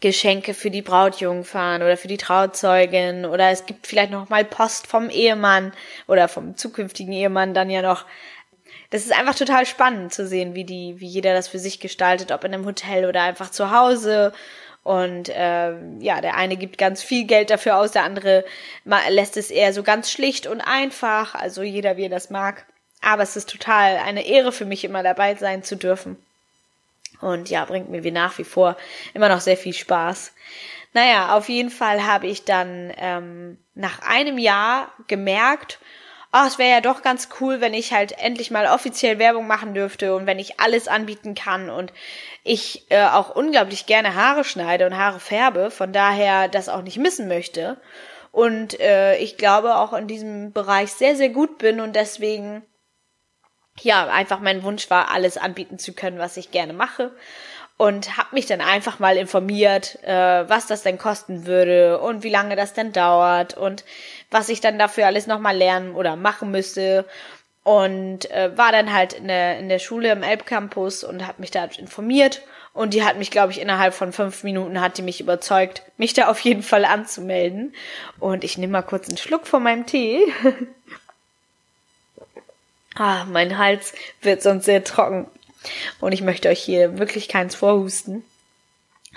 Geschenke 0.00 0.52
für 0.52 0.70
die 0.70 0.82
Brautjungfern 0.82 1.80
oder 1.80 1.96
für 1.96 2.08
die 2.08 2.16
Trauzeugin 2.16 3.24
oder 3.24 3.50
es 3.50 3.66
gibt 3.66 3.86
vielleicht 3.86 4.10
noch 4.10 4.28
mal 4.28 4.44
Post 4.44 4.86
vom 4.86 5.08
Ehemann 5.08 5.72
oder 6.08 6.28
vom 6.28 6.56
zukünftigen 6.56 7.12
Ehemann 7.12 7.54
dann 7.54 7.70
ja 7.70 7.82
noch 7.82 8.04
das 8.90 9.02
ist 9.02 9.12
einfach 9.12 9.34
total 9.34 9.66
spannend 9.66 10.12
zu 10.12 10.26
sehen, 10.26 10.54
wie 10.54 10.64
die, 10.64 11.00
wie 11.00 11.06
jeder 11.06 11.34
das 11.34 11.48
für 11.48 11.58
sich 11.58 11.80
gestaltet, 11.80 12.32
ob 12.32 12.44
in 12.44 12.54
einem 12.54 12.66
Hotel 12.66 13.06
oder 13.06 13.22
einfach 13.22 13.50
zu 13.50 13.70
Hause. 13.70 14.32
Und 14.82 15.28
äh, 15.28 15.72
ja, 15.98 16.20
der 16.20 16.36
eine 16.36 16.56
gibt 16.56 16.78
ganz 16.78 17.02
viel 17.02 17.24
Geld 17.24 17.50
dafür 17.50 17.76
aus, 17.76 17.90
der 17.90 18.04
andere 18.04 18.44
lässt 18.84 19.36
es 19.36 19.50
eher 19.50 19.72
so 19.72 19.82
ganz 19.82 20.10
schlicht 20.12 20.46
und 20.46 20.60
einfach. 20.60 21.34
Also 21.34 21.62
jeder, 21.62 21.96
wie 21.96 22.04
er 22.04 22.10
das 22.10 22.30
mag. 22.30 22.66
Aber 23.02 23.22
es 23.22 23.36
ist 23.36 23.50
total 23.50 23.96
eine 23.96 24.26
Ehre 24.26 24.52
für 24.52 24.64
mich, 24.64 24.84
immer 24.84 25.02
dabei 25.02 25.34
sein 25.34 25.62
zu 25.62 25.76
dürfen. 25.76 26.16
Und 27.20 27.50
ja, 27.50 27.64
bringt 27.64 27.90
mir 27.90 28.04
wie 28.04 28.10
nach 28.10 28.38
wie 28.38 28.44
vor 28.44 28.76
immer 29.14 29.28
noch 29.28 29.40
sehr 29.40 29.56
viel 29.56 29.72
Spaß. 29.72 30.32
Naja, 30.92 31.36
auf 31.36 31.48
jeden 31.48 31.70
Fall 31.70 32.06
habe 32.06 32.26
ich 32.26 32.44
dann 32.44 32.92
ähm, 32.96 33.58
nach 33.74 34.00
einem 34.00 34.38
Jahr 34.38 34.92
gemerkt, 35.08 35.78
oh, 36.36 36.46
es 36.46 36.58
wäre 36.58 36.70
ja 36.70 36.80
doch 36.80 37.02
ganz 37.02 37.28
cool, 37.40 37.60
wenn 37.60 37.74
ich 37.74 37.92
halt 37.92 38.12
endlich 38.18 38.50
mal 38.50 38.66
offiziell 38.66 39.18
Werbung 39.18 39.46
machen 39.46 39.74
dürfte 39.74 40.14
und 40.14 40.26
wenn 40.26 40.38
ich 40.38 40.60
alles 40.60 40.88
anbieten 40.88 41.34
kann 41.34 41.70
und 41.70 41.92
ich 42.44 42.90
äh, 42.90 43.04
auch 43.06 43.34
unglaublich 43.34 43.86
gerne 43.86 44.14
Haare 44.14 44.44
schneide 44.44 44.86
und 44.86 44.96
Haare 44.96 45.20
färbe, 45.20 45.70
von 45.70 45.92
daher 45.92 46.48
das 46.48 46.68
auch 46.68 46.82
nicht 46.82 46.98
missen 46.98 47.28
möchte. 47.28 47.80
Und 48.32 48.78
äh, 48.80 49.16
ich 49.18 49.38
glaube 49.38 49.76
auch 49.76 49.92
in 49.92 50.06
diesem 50.06 50.52
Bereich 50.52 50.92
sehr, 50.92 51.16
sehr 51.16 51.30
gut 51.30 51.58
bin 51.58 51.80
und 51.80 51.96
deswegen 51.96 52.62
ja, 53.80 54.06
einfach 54.06 54.40
mein 54.40 54.62
Wunsch 54.62 54.88
war, 54.90 55.10
alles 55.10 55.36
anbieten 55.36 55.78
zu 55.78 55.92
können, 55.92 56.18
was 56.18 56.36
ich 56.36 56.50
gerne 56.50 56.72
mache 56.72 57.12
und 57.76 58.16
habe 58.16 58.28
mich 58.32 58.46
dann 58.46 58.60
einfach 58.60 58.98
mal 58.98 59.16
informiert, 59.16 60.02
äh, 60.02 60.48
was 60.48 60.66
das 60.66 60.82
denn 60.82 60.98
kosten 60.98 61.46
würde 61.46 62.00
und 62.00 62.22
wie 62.22 62.30
lange 62.30 62.56
das 62.56 62.72
denn 62.72 62.92
dauert 62.92 63.56
und 63.56 63.84
was 64.30 64.48
ich 64.48 64.60
dann 64.60 64.78
dafür 64.78 65.06
alles 65.06 65.26
nochmal 65.26 65.56
lernen 65.56 65.94
oder 65.94 66.16
machen 66.16 66.50
müsste. 66.50 67.04
Und 67.64 68.30
äh, 68.30 68.56
war 68.56 68.70
dann 68.70 68.92
halt 68.92 69.12
in 69.12 69.26
der, 69.26 69.58
in 69.58 69.68
der 69.68 69.80
Schule 69.80 70.12
im 70.12 70.22
Elbcampus 70.22 71.02
und 71.02 71.26
habe 71.26 71.40
mich 71.40 71.50
da 71.50 71.64
informiert. 71.64 72.42
Und 72.72 72.94
die 72.94 73.04
hat 73.04 73.18
mich, 73.18 73.30
glaube 73.30 73.52
ich, 73.52 73.60
innerhalb 73.60 73.92
von 73.92 74.12
fünf 74.12 74.44
Minuten 74.44 74.80
hat 74.80 74.98
die 74.98 75.02
mich 75.02 75.20
überzeugt, 75.20 75.82
mich 75.96 76.12
da 76.12 76.28
auf 76.28 76.38
jeden 76.40 76.62
Fall 76.62 76.84
anzumelden. 76.84 77.74
Und 78.20 78.44
ich 78.44 78.56
nehme 78.56 78.72
mal 78.72 78.82
kurz 78.82 79.08
einen 79.08 79.16
Schluck 79.16 79.46
von 79.46 79.62
meinem 79.62 79.84
Tee. 79.84 80.20
ah, 82.94 83.24
mein 83.24 83.58
Hals 83.58 83.94
wird 84.22 84.42
sonst 84.42 84.66
sehr 84.66 84.84
trocken. 84.84 85.26
Und 86.00 86.12
ich 86.12 86.22
möchte 86.22 86.48
euch 86.48 86.60
hier 86.60 86.98
wirklich 86.98 87.28
keins 87.28 87.54
vorhusten. 87.54 88.24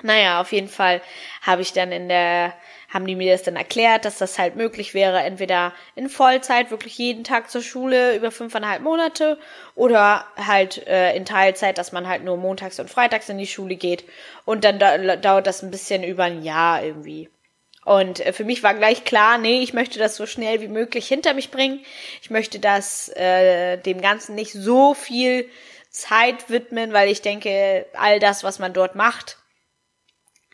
Naja, 0.01 0.39
auf 0.39 0.51
jeden 0.51 0.69
Fall 0.69 1.01
habe 1.41 1.61
ich 1.61 1.73
dann 1.73 1.91
in 1.91 2.09
der 2.09 2.53
haben 2.89 3.05
die 3.05 3.15
mir 3.15 3.31
das 3.31 3.43
dann 3.43 3.55
erklärt, 3.55 4.03
dass 4.03 4.17
das 4.17 4.39
halt 4.39 4.55
möglich 4.55 4.93
wäre, 4.93 5.19
entweder 5.19 5.73
in 5.95 6.09
Vollzeit, 6.09 6.71
wirklich 6.71 6.97
jeden 6.97 7.23
Tag 7.23 7.49
zur 7.51 7.61
Schule 7.61 8.15
über 8.15 8.31
fünfeinhalb 8.31 8.81
Monate 8.81 9.37
oder 9.75 10.25
halt 10.35 10.87
äh, 10.87 11.15
in 11.15 11.23
Teilzeit, 11.23 11.77
dass 11.77 11.91
man 11.91 12.07
halt 12.07 12.23
nur 12.23 12.37
montags 12.37 12.79
und 12.79 12.89
freitags 12.89 13.29
in 13.29 13.37
die 13.37 13.47
Schule 13.47 13.75
geht 13.75 14.05
und 14.45 14.63
dann 14.63 14.79
da, 14.79 15.15
dauert 15.15 15.45
das 15.45 15.61
ein 15.61 15.71
bisschen 15.71 16.03
über 16.03 16.23
ein 16.23 16.43
Jahr 16.43 16.83
irgendwie. 16.83 17.29
Und 17.85 18.25
äh, 18.25 18.33
für 18.33 18.43
mich 18.43 18.63
war 18.63 18.73
gleich 18.73 19.03
klar, 19.03 19.37
nee, 19.37 19.61
ich 19.61 19.73
möchte 19.73 19.99
das 19.99 20.15
so 20.15 20.25
schnell 20.25 20.59
wie 20.61 20.67
möglich 20.67 21.07
hinter 21.07 21.35
mich 21.35 21.51
bringen. 21.51 21.81
Ich 22.23 22.31
möchte 22.31 22.59
das 22.59 23.09
äh, 23.09 23.77
dem 23.77 24.01
Ganzen 24.01 24.33
nicht 24.33 24.53
so 24.53 24.95
viel 24.95 25.47
Zeit 25.89 26.49
widmen, 26.49 26.93
weil 26.93 27.09
ich 27.09 27.21
denke, 27.21 27.85
all 27.93 28.19
das, 28.19 28.43
was 28.43 28.59
man 28.59 28.73
dort 28.73 28.95
macht, 28.95 29.37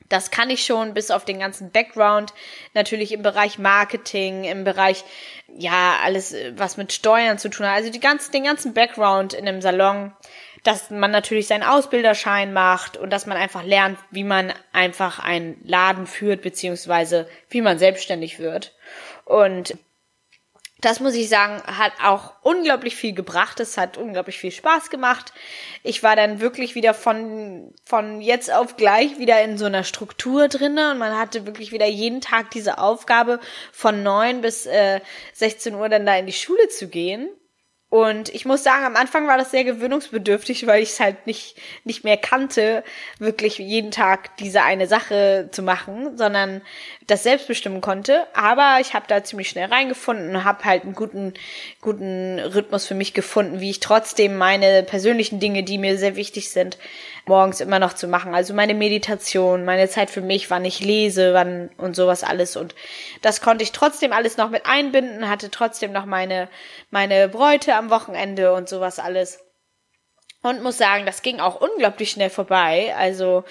das 0.09 0.29
kann 0.29 0.49
ich 0.49 0.65
schon 0.65 0.93
bis 0.93 1.09
auf 1.09 1.25
den 1.25 1.39
ganzen 1.39 1.71
Background, 1.71 2.33
natürlich 2.73 3.11
im 3.11 3.23
Bereich 3.23 3.57
Marketing, 3.57 4.43
im 4.43 4.63
Bereich, 4.63 5.03
ja, 5.47 5.97
alles, 6.03 6.35
was 6.55 6.77
mit 6.77 6.93
Steuern 6.93 7.39
zu 7.39 7.49
tun 7.49 7.65
hat, 7.65 7.75
also 7.75 7.91
die 7.91 7.99
ganzen, 7.99 8.31
den 8.31 8.43
ganzen 8.43 8.73
Background 8.73 9.33
in 9.33 9.47
einem 9.47 9.61
Salon, 9.61 10.13
dass 10.63 10.89
man 10.89 11.11
natürlich 11.11 11.47
seinen 11.47 11.63
Ausbilderschein 11.63 12.53
macht 12.53 12.97
und 12.97 13.11
dass 13.11 13.25
man 13.25 13.37
einfach 13.37 13.63
lernt, 13.63 13.99
wie 14.11 14.23
man 14.23 14.53
einfach 14.73 15.19
einen 15.19 15.59
Laden 15.63 16.07
führt, 16.07 16.41
beziehungsweise 16.41 17.27
wie 17.49 17.61
man 17.61 17.77
selbstständig 17.79 18.39
wird. 18.39 18.75
Und 19.25 19.75
das 20.81 20.99
muss 20.99 21.15
ich 21.15 21.29
sagen, 21.29 21.63
hat 21.63 21.93
auch 22.03 22.33
unglaublich 22.41 22.95
viel 22.95 23.13
gebracht. 23.13 23.59
Es 23.59 23.77
hat 23.77 23.97
unglaublich 23.97 24.37
viel 24.37 24.51
Spaß 24.51 24.89
gemacht. 24.89 25.31
Ich 25.83 26.03
war 26.03 26.15
dann 26.15 26.41
wirklich 26.41 26.75
wieder 26.75 26.93
von, 26.93 27.73
von 27.85 28.19
jetzt 28.21 28.51
auf 28.51 28.75
gleich 28.75 29.17
wieder 29.17 29.41
in 29.41 29.57
so 29.57 29.65
einer 29.65 29.83
Struktur 29.83 30.47
drinne 30.47 30.91
und 30.91 30.97
man 30.97 31.17
hatte 31.17 31.45
wirklich 31.45 31.71
wieder 31.71 31.87
jeden 31.87 32.19
Tag 32.19 32.51
diese 32.51 32.77
Aufgabe 32.77 33.39
von 33.71 34.03
neun 34.03 34.41
bis 34.41 34.65
äh, 34.65 34.99
16 35.33 35.75
Uhr 35.75 35.87
dann 35.87 36.05
da 36.05 36.17
in 36.17 36.25
die 36.25 36.33
Schule 36.33 36.67
zu 36.67 36.87
gehen. 36.87 37.29
Und 37.89 38.29
ich 38.33 38.45
muss 38.45 38.63
sagen, 38.63 38.83
am 38.83 38.95
Anfang 38.95 39.27
war 39.27 39.37
das 39.37 39.51
sehr 39.51 39.63
gewöhnungsbedürftig, 39.63 40.65
weil 40.67 40.81
ich 40.81 40.89
es 40.89 40.99
halt 40.99 41.27
nicht, 41.27 41.55
nicht 41.83 42.03
mehr 42.03 42.17
kannte, 42.17 42.83
wirklich 43.19 43.59
jeden 43.59 43.91
Tag 43.91 44.35
diese 44.37 44.63
eine 44.63 44.87
Sache 44.87 45.49
zu 45.51 45.61
machen, 45.61 46.17
sondern 46.17 46.61
das 47.07 47.23
selbst 47.23 47.47
bestimmen 47.47 47.81
konnte. 47.81 48.25
Aber 48.33 48.79
ich 48.81 48.95
habe 48.95 49.05
da 49.07 49.23
ziemlich 49.23 49.49
schnell 49.49 49.69
reingefunden 49.69 50.35
und 50.35 50.43
habe 50.43 50.65
halt 50.65 50.83
einen 50.83 50.95
guten, 50.95 51.35
guten 51.79 52.39
Rhythmus 52.39 52.85
für 52.87 52.95
mich 52.95 53.13
gefunden, 53.13 53.61
wie 53.61 53.69
ich 53.69 53.79
trotzdem 53.79 54.35
meine 54.35 54.83
persönlichen 54.83 55.39
Dinge, 55.39 55.63
die 55.63 55.77
mir 55.77 55.97
sehr 55.97 56.15
wichtig 56.15 56.49
sind, 56.49 56.77
morgens 57.27 57.59
immer 57.59 57.79
noch 57.79 57.93
zu 57.93 58.07
machen. 58.07 58.33
Also 58.33 58.53
meine 58.53 58.73
Meditation, 58.73 59.65
meine 59.65 59.89
Zeit 59.89 60.09
für 60.09 60.21
mich, 60.21 60.49
wann 60.49 60.65
ich 60.65 60.79
lese, 60.79 61.33
wann 61.33 61.69
und 61.77 61.95
sowas 61.95 62.23
alles. 62.23 62.55
Und 62.55 62.75
das 63.21 63.41
konnte 63.41 63.63
ich 63.63 63.71
trotzdem 63.71 64.13
alles 64.13 64.37
noch 64.37 64.49
mit 64.49 64.65
einbinden, 64.65 65.29
hatte 65.29 65.49
trotzdem 65.51 65.91
noch 65.91 66.05
meine, 66.05 66.49
meine 66.91 67.27
Bräute 67.29 67.75
am 67.75 67.89
Wochenende 67.89 68.53
und 68.53 68.69
sowas 68.69 68.99
alles. 68.99 69.39
Und 70.41 70.61
muss 70.61 70.77
sagen, 70.77 71.05
das 71.05 71.23
ging 71.23 71.39
auch 71.39 71.59
unglaublich 71.59 72.11
schnell 72.11 72.29
vorbei. 72.29 72.93
Also 72.97 73.43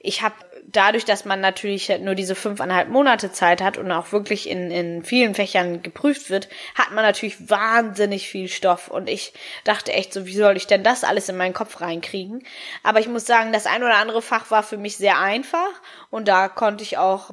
ich 0.00 0.22
habe 0.22 0.34
dadurch, 0.70 1.04
dass 1.04 1.24
man 1.24 1.40
natürlich 1.40 1.88
nur 2.00 2.14
diese 2.14 2.34
fünfeinhalb 2.34 2.88
Monate 2.88 3.32
Zeit 3.32 3.62
hat 3.62 3.78
und 3.78 3.90
auch 3.90 4.12
wirklich 4.12 4.48
in, 4.48 4.70
in 4.70 5.02
vielen 5.02 5.34
Fächern 5.34 5.82
geprüft 5.82 6.28
wird, 6.28 6.48
hat 6.74 6.90
man 6.92 7.04
natürlich 7.04 7.48
wahnsinnig 7.48 8.28
viel 8.28 8.48
Stoff. 8.48 8.88
Und 8.88 9.08
ich 9.08 9.32
dachte 9.64 9.92
echt 9.92 10.12
so, 10.12 10.26
wie 10.26 10.36
soll 10.36 10.56
ich 10.56 10.66
denn 10.66 10.82
das 10.82 11.04
alles 11.04 11.28
in 11.28 11.36
meinen 11.36 11.54
Kopf 11.54 11.80
reinkriegen? 11.80 12.44
Aber 12.82 13.00
ich 13.00 13.08
muss 13.08 13.24
sagen, 13.24 13.52
das 13.52 13.66
ein 13.66 13.82
oder 13.82 13.96
andere 13.96 14.20
Fach 14.20 14.50
war 14.50 14.62
für 14.62 14.76
mich 14.76 14.96
sehr 14.96 15.18
einfach 15.18 15.70
und 16.10 16.28
da 16.28 16.48
konnte 16.48 16.84
ich 16.84 16.98
auch 16.98 17.30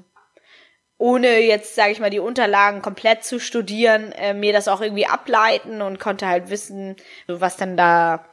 ohne 0.97 1.39
jetzt, 1.39 1.75
sage 1.75 1.91
ich 1.91 1.99
mal, 1.99 2.09
die 2.09 2.19
Unterlagen 2.19 2.81
komplett 2.81 3.25
zu 3.25 3.37
studieren, 3.39 4.13
äh, 4.13 4.33
mir 4.33 4.53
das 4.53 4.69
auch 4.69 4.79
irgendwie 4.79 5.07
ableiten 5.07 5.81
und 5.81 5.99
konnte 5.99 6.25
halt 6.25 6.49
wissen, 6.49 6.95
was 7.27 7.57
dann 7.57 7.75
da 7.75 8.23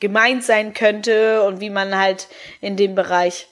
gemeint 0.00 0.42
sein 0.42 0.72
könnte 0.72 1.42
und 1.42 1.60
wie 1.60 1.68
man 1.68 1.94
halt 1.94 2.28
in 2.62 2.78
dem 2.78 2.94
Bereich 2.94 3.48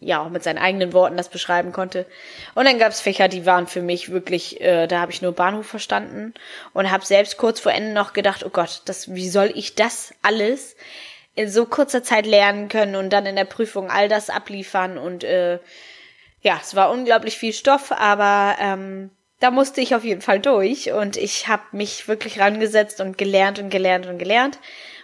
ja 0.00 0.22
auch 0.22 0.30
mit 0.30 0.42
seinen 0.42 0.58
eigenen 0.58 0.92
Worten 0.92 1.16
das 1.16 1.28
beschreiben 1.28 1.72
konnte. 1.72 2.06
Und 2.54 2.66
dann 2.66 2.78
gab 2.78 2.92
es 2.92 3.00
Fächer, 3.00 3.28
die 3.28 3.46
waren 3.46 3.66
für 3.66 3.82
mich 3.82 4.10
wirklich, 4.10 4.60
äh, 4.60 4.86
da 4.86 5.00
habe 5.00 5.12
ich 5.12 5.22
nur 5.22 5.32
Bahnhof 5.32 5.66
verstanden 5.66 6.34
und 6.72 6.90
habe 6.90 7.04
selbst 7.04 7.36
kurz 7.36 7.60
vor 7.60 7.72
Ende 7.72 7.92
noch 7.92 8.12
gedacht, 8.12 8.44
oh 8.44 8.50
Gott, 8.50 8.82
das, 8.86 9.14
wie 9.14 9.28
soll 9.28 9.52
ich 9.54 9.74
das 9.74 10.14
alles 10.22 10.76
in 11.34 11.48
so 11.48 11.66
kurzer 11.66 12.02
Zeit 12.02 12.26
lernen 12.26 12.68
können 12.68 12.96
und 12.96 13.10
dann 13.10 13.26
in 13.26 13.36
der 13.36 13.44
Prüfung 13.44 13.90
all 13.90 14.08
das 14.08 14.30
abliefern 14.30 14.98
und 14.98 15.24
äh, 15.24 15.58
ja, 16.42 16.58
es 16.60 16.74
war 16.74 16.90
unglaublich 16.90 17.38
viel 17.38 17.52
Stoff, 17.52 17.92
aber 17.92 18.56
ähm, 18.60 19.10
da 19.38 19.50
musste 19.50 19.80
ich 19.80 19.94
auf 19.94 20.04
jeden 20.04 20.20
Fall 20.20 20.40
durch 20.40 20.92
und 20.92 21.16
ich 21.16 21.48
habe 21.48 21.62
mich 21.72 22.06
wirklich 22.08 22.38
rangesetzt 22.38 23.00
und 23.00 23.16
gelernt 23.16 23.58
und 23.58 23.70
gelernt 23.70 24.06
und 24.06 24.18
gelernt. 24.18 24.58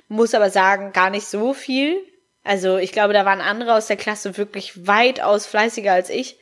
Muss 0.09 0.35
aber 0.35 0.51
sagen, 0.51 0.93
gar 0.93 1.11
nicht 1.11 1.27
so 1.27 1.55
viel, 1.55 2.01
also 2.45 2.79
ich 2.79 2.93
glaube, 2.93 3.13
da 3.13 3.25
waren 3.25 3.41
andere 3.41 3.75
aus 3.75 3.87
der 3.87 3.97
Klasse 3.97 4.37
wirklich 4.37 4.87
weitaus 4.87 5.47
fleißiger 5.47 5.93
als 5.93 6.11
ich. 6.11 6.39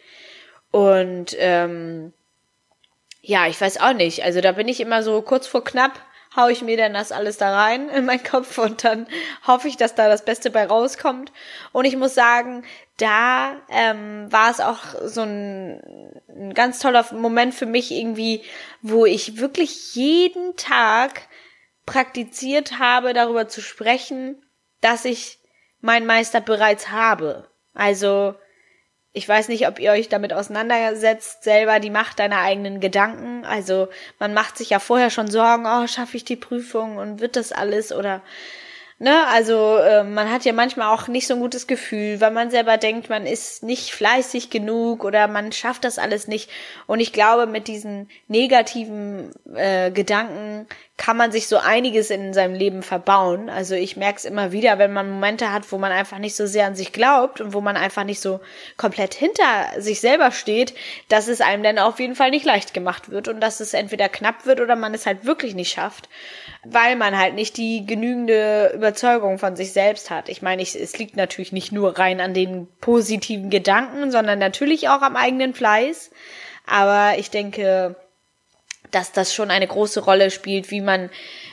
Und 0.70 1.37
ähm, 1.38 2.12
ja, 3.22 3.46
ich 3.46 3.61
weiß 3.61 3.80
auch 3.80 3.92
nicht. 3.92 4.22
Also 4.22 4.40
da 4.40 4.52
bin 4.52 4.68
ich 4.68 4.80
immer 4.80 5.02
so 5.02 5.20
kurz 5.22 5.46
vor 5.46 5.64
knapp, 5.64 6.00
hau 6.37 6.48
ich 6.48 6.62
mir 6.62 6.76
dann 6.76 6.94
das 6.94 7.12
alles 7.12 7.38
da 7.38 7.54
rein 7.54 7.88
in 7.88 8.04
meinen 8.04 8.22
Kopf 8.22 8.59
und 8.59 8.85
dann 8.85 9.06
hoffe 9.46 9.68
ich, 9.68 9.76
dass 9.76 9.94
da 9.94 10.09
das 10.09 10.24
Beste 10.24 10.50
bei 10.50 10.66
rauskommt. 10.66 11.32
Und 11.72 11.87
ich 11.87 11.96
muss 11.96 12.14
sagen, 12.14 12.64
da 12.98 13.56
ähm, 13.70 14.30
war 14.30 14.50
es 14.50 14.61
auch 14.61 14.80
so 15.04 15.22
ein, 15.22 16.20
ein 16.28 16.54
ganz 16.54 16.78
toller 16.78 17.06
Moment 17.12 17.54
für 17.54 17.66
mich 17.66 17.90
irgendwie, 17.90 18.42
wo 18.82 19.06
ich 19.06 19.38
wirklich 19.38 19.94
jeden 19.94 20.56
Tag 20.56 21.22
praktiziert 21.85 22.78
habe, 22.78 23.12
darüber 23.12 23.48
zu 23.48 23.61
sprechen, 23.61 24.42
dass 24.80 25.04
ich 25.04 25.38
mein 25.87 26.05
Meister 26.05 26.42
bereits 26.42 26.90
habe. 26.90 27.49
Also, 27.72 28.35
ich 29.12 29.27
weiß 29.27 29.49
nicht, 29.49 29.66
ob 29.66 29.79
ihr 29.79 29.92
euch 29.92 30.11
damit 30.11 30.35
auseinandersetzt, 30.35 31.44
selber 31.44 31.81
die 31.81 31.90
Macht 31.90 32.18
deiner 32.18 32.40
eigenen 32.40 32.81
Gedanken. 32.81 33.46
Also, 33.46 33.88
man 34.18 34.35
macht 34.35 34.59
sich 34.59 34.70
ja 34.70 34.79
vorher 34.79 35.09
schon 35.09 35.31
Sorgen, 35.31 35.64
oh, 35.66 35.87
schaffe 35.87 36.18
ich 36.18 36.25
die 36.25 36.37
Prüfung 36.37 36.99
und 36.99 37.20
wird 37.20 37.37
das 37.37 37.53
alles 37.53 37.92
oder 37.92 38.20
Ne, 38.99 39.27
also 39.27 39.77
äh, 39.77 40.05
man 40.05 40.33
hat 40.33 40.46
ja 40.46 40.55
manchmal 40.55 40.88
auch 40.88 41.07
nicht 41.07 41.27
so 41.27 41.35
ein 41.35 41.40
gutes 41.40 41.66
Gefühl, 41.66 42.18
weil 42.22 42.31
man 42.31 42.51
selber 42.51 42.79
denkt, 42.79 43.11
man 43.11 43.27
ist 43.27 43.62
nicht 43.62 43.90
fleißig 43.90 44.49
genug 44.49 45.05
oder 45.05 45.29
man 45.29 45.53
schafft 45.53 45.85
das 45.85 45.99
alles 45.99 46.29
nicht. 46.29 46.49
Und 46.87 47.01
ich 47.01 47.12
glaube, 47.12 47.46
mit 47.46 47.68
diesen 47.68 48.09
negativen 48.27 49.33
äh, 49.55 49.90
Gedanken 49.90 50.66
kann 50.96 51.18
man 51.18 51.30
sich 51.30 51.46
so 51.46 51.59
einiges 51.59 52.11
in 52.11 52.32
seinem 52.32 52.54
Leben 52.54 52.82
verbauen. 52.82 53.50
Also 53.50 53.74
ich 53.74 53.98
merke 53.98 54.16
es 54.16 54.24
immer 54.24 54.52
wieder, 54.52 54.78
wenn 54.78 54.94
man 54.94 55.11
Momente 55.11 55.52
hat, 55.52 55.70
wo 55.70 55.76
man 55.76 55.92
einfach 55.92 56.18
nicht 56.18 56.35
so 56.35 56.46
sehr 56.46 56.66
an 56.66 56.74
sich 56.74 56.90
glaubt 56.92 57.40
und 57.42 57.52
wo 57.52 57.61
man 57.61 57.76
einfach 57.76 58.04
nicht 58.04 58.20
so 58.20 58.40
komplett 58.78 59.12
hinter 59.12 59.44
sich 59.76 60.00
selber 60.00 60.30
steht, 60.30 60.74
dass 61.11 61.28
es 61.28 61.42
einem 61.42 61.62
dann 61.62 61.78
auf 61.78 62.00
jeden 62.00 62.14
Fall 62.14 62.30
nicht 62.30 62.46
leicht 62.46 62.72
gemacht 62.72 63.11
wird 63.11 63.28
und 63.28 63.40
dass 63.40 63.61
es 63.61 63.74
entweder 63.74 64.09
knapp 64.09 64.46
wird 64.46 64.61
oder 64.61 64.74
man 64.74 64.94
es 64.94 65.04
halt 65.04 65.26
wirklich 65.26 65.54
nicht 65.54 65.70
schafft, 65.70 66.09
weil 66.64 66.96
man 66.96 67.18
halt 67.18 67.35
nicht 67.35 67.59
die 67.59 67.85
genügende 67.85 68.72
Überzeugung 68.74 69.38
von 69.38 69.54
sich 69.54 69.74
selbst 69.74 70.11
hat. 70.11 70.30
Ich 70.30 70.40
meine, 70.40 70.62
ich, 70.62 70.80
es 70.80 70.98
liegt 70.98 71.16
natürlich 71.16 71.52
nicht 71.52 71.72
nur 71.72 71.98
rein 71.98 72.22
an 72.22 72.32
den 72.32 72.68
positiven 72.80 73.50
Gedanken, 73.50 74.11
sondern 74.11 74.38
natürlich 74.38 74.88
auch 74.88 75.02
am 75.02 75.16
eigenen 75.16 75.52
Fleiß. 75.52 76.11
Aber 76.66 77.18
ich 77.18 77.30
denke, 77.30 77.96
dass 78.96 79.12
das 79.12 79.35
schon 79.35 79.50
eine 79.50 79.66
große 79.66 80.00
Rolle 80.00 80.30
spielt, 80.30 80.70
wie 80.70 80.80
man, 80.80 81.11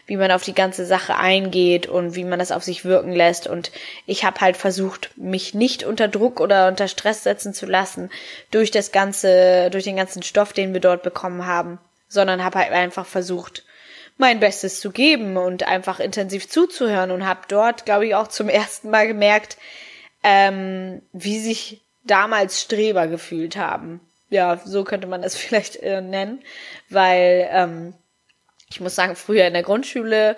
wie 0.08 0.16
man 0.16 0.32
auf 0.32 0.44
die 0.44 0.56
ganze 0.56 0.86
Sache 0.86 1.18
eingeht 1.18 1.88
und 1.88 2.16
wie 2.16 2.24
man 2.24 2.40
das 2.40 2.54
auf 2.54 2.64
sich 2.64 2.86
wirken 2.86 3.12
lässt. 3.12 3.48
Und 3.48 3.74
ich 4.06 4.24
habe 4.24 4.40
halt 4.40 4.56
versucht, 4.56 5.12
mich 5.18 5.54
nicht 5.54 5.84
unter 5.84 6.08
Druck 6.08 6.40
oder 6.40 6.70
unter 6.70 6.88
Stress 6.88 7.24
setzen 7.24 7.54
zu 7.54 7.66
lassen 7.66 8.10
durch 8.50 8.72
das 8.72 8.94
ganze, 8.94 9.70
durch 9.72 9.84
den 9.84 9.98
ganzen 9.98 10.24
Stoff, 10.24 10.54
den 10.54 10.72
wir 10.72 10.80
dort 10.80 11.04
bekommen 11.04 11.46
haben, 11.46 11.80
sondern 12.08 12.46
habe 12.46 12.60
halt 12.60 12.72
einfach 12.72 13.06
versucht, 13.06 13.66
mein 14.18 14.40
Bestes 14.40 14.80
zu 14.80 14.92
geben 14.92 15.36
und 15.36 15.68
einfach 15.68 16.00
intensiv 16.00 16.48
zuzuhören 16.48 17.12
und 17.12 17.26
habe 17.26 17.42
dort, 17.50 17.84
glaube 17.84 18.08
ich, 18.08 18.16
auch 18.16 18.30
zum 18.30 18.48
ersten 18.64 18.90
Mal 18.90 19.06
gemerkt, 19.06 19.58
ähm, 20.24 21.02
wie 21.12 21.40
sich 21.40 21.82
damals 22.06 22.62
Streber 22.62 23.08
gefühlt 23.08 23.58
haben 23.58 24.00
ja, 24.34 24.60
so 24.66 24.84
könnte 24.84 25.08
man 25.08 25.22
das 25.22 25.36
vielleicht 25.38 25.78
äh, 25.78 26.02
nennen, 26.02 26.44
weil 26.90 27.48
ähm, 27.52 27.94
ich 28.70 28.82
muss 28.82 28.96
sagen, 28.96 29.16
früher 29.16 29.46
in 29.46 29.54
der 29.54 29.64
Grundschule 29.64 30.36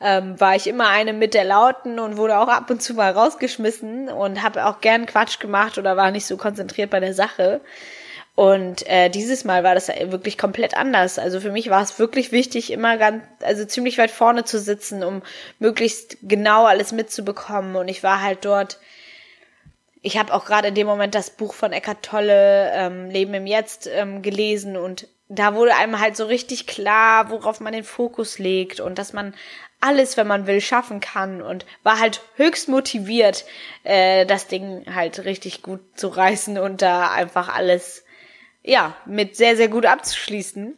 ähm, 0.00 0.38
war 0.38 0.54
ich 0.54 0.66
immer 0.66 0.88
eine 0.88 1.12
mit 1.12 1.34
der 1.34 1.44
Lauten 1.44 1.98
und 1.98 2.18
wurde 2.18 2.38
auch 2.38 2.48
ab 2.48 2.70
und 2.70 2.82
zu 2.82 2.94
mal 2.94 3.10
rausgeschmissen 3.10 4.08
und 4.08 4.42
habe 4.42 4.66
auch 4.66 4.80
gern 4.80 5.06
Quatsch 5.06 5.40
gemacht 5.40 5.78
oder 5.78 5.96
war 5.96 6.10
nicht 6.10 6.26
so 6.26 6.36
konzentriert 6.36 6.90
bei 6.90 7.00
der 7.00 7.14
Sache. 7.14 7.60
Und 8.36 8.86
äh, 8.86 9.08
dieses 9.08 9.44
Mal 9.44 9.64
war 9.64 9.74
das 9.74 9.88
wirklich 9.88 10.38
komplett 10.38 10.76
anders. 10.76 11.18
Also 11.18 11.40
für 11.40 11.50
mich 11.50 11.70
war 11.70 11.82
es 11.82 11.98
wirklich 11.98 12.30
wichtig, 12.30 12.70
immer 12.70 12.96
ganz, 12.96 13.24
also 13.40 13.64
ziemlich 13.64 13.98
weit 13.98 14.12
vorne 14.12 14.44
zu 14.44 14.60
sitzen, 14.60 15.02
um 15.02 15.22
möglichst 15.58 16.18
genau 16.22 16.66
alles 16.66 16.92
mitzubekommen. 16.92 17.74
Und 17.74 17.88
ich 17.88 18.04
war 18.04 18.22
halt 18.22 18.44
dort 18.44 18.78
ich 20.02 20.18
habe 20.18 20.32
auch 20.32 20.44
gerade 20.44 20.68
in 20.68 20.74
dem 20.74 20.86
Moment 20.86 21.14
das 21.14 21.30
Buch 21.30 21.54
von 21.54 21.72
Eckart 21.72 22.02
Tolle, 22.02 22.70
ähm, 22.72 23.10
Leben 23.10 23.34
im 23.34 23.46
Jetzt, 23.46 23.86
ähm, 23.86 24.22
gelesen 24.22 24.76
und 24.76 25.08
da 25.28 25.54
wurde 25.54 25.74
einem 25.74 26.00
halt 26.00 26.16
so 26.16 26.24
richtig 26.24 26.66
klar, 26.66 27.30
worauf 27.30 27.60
man 27.60 27.74
den 27.74 27.84
Fokus 27.84 28.38
legt 28.38 28.80
und 28.80 28.98
dass 28.98 29.12
man 29.12 29.34
alles, 29.80 30.16
wenn 30.16 30.26
man 30.26 30.46
will, 30.46 30.60
schaffen 30.60 31.00
kann 31.00 31.42
und 31.42 31.66
war 31.82 32.00
halt 32.00 32.22
höchst 32.36 32.68
motiviert, 32.68 33.44
äh, 33.84 34.26
das 34.26 34.48
Ding 34.48 34.84
halt 34.92 35.24
richtig 35.24 35.62
gut 35.62 35.80
zu 35.94 36.08
reißen 36.08 36.58
und 36.58 36.82
da 36.82 37.10
einfach 37.10 37.54
alles, 37.54 38.04
ja, 38.62 38.96
mit 39.06 39.36
sehr, 39.36 39.56
sehr 39.56 39.68
gut 39.68 39.86
abzuschließen. 39.86 40.76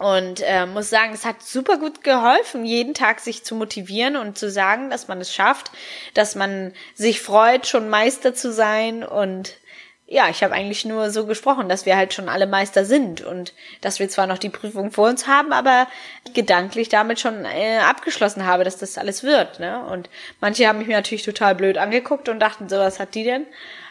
Und 0.00 0.40
äh, 0.40 0.64
muss 0.64 0.88
sagen, 0.88 1.12
es 1.12 1.26
hat 1.26 1.42
super 1.42 1.76
gut 1.76 2.02
geholfen, 2.02 2.64
jeden 2.64 2.94
Tag 2.94 3.20
sich 3.20 3.44
zu 3.44 3.54
motivieren 3.54 4.16
und 4.16 4.38
zu 4.38 4.50
sagen, 4.50 4.88
dass 4.88 5.08
man 5.08 5.20
es 5.20 5.34
schafft, 5.34 5.70
dass 6.14 6.34
man 6.34 6.72
sich 6.94 7.20
freut, 7.20 7.66
schon 7.66 7.90
Meister 7.90 8.32
zu 8.32 8.50
sein. 8.50 9.04
Und 9.04 9.58
ja, 10.06 10.30
ich 10.30 10.42
habe 10.42 10.54
eigentlich 10.54 10.86
nur 10.86 11.10
so 11.10 11.26
gesprochen, 11.26 11.68
dass 11.68 11.84
wir 11.84 11.98
halt 11.98 12.14
schon 12.14 12.30
alle 12.30 12.46
Meister 12.46 12.86
sind 12.86 13.20
und 13.20 13.52
dass 13.82 13.98
wir 13.98 14.08
zwar 14.08 14.26
noch 14.26 14.38
die 14.38 14.48
Prüfung 14.48 14.90
vor 14.90 15.06
uns 15.06 15.26
haben, 15.26 15.52
aber 15.52 15.86
gedanklich 16.32 16.88
damit 16.88 17.20
schon 17.20 17.44
äh, 17.44 17.80
abgeschlossen 17.80 18.46
habe, 18.46 18.64
dass 18.64 18.78
das 18.78 18.96
alles 18.96 19.22
wird. 19.22 19.60
Ne? 19.60 19.84
Und 19.84 20.08
manche 20.40 20.66
haben 20.66 20.78
mich 20.78 20.88
mir 20.88 20.96
natürlich 20.96 21.24
total 21.24 21.54
blöd 21.54 21.76
angeguckt 21.76 22.30
und 22.30 22.40
dachten, 22.40 22.70
so 22.70 22.78
was 22.78 23.00
hat 23.00 23.14
die 23.14 23.24
denn? 23.24 23.44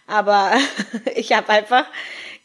Aber 0.07 0.53
ich 1.15 1.33
habe 1.33 1.49
einfach 1.49 1.85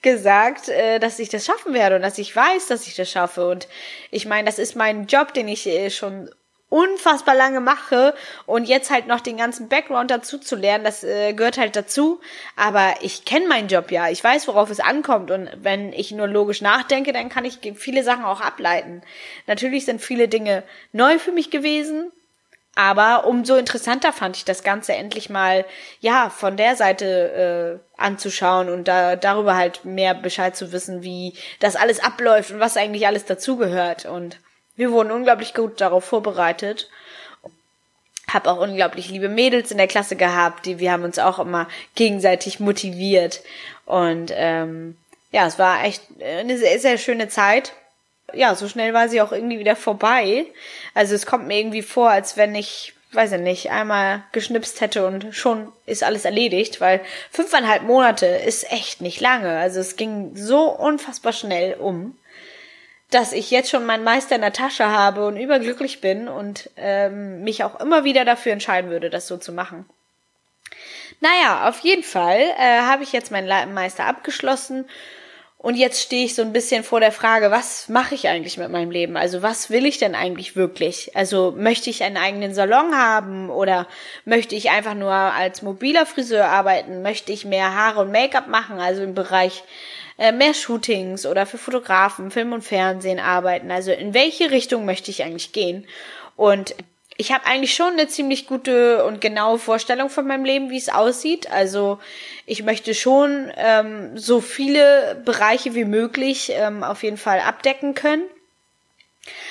gesagt, 0.04 0.68
äh, 0.68 1.00
dass 1.00 1.18
ich 1.18 1.28
das 1.28 1.44
schaffen 1.44 1.74
werde 1.74 1.96
und 1.96 2.02
dass 2.02 2.18
ich 2.18 2.34
weiß, 2.34 2.68
dass 2.68 2.86
ich 2.86 2.94
das 2.94 3.10
schaffe. 3.10 3.48
Und 3.48 3.66
ich 4.12 4.26
meine, 4.26 4.46
das 4.46 4.60
ist 4.60 4.76
mein 4.76 5.06
Job, 5.06 5.34
den 5.34 5.48
ich 5.48 5.66
äh, 5.66 5.90
schon 5.90 6.30
unfassbar 6.68 7.34
lange 7.34 7.60
mache 7.60 8.14
und 8.46 8.64
jetzt 8.64 8.90
halt 8.90 9.06
noch 9.06 9.20
den 9.20 9.36
ganzen 9.36 9.68
Background 9.68 10.10
dazu 10.10 10.38
zu 10.38 10.56
lernen, 10.56 10.82
das 10.82 11.04
äh, 11.04 11.32
gehört 11.32 11.56
halt 11.56 11.76
dazu. 11.76 12.20
Aber 12.56 12.94
ich 13.00 13.24
kenne 13.24 13.48
meinen 13.48 13.68
Job 13.68 13.90
ja, 13.90 14.08
ich 14.08 14.22
weiß, 14.22 14.48
worauf 14.48 14.70
es 14.70 14.80
ankommt 14.80 15.30
und 15.30 15.48
wenn 15.56 15.92
ich 15.92 16.10
nur 16.12 16.26
logisch 16.26 16.60
nachdenke, 16.62 17.12
dann 17.12 17.28
kann 17.28 17.44
ich 17.44 17.58
viele 17.76 18.02
Sachen 18.02 18.24
auch 18.24 18.40
ableiten. 18.40 19.02
Natürlich 19.46 19.84
sind 19.84 20.00
viele 20.00 20.28
Dinge 20.28 20.64
neu 20.92 21.18
für 21.18 21.32
mich 21.32 21.50
gewesen, 21.50 22.12
aber 22.74 23.26
umso 23.26 23.56
interessanter 23.56 24.12
fand 24.12 24.36
ich 24.36 24.44
das 24.44 24.64
Ganze 24.64 24.94
endlich 24.94 25.30
mal, 25.30 25.64
ja, 26.00 26.28
von 26.28 26.56
der 26.56 26.74
Seite 26.74 27.80
äh, 27.96 28.00
anzuschauen 28.00 28.68
und 28.68 28.88
da 28.88 29.14
darüber 29.14 29.56
halt 29.56 29.84
mehr 29.84 30.14
Bescheid 30.14 30.56
zu 30.56 30.72
wissen, 30.72 31.02
wie 31.02 31.34
das 31.60 31.76
alles 31.76 32.02
abläuft 32.02 32.50
und 32.50 32.60
was 32.60 32.76
eigentlich 32.76 33.06
alles 33.06 33.24
dazugehört. 33.24 34.06
Und 34.06 34.38
wir 34.74 34.90
wurden 34.90 35.12
unglaublich 35.12 35.54
gut 35.54 35.80
darauf 35.80 36.04
vorbereitet. 36.04 36.90
Hab 38.32 38.48
auch 38.48 38.58
unglaublich 38.58 39.08
liebe 39.08 39.28
Mädels 39.28 39.70
in 39.70 39.78
der 39.78 39.86
Klasse 39.86 40.16
gehabt, 40.16 40.66
die 40.66 40.80
wir 40.80 40.90
haben 40.90 41.04
uns 41.04 41.20
auch 41.20 41.38
immer 41.38 41.68
gegenseitig 41.94 42.58
motiviert. 42.58 43.42
Und 43.86 44.32
ähm, 44.34 44.96
ja, 45.30 45.46
es 45.46 45.60
war 45.60 45.84
echt 45.84 46.02
eine 46.20 46.58
sehr, 46.58 46.80
sehr 46.80 46.98
schöne 46.98 47.28
Zeit 47.28 47.72
ja, 48.36 48.54
so 48.54 48.68
schnell 48.68 48.94
war 48.94 49.08
sie 49.08 49.20
auch 49.20 49.32
irgendwie 49.32 49.58
wieder 49.58 49.76
vorbei. 49.76 50.46
Also 50.94 51.14
es 51.14 51.26
kommt 51.26 51.46
mir 51.46 51.58
irgendwie 51.58 51.82
vor, 51.82 52.10
als 52.10 52.36
wenn 52.36 52.54
ich, 52.54 52.94
weiß 53.12 53.32
ich 53.32 53.40
nicht, 53.40 53.70
einmal 53.70 54.22
geschnipst 54.32 54.80
hätte 54.80 55.06
und 55.06 55.34
schon 55.34 55.72
ist 55.86 56.02
alles 56.02 56.24
erledigt, 56.24 56.80
weil 56.80 57.00
fünfeinhalb 57.30 57.82
Monate 57.82 58.26
ist 58.26 58.70
echt 58.70 59.00
nicht 59.00 59.20
lange. 59.20 59.56
Also 59.56 59.80
es 59.80 59.96
ging 59.96 60.36
so 60.36 60.70
unfassbar 60.70 61.32
schnell 61.32 61.74
um, 61.74 62.16
dass 63.10 63.32
ich 63.32 63.50
jetzt 63.50 63.70
schon 63.70 63.86
meinen 63.86 64.04
Meister 64.04 64.34
in 64.34 64.40
der 64.40 64.52
Tasche 64.52 64.86
habe 64.86 65.26
und 65.26 65.36
überglücklich 65.36 66.00
bin 66.00 66.28
und 66.28 66.70
ähm, 66.76 67.42
mich 67.44 67.64
auch 67.64 67.78
immer 67.80 68.04
wieder 68.04 68.24
dafür 68.24 68.52
entscheiden 68.52 68.90
würde, 68.90 69.10
das 69.10 69.28
so 69.28 69.36
zu 69.36 69.52
machen. 69.52 69.88
Naja, 71.20 71.68
auf 71.68 71.78
jeden 71.80 72.02
Fall 72.02 72.40
äh, 72.58 72.80
habe 72.82 73.02
ich 73.02 73.12
jetzt 73.12 73.30
meinen 73.30 73.72
Meister 73.72 74.04
abgeschlossen 74.06 74.86
und 75.64 75.76
jetzt 75.76 76.02
stehe 76.02 76.26
ich 76.26 76.34
so 76.34 76.42
ein 76.42 76.52
bisschen 76.52 76.84
vor 76.84 77.00
der 77.00 77.10
Frage, 77.10 77.50
was 77.50 77.88
mache 77.88 78.14
ich 78.14 78.28
eigentlich 78.28 78.58
mit 78.58 78.68
meinem 78.68 78.90
Leben? 78.90 79.16
Also 79.16 79.40
was 79.40 79.70
will 79.70 79.86
ich 79.86 79.96
denn 79.96 80.14
eigentlich 80.14 80.56
wirklich? 80.56 81.16
Also 81.16 81.54
möchte 81.56 81.88
ich 81.88 82.02
einen 82.02 82.18
eigenen 82.18 82.52
Salon 82.52 82.94
haben 82.94 83.48
oder 83.48 83.88
möchte 84.26 84.56
ich 84.56 84.68
einfach 84.68 84.92
nur 84.92 85.10
als 85.10 85.62
mobiler 85.62 86.04
Friseur 86.04 86.44
arbeiten? 86.44 87.00
Möchte 87.00 87.32
ich 87.32 87.46
mehr 87.46 87.74
Haare 87.74 88.02
und 88.02 88.12
Make-up 88.12 88.46
machen, 88.46 88.78
also 88.78 89.02
im 89.02 89.14
Bereich 89.14 89.64
äh, 90.18 90.32
mehr 90.32 90.52
Shootings 90.52 91.24
oder 91.24 91.46
für 91.46 91.56
Fotografen, 91.56 92.30
Film 92.30 92.52
und 92.52 92.60
Fernsehen 92.60 93.18
arbeiten? 93.18 93.70
Also 93.70 93.90
in 93.90 94.12
welche 94.12 94.50
Richtung 94.50 94.84
möchte 94.84 95.10
ich 95.10 95.24
eigentlich 95.24 95.52
gehen? 95.52 95.86
Und 96.36 96.74
ich 97.16 97.32
habe 97.32 97.46
eigentlich 97.46 97.74
schon 97.74 97.92
eine 97.92 98.08
ziemlich 98.08 98.46
gute 98.46 99.04
und 99.04 99.20
genaue 99.20 99.58
Vorstellung 99.58 100.10
von 100.10 100.26
meinem 100.26 100.44
Leben, 100.44 100.70
wie 100.70 100.76
es 100.76 100.88
aussieht. 100.88 101.50
Also 101.50 102.00
ich 102.44 102.64
möchte 102.64 102.94
schon 102.94 103.52
ähm, 103.56 104.18
so 104.18 104.40
viele 104.40 105.20
Bereiche 105.24 105.74
wie 105.74 105.84
möglich 105.84 106.50
ähm, 106.54 106.82
auf 106.82 107.02
jeden 107.02 107.16
Fall 107.16 107.40
abdecken 107.40 107.94
können. 107.94 108.24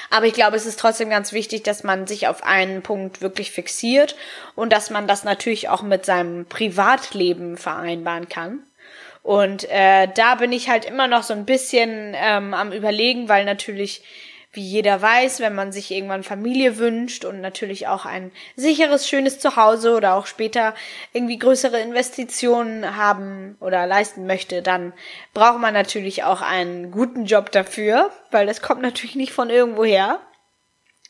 Aber 0.10 0.26
ich 0.28 0.34
glaube, 0.34 0.58
es 0.58 0.66
ist 0.66 0.80
trotzdem 0.80 1.10
ganz 1.10 1.32
wichtig, 1.32 1.64
dass 1.64 1.84
man 1.84 2.06
sich 2.06 2.28
auf 2.28 2.44
einen 2.44 2.84
Punkt 2.84 3.22
wirklich 3.22 3.52
fixiert 3.52 4.16
und 4.56 4.72
dass 4.72 4.90
man 4.90 5.08
das 5.08 5.24
natürlich 5.24 5.70
auch 5.70 5.82
mit 5.82 6.06
seinem 6.06 6.46
Privatleben 6.46 7.58
vereinbaren 7.58 8.30
kann. 8.30 8.60
Und 9.24 9.64
äh, 9.72 10.10
da 10.14 10.36
bin 10.36 10.52
ich 10.52 10.70
halt 10.70 10.86
immer 10.86 11.08
noch 11.08 11.24
so 11.24 11.34
ein 11.34 11.46
bisschen 11.46 12.14
ähm, 12.16 12.54
am 12.54 12.74
Überlegen, 12.74 13.30
weil 13.30 13.46
natürlich 13.46 14.04
wie 14.54 14.62
jeder 14.62 15.02
weiß, 15.02 15.40
wenn 15.40 15.56
man 15.56 15.72
sich 15.72 15.90
irgendwann 15.90 16.24
Familie 16.24 16.78
wünscht 16.78 17.26
und 17.26 17.42
natürlich 17.42 17.88
auch 17.88 18.06
ein 18.06 18.32
sicheres, 18.56 19.10
schönes 19.10 19.40
Zuhause 19.40 19.96
oder 19.96 20.14
auch 20.14 20.28
später 20.28 20.76
irgendwie 21.12 21.40
größere 21.40 21.80
Investitionen 21.80 22.96
haben 22.96 23.58
oder 23.60 23.88
leisten 23.88 24.28
möchte, 24.28 24.62
dann 24.62 24.94
braucht 25.34 25.60
man 25.60 25.74
natürlich 25.74 26.24
auch 26.24 26.42
einen 26.42 26.92
guten 26.92 27.26
Job 27.26 27.52
dafür, 27.52 28.12
weil 28.30 28.46
das 28.46 28.62
kommt 28.62 28.84
natürlich 28.84 29.16
nicht 29.16 29.34
von 29.34 29.50
irgendwoher. 29.50 30.20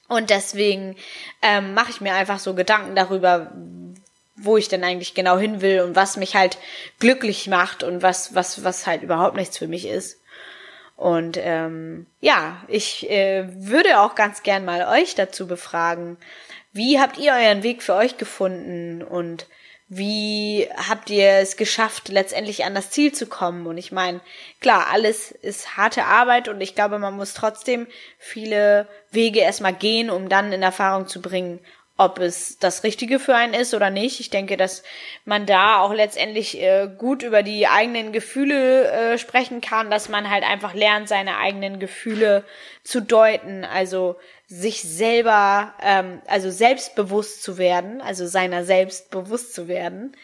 Und 0.08 0.30
deswegen 0.30 0.96
ähm, 1.42 1.74
mache 1.74 1.92
ich 1.92 2.00
mir 2.00 2.14
einfach 2.14 2.40
so 2.40 2.54
Gedanken 2.54 2.96
darüber, 2.96 3.52
wo 4.38 4.56
ich 4.56 4.70
denn 4.70 4.86
eigentlich 4.86 5.16
genau 5.16 5.38
hin 5.38 5.62
will 5.62 5.82
und 5.82 5.98
was 5.98 6.16
mich 6.16 6.36
halt 6.36 6.58
glücklich 7.00 7.48
macht 7.48 7.84
und 7.84 8.02
was, 8.02 8.34
was, 8.36 8.64
was 8.64 8.88
halt 8.88 9.04
überhaupt 9.04 9.36
nichts 9.36 9.58
für 9.58 9.68
mich 9.68 9.86
ist. 9.86 10.18
Und 10.96 11.38
ähm, 11.42 12.06
ja, 12.22 12.62
ich 12.68 13.10
äh, 13.10 13.46
würde 13.56 14.00
auch 14.00 14.16
ganz 14.16 14.44
gern 14.44 14.64
mal 14.64 14.88
euch 14.88 15.16
dazu 15.16 15.48
befragen, 15.48 16.18
wie 16.72 17.00
habt 17.00 17.18
ihr 17.18 17.34
euren 17.34 17.64
Weg 17.64 17.84
für 17.84 17.96
euch 17.96 18.18
gefunden 18.18 19.04
und 19.04 19.48
wie 19.90 20.68
habt 20.76 21.10
ihr 21.10 21.34
es 21.34 21.56
geschafft, 21.56 22.10
letztendlich 22.10 22.66
an 22.66 22.74
das 22.74 22.90
Ziel 22.90 23.12
zu 23.12 23.28
kommen? 23.28 23.68
Und 23.68 23.78
ich 23.78 23.92
meine, 23.92 24.22
klar, 24.60 24.88
alles 24.92 25.32
ist 25.32 25.78
harte 25.78 26.06
Arbeit 26.06 26.48
und 26.48 26.62
ich 26.62 26.74
glaube, 26.74 26.98
man 26.98 27.16
muss 27.16 27.34
trotzdem 27.34 27.86
viele 28.18 28.88
Wege 29.12 29.40
erstmal 29.40 29.74
gehen, 29.74 30.10
um 30.10 30.30
dann 30.30 30.52
in 30.52 30.64
Erfahrung 30.64 31.08
zu 31.08 31.22
bringen, 31.22 31.60
ob 31.96 32.20
es 32.20 32.58
das 32.58 32.84
Richtige 32.84 33.20
für 33.20 33.36
einen 33.36 33.54
ist 33.54 33.74
oder 33.74 33.92
nicht. 33.92 34.20
Ich 34.20 34.32
denke, 34.32 34.58
dass 34.58 34.84
man 35.26 35.46
da 35.46 35.80
auch 35.80 35.94
letztendlich 35.94 36.60
äh, 36.60 36.90
gut 36.98 37.22
über 37.22 37.44
die 37.44 37.68
eigenen 37.68 38.12
Gefühle 38.12 38.90
äh, 38.90 39.18
sprechen 39.20 39.62
kann, 39.62 39.92
dass 39.92 40.10
man 40.10 40.30
halt 40.30 40.44
einfach 40.44 40.74
lernt, 40.74 41.08
seine 41.08 41.38
eigenen 41.38 41.80
Gefühle 41.80 42.44
zu 42.84 43.02
deuten, 43.02 43.64
also 43.64 44.16
sich 44.48 44.82
selber, 44.82 45.74
ähm, 45.84 46.22
also 46.28 46.50
selbstbewusst 46.50 47.44
zu 47.44 47.60
werden, 47.60 48.02
also 48.02 48.26
seiner 48.26 48.66
selbst 48.66 49.12
bewusst 49.12 49.54
zu 49.54 49.68
werden 49.68 50.16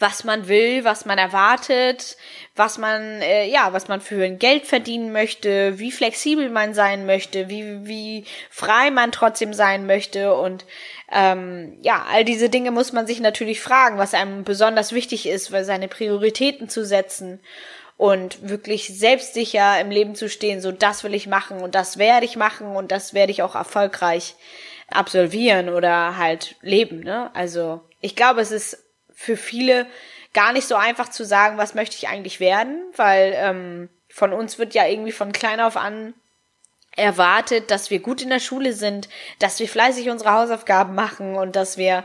was 0.00 0.24
man 0.24 0.48
will, 0.48 0.82
was 0.84 1.04
man 1.04 1.18
erwartet, 1.18 2.16
was 2.56 2.78
man 2.78 3.20
äh, 3.20 3.46
ja, 3.46 3.72
was 3.72 3.86
man 3.86 4.00
für 4.00 4.24
ein 4.24 4.38
Geld 4.38 4.66
verdienen 4.66 5.12
möchte, 5.12 5.78
wie 5.78 5.92
flexibel 5.92 6.48
man 6.48 6.74
sein 6.74 7.06
möchte, 7.06 7.48
wie 7.48 7.86
wie 7.86 8.24
frei 8.50 8.90
man 8.90 9.12
trotzdem 9.12 9.52
sein 9.54 9.86
möchte 9.86 10.34
und 10.34 10.64
ähm, 11.12 11.78
ja, 11.82 12.06
all 12.10 12.24
diese 12.24 12.48
Dinge 12.48 12.70
muss 12.70 12.92
man 12.92 13.06
sich 13.06 13.20
natürlich 13.20 13.60
fragen, 13.60 13.98
was 13.98 14.14
einem 14.14 14.44
besonders 14.44 14.92
wichtig 14.92 15.26
ist, 15.26 15.52
weil 15.52 15.64
seine 15.64 15.88
Prioritäten 15.88 16.68
zu 16.68 16.84
setzen 16.84 17.40
und 17.98 18.48
wirklich 18.48 18.88
selbstsicher 18.88 19.78
im 19.80 19.90
Leben 19.90 20.14
zu 20.14 20.30
stehen, 20.30 20.62
so 20.62 20.72
das 20.72 21.04
will 21.04 21.12
ich 21.12 21.26
machen 21.26 21.60
und 21.60 21.74
das 21.74 21.98
werde 21.98 22.24
ich 22.24 22.36
machen 22.36 22.74
und 22.74 22.90
das 22.90 23.12
werde 23.12 23.32
ich 23.32 23.42
auch 23.42 23.54
erfolgreich 23.54 24.36
absolvieren 24.88 25.68
oder 25.68 26.16
halt 26.16 26.56
leben, 26.62 27.00
ne? 27.00 27.30
Also, 27.34 27.82
ich 28.00 28.16
glaube, 28.16 28.40
es 28.40 28.50
ist 28.50 28.89
für 29.20 29.36
viele 29.36 29.86
gar 30.32 30.54
nicht 30.54 30.66
so 30.66 30.76
einfach 30.76 31.10
zu 31.10 31.26
sagen, 31.26 31.58
was 31.58 31.74
möchte 31.74 31.94
ich 31.94 32.08
eigentlich 32.08 32.40
werden, 32.40 32.82
weil 32.96 33.34
ähm, 33.36 33.90
von 34.08 34.32
uns 34.32 34.58
wird 34.58 34.72
ja 34.72 34.86
irgendwie 34.86 35.12
von 35.12 35.32
klein 35.32 35.60
auf 35.60 35.76
an 35.76 36.14
erwartet, 36.96 37.70
dass 37.70 37.90
wir 37.90 37.98
gut 37.98 38.22
in 38.22 38.30
der 38.30 38.40
Schule 38.40 38.72
sind, 38.72 39.10
dass 39.38 39.60
wir 39.60 39.68
fleißig 39.68 40.08
unsere 40.08 40.32
Hausaufgaben 40.32 40.94
machen 40.94 41.34
und 41.34 41.54
dass 41.54 41.76
wir 41.76 42.04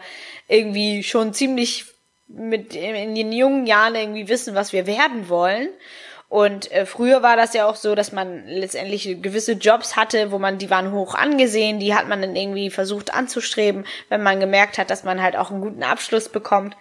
irgendwie 0.50 1.04
schon 1.04 1.34
ziemlich 1.34 1.86
mit 2.28 2.76
in 2.76 3.16
den 3.16 3.32
jungen 3.32 3.66
Jahren 3.66 3.96
irgendwie 3.96 4.28
wissen, 4.28 4.54
was 4.54 4.74
wir 4.74 4.86
werden 4.86 5.30
wollen. 5.30 5.70
Und 6.36 6.70
äh, 6.74 6.86
früher 6.86 7.24
war 7.24 7.38
das 7.38 7.54
ja 7.54 7.66
auch 7.66 7.78
so, 7.78 7.96
dass 7.96 8.12
man 8.12 8.46
letztendlich 8.46 9.22
gewisse 9.22 9.54
Jobs 9.54 9.96
hatte, 9.96 10.34
wo 10.34 10.38
man, 10.38 10.58
die 10.58 10.70
waren 10.70 10.92
hoch 10.92 11.16
angesehen, 11.16 11.80
die 11.80 11.96
hat 11.96 12.10
man 12.10 12.22
dann 12.22 12.36
irgendwie 12.36 12.70
versucht 12.70 13.14
anzustreben, 13.14 13.86
wenn 14.10 14.22
man 14.22 14.42
gemerkt 14.42 14.78
hat, 14.78 14.90
dass 14.90 15.06
man 15.06 15.22
halt 15.22 15.38
auch 15.38 15.50
einen 15.50 15.62
guten 15.62 15.82
Abschluss 15.82 16.28
bekommt. 16.28 16.76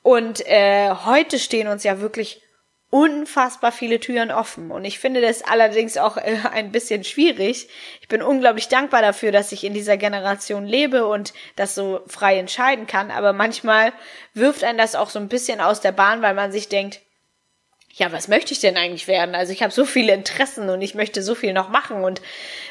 Und 0.00 0.46
äh, 0.46 0.88
heute 1.04 1.38
stehen 1.38 1.68
uns 1.68 1.84
ja 1.84 2.00
wirklich 2.00 2.40
unfassbar 2.88 3.70
viele 3.70 4.00
Türen 4.00 4.30
offen. 4.30 4.70
Und 4.70 4.86
ich 4.86 4.98
finde 4.98 5.20
das 5.20 5.42
allerdings 5.42 5.98
auch 5.98 6.16
äh, 6.16 6.38
ein 6.54 6.72
bisschen 6.72 7.04
schwierig. 7.04 7.68
Ich 8.00 8.08
bin 8.08 8.22
unglaublich 8.22 8.68
dankbar 8.68 9.02
dafür, 9.02 9.30
dass 9.30 9.52
ich 9.52 9.64
in 9.64 9.74
dieser 9.74 9.98
Generation 9.98 10.64
lebe 10.64 11.06
und 11.06 11.34
das 11.54 11.74
so 11.74 12.00
frei 12.06 12.38
entscheiden 12.38 12.86
kann. 12.86 13.10
Aber 13.10 13.34
manchmal 13.34 13.92
wirft 14.32 14.64
einen 14.64 14.78
das 14.78 14.94
auch 14.94 15.10
so 15.10 15.18
ein 15.18 15.28
bisschen 15.28 15.60
aus 15.60 15.82
der 15.82 15.92
Bahn, 15.92 16.22
weil 16.22 16.32
man 16.32 16.50
sich 16.50 16.70
denkt, 16.70 17.02
ja, 17.96 18.12
was 18.12 18.28
möchte 18.28 18.52
ich 18.52 18.60
denn 18.60 18.76
eigentlich 18.76 19.08
werden? 19.08 19.34
Also 19.34 19.52
ich 19.52 19.62
habe 19.62 19.72
so 19.72 19.86
viele 19.86 20.12
Interessen 20.12 20.68
und 20.68 20.82
ich 20.82 20.94
möchte 20.94 21.22
so 21.22 21.34
viel 21.34 21.54
noch 21.54 21.70
machen 21.70 22.04
und 22.04 22.20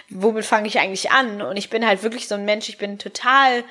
womit 0.09 0.45
fange 0.45 0.67
ich 0.67 0.79
eigentlich 0.79 1.09
an? 1.11 1.41
Und 1.41 1.57
ich 1.57 1.71
bin 1.71 1.85
halt 1.85 2.03
wirklich 2.03 2.27
so 2.27 2.35
ein 2.35 2.45
Mensch, 2.45 2.69
ich 2.69 2.77
bin 2.77 2.99
total 2.99 3.63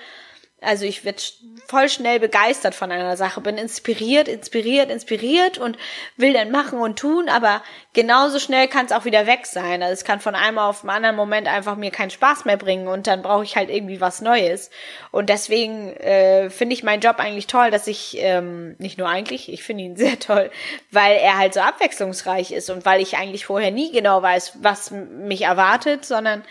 also 0.64 0.84
ich 0.84 1.04
werde 1.04 1.22
voll 1.66 1.88
schnell 1.88 2.20
begeistert 2.20 2.74
von 2.74 2.92
einer 2.92 3.16
Sache, 3.16 3.40
bin 3.40 3.56
inspiriert, 3.58 4.28
inspiriert, 4.28 4.90
inspiriert 4.90 5.58
und 5.58 5.78
will 6.16 6.32
dann 6.32 6.50
machen 6.50 6.78
und 6.78 6.98
tun, 6.98 7.28
aber 7.28 7.62
genauso 7.92 8.38
schnell 8.38 8.68
kann 8.68 8.86
es 8.86 8.92
auch 8.92 9.04
wieder 9.04 9.26
weg 9.26 9.46
sein. 9.46 9.82
Also 9.82 9.92
es 9.92 10.04
kann 10.04 10.20
von 10.20 10.34
einem 10.34 10.58
auf 10.58 10.82
den 10.82 10.90
anderen 10.90 11.16
Moment 11.16 11.48
einfach 11.48 11.76
mir 11.76 11.90
keinen 11.90 12.10
Spaß 12.10 12.44
mehr 12.44 12.56
bringen 12.56 12.88
und 12.88 13.06
dann 13.06 13.22
brauche 13.22 13.44
ich 13.44 13.56
halt 13.56 13.70
irgendwie 13.70 14.00
was 14.00 14.20
Neues. 14.20 14.70
Und 15.10 15.30
deswegen 15.30 15.92
äh, 15.96 16.50
finde 16.50 16.74
ich 16.74 16.82
meinen 16.82 17.00
Job 17.00 17.18
eigentlich 17.18 17.46
toll, 17.46 17.70
dass 17.70 17.86
ich, 17.86 18.16
ähm, 18.18 18.76
nicht 18.78 18.98
nur 18.98 19.08
eigentlich, 19.08 19.52
ich 19.52 19.62
finde 19.62 19.84
ihn 19.84 19.96
sehr 20.04 20.18
toll, 20.18 20.50
weil 20.90 21.16
er 21.16 21.38
halt 21.38 21.54
so 21.54 21.60
abwechslungsreich 21.60 22.52
ist 22.52 22.70
und 22.70 22.84
weil 22.84 23.00
ich 23.00 23.16
eigentlich 23.16 23.46
vorher 23.46 23.70
nie 23.70 23.92
genau 23.92 24.22
weiß, 24.22 24.58
was 24.60 24.90
mich 24.90 25.42
erwartet, 25.42 26.04
sondern 26.04 26.44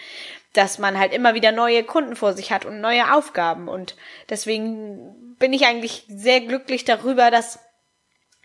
dass 0.53 0.77
man 0.77 0.97
halt 0.97 1.13
immer 1.13 1.33
wieder 1.33 1.51
neue 1.51 1.83
Kunden 1.83 2.15
vor 2.15 2.33
sich 2.33 2.51
hat 2.51 2.65
und 2.65 2.79
neue 2.79 3.13
Aufgaben. 3.13 3.67
Und 3.67 3.95
deswegen 4.29 5.35
bin 5.39 5.51
ich 5.51 5.65
eigentlich 5.65 6.05
sehr 6.07 6.41
glücklich 6.41 6.85
darüber, 6.85 7.31
dass 7.31 7.59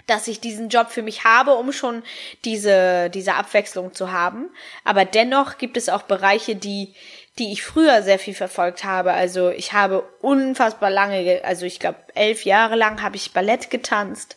dass 0.07 0.27
ich 0.27 0.41
diesen 0.41 0.71
Job 0.71 0.89
für 0.91 1.03
mich 1.03 1.25
habe, 1.25 1.55
um 1.55 1.71
schon 1.71 2.03
diese, 2.47 3.11
diese 3.11 3.35
Abwechslung 3.35 3.93
zu 3.93 4.11
haben. 4.11 4.51
Aber 4.83 5.05
dennoch 5.05 5.59
gibt 5.59 5.77
es 5.77 5.91
auch 5.91 6.03
Bereiche, 6.03 6.57
die, 6.57 6.95
die 7.39 7.53
ich 7.53 7.63
früher 7.63 8.03
sehr 8.03 8.19
viel 8.19 8.35
verfolgt 8.35 8.85
habe. 8.85 9.13
Also 9.13 9.51
ich 9.51 9.73
habe 9.73 10.03
unfassbar 10.21 10.91
lange, 10.91 11.41
also 11.45 11.67
ich 11.67 11.79
glaube 11.79 11.99
elf 12.15 12.45
Jahre 12.45 12.75
lang 12.77 13.03
habe 13.03 13.17
ich 13.17 13.33
Ballett 13.33 13.71
getanzt. 13.71 14.37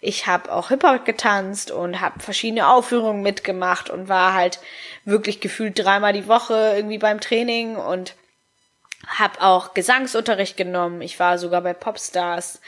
Ich 0.00 0.26
habe 0.26 0.50
auch 0.50 0.68
Hip-Hop 0.68 1.04
getanzt 1.04 1.70
und 1.70 2.00
habe 2.00 2.20
verschiedene 2.20 2.68
Aufführungen 2.68 3.22
mitgemacht 3.22 3.90
und 3.90 4.08
war 4.08 4.34
halt 4.34 4.58
wirklich 5.04 5.40
gefühlt 5.40 5.78
dreimal 5.78 6.12
die 6.12 6.26
Woche 6.26 6.72
irgendwie 6.76 6.98
beim 6.98 7.20
Training 7.20 7.76
und 7.76 8.14
habe 9.06 9.40
auch 9.42 9.74
Gesangsunterricht 9.74 10.56
genommen. 10.56 11.02
Ich 11.02 11.20
war 11.20 11.38
sogar 11.38 11.60
bei 11.60 11.74
Popstars 11.74 12.60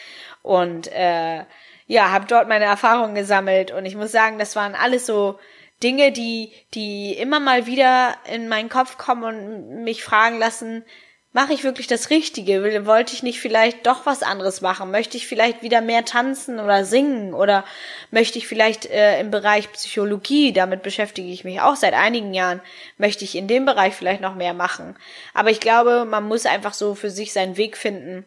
und 0.42 0.88
äh, 0.92 1.44
ja, 1.86 2.10
habe 2.10 2.26
dort 2.26 2.48
meine 2.48 2.64
Erfahrungen 2.66 3.14
gesammelt 3.14 3.70
und 3.70 3.86
ich 3.86 3.96
muss 3.96 4.12
sagen, 4.12 4.38
das 4.38 4.54
waren 4.54 4.74
alles 4.74 5.06
so 5.06 5.38
Dinge, 5.82 6.12
die 6.12 6.52
die 6.74 7.12
immer 7.14 7.40
mal 7.40 7.66
wieder 7.66 8.16
in 8.32 8.48
meinen 8.48 8.68
Kopf 8.68 8.98
kommen 8.98 9.24
und 9.24 9.84
mich 9.84 10.04
fragen 10.04 10.38
lassen, 10.38 10.84
mache 11.32 11.52
ich 11.54 11.64
wirklich 11.64 11.86
das 11.86 12.10
Richtige? 12.10 12.86
Wollte 12.86 13.14
ich 13.14 13.22
nicht 13.22 13.40
vielleicht 13.40 13.86
doch 13.86 14.06
was 14.06 14.22
anderes 14.22 14.60
machen? 14.60 14.90
Möchte 14.90 15.16
ich 15.16 15.26
vielleicht 15.26 15.62
wieder 15.62 15.80
mehr 15.80 16.04
tanzen 16.04 16.60
oder 16.60 16.84
singen? 16.84 17.34
Oder 17.34 17.64
möchte 18.10 18.38
ich 18.38 18.46
vielleicht 18.46 18.86
äh, 18.86 19.18
im 19.20 19.30
Bereich 19.30 19.72
Psychologie, 19.72 20.52
damit 20.52 20.82
beschäftige 20.82 21.28
ich 21.30 21.44
mich 21.44 21.60
auch 21.60 21.76
seit 21.76 21.94
einigen 21.94 22.34
Jahren, 22.34 22.60
möchte 22.98 23.24
ich 23.24 23.34
in 23.34 23.48
dem 23.48 23.64
Bereich 23.64 23.94
vielleicht 23.94 24.20
noch 24.20 24.34
mehr 24.34 24.54
machen? 24.54 24.96
Aber 25.34 25.50
ich 25.50 25.60
glaube, 25.60 26.04
man 26.04 26.24
muss 26.24 26.46
einfach 26.46 26.74
so 26.74 26.94
für 26.94 27.10
sich 27.10 27.32
seinen 27.32 27.56
Weg 27.56 27.76
finden, 27.76 28.24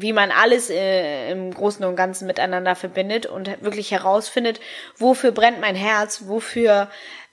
wie 0.00 0.12
man 0.12 0.30
alles 0.30 0.70
äh, 0.70 1.30
im 1.30 1.52
Großen 1.52 1.84
und 1.84 1.96
Ganzen 1.96 2.26
miteinander 2.26 2.74
verbindet 2.74 3.26
und 3.26 3.62
wirklich 3.62 3.90
herausfindet, 3.90 4.60
wofür 4.96 5.32
brennt 5.32 5.60
mein 5.60 5.76
Herz, 5.76 6.22
wofür 6.26 6.88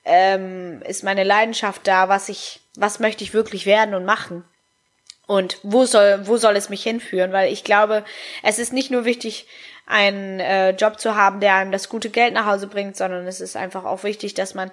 ähm, 0.06 0.82
ist 0.86 1.04
meine 1.04 1.24
Leidenschaft 1.24 1.88
da, 1.88 2.10
was 2.10 2.30
ich, 2.30 2.62
was 2.76 3.00
möchte 3.00 3.24
ich 3.24 3.34
wirklich 3.34 3.66
werden 3.66 3.94
und 3.94 4.06
machen. 4.06 4.44
Und 5.28 5.60
wo 5.64 5.86
soll, 5.86 6.26
wo 6.26 6.38
soll 6.38 6.56
es 6.56 6.70
mich 6.70 6.84
hinführen? 6.84 7.34
Weil 7.34 7.52
ich 7.52 7.66
glaube, 7.66 8.06
es 8.44 8.60
ist 8.60 8.72
nicht 8.72 8.92
nur 8.92 9.04
wichtig, 9.04 9.46
einen 9.86 10.40
äh, 10.40 10.72
Job 10.72 11.00
zu 11.00 11.16
haben, 11.16 11.40
der 11.40 11.56
einem 11.56 11.72
das 11.72 11.90
gute 11.90 12.10
Geld 12.10 12.34
nach 12.34 12.46
Hause 12.46 12.68
bringt, 12.68 12.96
sondern 12.96 13.28
es 13.28 13.42
ist 13.42 13.56
einfach 13.56 13.86
auch 13.86 14.04
wichtig, 14.04 14.34
dass 14.34 14.54
man 14.54 14.72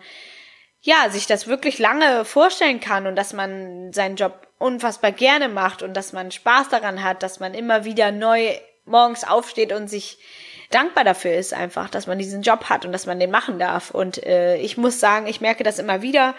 ja 0.84 1.08
sich 1.08 1.26
das 1.26 1.46
wirklich 1.46 1.78
lange 1.78 2.24
vorstellen 2.24 2.78
kann 2.78 3.06
und 3.06 3.16
dass 3.16 3.32
man 3.32 3.92
seinen 3.92 4.16
Job 4.16 4.46
unfassbar 4.58 5.12
gerne 5.12 5.48
macht 5.48 5.82
und 5.82 5.94
dass 5.94 6.12
man 6.12 6.30
Spaß 6.30 6.68
daran 6.68 7.02
hat, 7.02 7.22
dass 7.22 7.40
man 7.40 7.54
immer 7.54 7.84
wieder 7.84 8.12
neu 8.12 8.54
morgens 8.84 9.24
aufsteht 9.24 9.72
und 9.72 9.88
sich 9.88 10.18
dankbar 10.70 11.04
dafür 11.04 11.32
ist 11.32 11.54
einfach, 11.54 11.88
dass 11.88 12.06
man 12.06 12.18
diesen 12.18 12.42
Job 12.42 12.68
hat 12.68 12.84
und 12.84 12.92
dass 12.92 13.06
man 13.06 13.18
den 13.18 13.30
machen 13.30 13.58
darf. 13.58 13.92
Und 13.92 14.24
äh, 14.24 14.56
ich 14.56 14.76
muss 14.76 15.00
sagen, 15.00 15.26
ich 15.26 15.40
merke 15.40 15.64
das 15.64 15.78
immer 15.78 16.02
wieder, 16.02 16.34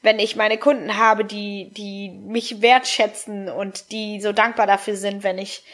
wenn 0.00 0.18
ich 0.18 0.36
meine 0.36 0.58
Kunden 0.58 0.96
habe, 0.96 1.24
die, 1.24 1.70
die 1.72 2.10
mich 2.10 2.62
wertschätzen 2.62 3.48
und 3.48 3.90
die 3.90 4.20
so 4.20 4.32
dankbar 4.32 4.66
dafür 4.66 4.96
sind, 4.96 5.24
wenn 5.24 5.38
ich 5.38 5.64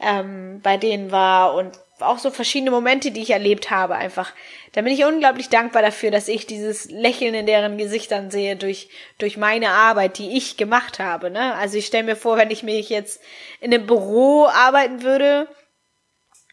ähm, 0.00 0.60
bei 0.62 0.76
denen 0.78 1.10
war 1.10 1.54
und 1.54 1.78
auch 2.00 2.18
so 2.18 2.30
verschiedene 2.30 2.70
Momente, 2.70 3.10
die 3.10 3.22
ich 3.22 3.30
erlebt 3.30 3.70
habe, 3.70 3.96
einfach. 3.96 4.32
Da 4.72 4.82
bin 4.82 4.92
ich 4.92 5.04
unglaublich 5.04 5.48
dankbar 5.48 5.82
dafür, 5.82 6.10
dass 6.10 6.28
ich 6.28 6.46
dieses 6.46 6.90
Lächeln 6.90 7.34
in 7.34 7.46
deren 7.46 7.78
Gesichtern 7.78 8.30
sehe 8.30 8.56
durch, 8.56 8.88
durch 9.18 9.36
meine 9.36 9.70
Arbeit, 9.70 10.18
die 10.18 10.36
ich 10.36 10.56
gemacht 10.56 10.98
habe. 10.98 11.30
Ne? 11.30 11.54
Also 11.54 11.78
ich 11.78 11.86
stelle 11.86 12.04
mir 12.04 12.16
vor, 12.16 12.36
wenn 12.36 12.50
ich 12.50 12.62
mich 12.62 12.88
jetzt 12.88 13.20
in 13.60 13.72
einem 13.72 13.86
Büro 13.86 14.46
arbeiten 14.46 15.02
würde, 15.02 15.48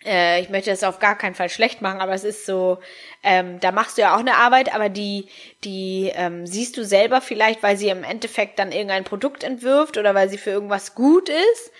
äh, 0.05 0.41
ich 0.41 0.49
möchte 0.49 0.69
das 0.69 0.83
auf 0.83 0.99
gar 0.99 1.17
keinen 1.17 1.35
Fall 1.35 1.49
schlecht 1.49 1.81
machen, 1.81 1.99
aber 1.99 2.13
es 2.13 2.23
ist 2.23 2.45
so, 2.45 2.79
ähm, 3.23 3.59
da 3.59 3.71
machst 3.71 3.97
du 3.97 4.03
ja 4.03 4.15
auch 4.15 4.19
eine 4.19 4.35
Arbeit, 4.35 4.73
aber 4.73 4.89
die, 4.89 5.27
die 5.63 6.11
ähm, 6.13 6.45
siehst 6.45 6.77
du 6.77 6.85
selber 6.85 7.21
vielleicht, 7.21 7.63
weil 7.63 7.75
sie 7.75 7.89
im 7.89 8.03
Endeffekt 8.03 8.59
dann 8.59 8.71
irgendein 8.71 9.03
Produkt 9.03 9.43
entwirft 9.43 9.97
oder 9.97 10.13
weil 10.13 10.29
sie 10.29 10.37
für 10.37 10.51
irgendwas 10.51 10.95
gut 10.95 11.29
ist. 11.29 11.71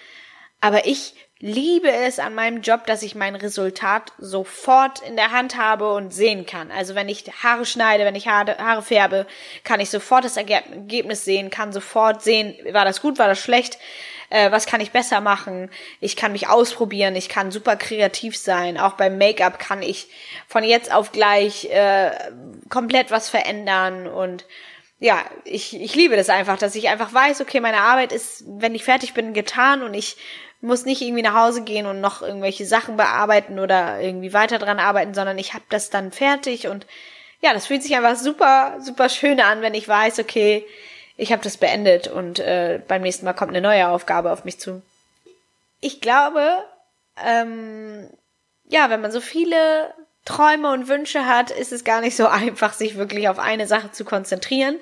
Aber 0.61 0.87
ich 0.87 1.13
liebe 1.39 1.91
es 1.91 2.19
an 2.19 2.33
meinem 2.35 2.61
Job, 2.61 2.85
dass 2.85 3.03
ich 3.03 3.15
mein 3.15 3.35
Resultat 3.35 4.13
sofort 4.17 5.01
in 5.01 5.15
der 5.15 5.31
Hand 5.31 5.57
habe 5.57 5.93
und 5.93 6.13
sehen 6.13 6.45
kann. 6.45 6.71
Also 6.71 6.95
wenn 6.95 7.09
ich 7.09 7.25
Haare 7.43 7.65
schneide, 7.65 8.05
wenn 8.05 8.15
ich 8.15 8.27
Haare, 8.27 8.57
Haare 8.57 8.81
färbe, 8.81 9.27
kann 9.63 9.79
ich 9.79 9.89
sofort 9.89 10.25
das 10.25 10.37
Ergebnis 10.37 11.25
sehen, 11.25 11.49
kann 11.49 11.73
sofort 11.73 12.23
sehen, 12.23 12.55
war 12.71 12.85
das 12.85 13.01
gut, 13.01 13.19
war 13.19 13.27
das 13.27 13.39
schlecht 13.39 13.77
äh, 14.29 14.51
was 14.51 14.65
kann 14.65 14.81
ich 14.81 14.91
besser 14.91 15.21
machen, 15.21 15.69
ich 15.99 16.15
kann 16.15 16.31
mich 16.31 16.47
ausprobieren, 16.47 17.15
ich 17.15 17.29
kann 17.29 17.51
super 17.51 17.75
kreativ 17.75 18.37
sein, 18.37 18.77
auch 18.77 18.93
beim 18.93 19.17
Make-up 19.17 19.59
kann 19.59 19.81
ich 19.81 20.07
von 20.47 20.63
jetzt 20.63 20.91
auf 20.93 21.11
gleich 21.11 21.65
äh, 21.65 22.11
komplett 22.69 23.11
was 23.11 23.29
verändern. 23.29 24.07
Und 24.07 24.45
ja, 24.99 25.23
ich, 25.43 25.79
ich 25.79 25.95
liebe 25.95 26.15
das 26.15 26.29
einfach, 26.29 26.57
dass 26.57 26.75
ich 26.75 26.89
einfach 26.89 27.13
weiß, 27.13 27.41
okay, 27.41 27.59
meine 27.59 27.81
Arbeit 27.81 28.11
ist, 28.11 28.43
wenn 28.47 28.75
ich 28.75 28.83
fertig 28.83 29.13
bin, 29.13 29.33
getan 29.33 29.83
und 29.83 29.93
ich 29.93 30.17
muss 30.65 30.85
nicht 30.85 31.01
irgendwie 31.01 31.21
nach 31.21 31.35
Hause 31.35 31.63
gehen 31.63 31.85
und 31.85 32.01
noch 32.01 32.21
irgendwelche 32.21 32.65
Sachen 32.65 32.97
bearbeiten 32.97 33.59
oder 33.59 34.01
irgendwie 34.01 34.33
weiter 34.33 34.59
dran 34.59 34.79
arbeiten, 34.79 35.13
sondern 35.13 35.37
ich 35.37 35.53
habe 35.53 35.63
das 35.69 35.89
dann 35.89 36.11
fertig 36.11 36.67
und 36.67 36.85
ja, 37.41 37.53
das 37.53 37.67
fühlt 37.67 37.83
sich 37.83 37.95
einfach 37.95 38.15
super, 38.15 38.77
super 38.81 39.09
schön 39.09 39.39
an, 39.39 39.61
wenn 39.61 39.73
ich 39.73 39.87
weiß, 39.87 40.19
okay, 40.19 40.65
ich 41.17 41.31
habe 41.31 41.43
das 41.43 41.57
beendet 41.57 42.07
und 42.07 42.39
äh, 42.39 42.81
beim 42.87 43.01
nächsten 43.01 43.25
Mal 43.25 43.33
kommt 43.33 43.51
eine 43.51 43.61
neue 43.61 43.87
Aufgabe 43.87 44.31
auf 44.31 44.45
mich 44.45 44.59
zu. 44.59 44.81
Ich 45.79 46.01
glaube, 46.01 46.43
ähm, 47.23 48.09
ja, 48.67 48.89
wenn 48.89 49.01
man 49.01 49.11
so 49.11 49.21
viele 49.21 49.93
Träume 50.25 50.71
und 50.71 50.87
Wünsche 50.87 51.25
hat, 51.25 51.51
ist 51.51 51.71
es 51.71 51.83
gar 51.83 52.01
nicht 52.01 52.15
so 52.15 52.27
einfach, 52.27 52.73
sich 52.73 52.97
wirklich 52.97 53.29
auf 53.29 53.39
eine 53.39 53.67
Sache 53.67 53.91
zu 53.91 54.03
konzentrieren 54.03 54.77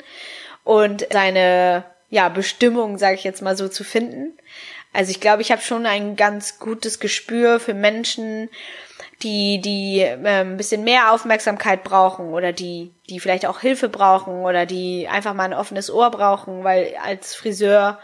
und 0.63 1.05
seine 1.11 1.83
ja 2.09 2.29
Bestimmung, 2.29 2.97
sage 2.97 3.15
ich 3.15 3.23
jetzt 3.23 3.41
mal 3.41 3.57
so, 3.57 3.67
zu 3.67 3.83
finden. 3.83 4.37
Also 4.93 5.12
ich 5.12 5.19
glaube, 5.19 5.41
ich 5.41 5.51
habe 5.51 5.62
schon 5.62 5.86
ein 5.86 6.15
ganz 6.15 6.60
gutes 6.60 6.99
Gespür 6.99 7.60
für 7.60 7.73
Menschen, 7.73 8.49
die, 9.23 9.60
die 9.60 10.01
äh, 10.01 10.41
ein 10.41 10.58
bisschen 10.58 10.84
mehr 10.84 11.12
Aufmerksamkeit 11.12 11.84
brauchen 11.84 12.28
oder 12.28 12.53
die, 12.53 12.93
die 13.09 13.20
vielleicht 13.20 13.45
auch 13.45 13.59
Hilfe 13.59 13.89
brauchen 13.89 14.43
oder 14.43 14.65
die 14.65 15.07
einfach 15.07 15.34
mal 15.34 15.45
ein 15.45 15.53
offenes 15.53 15.89
Ohr 15.89 16.11
brauchen, 16.11 16.63
weil 16.63 16.93
als 17.03 17.34
Friseur 17.36 17.99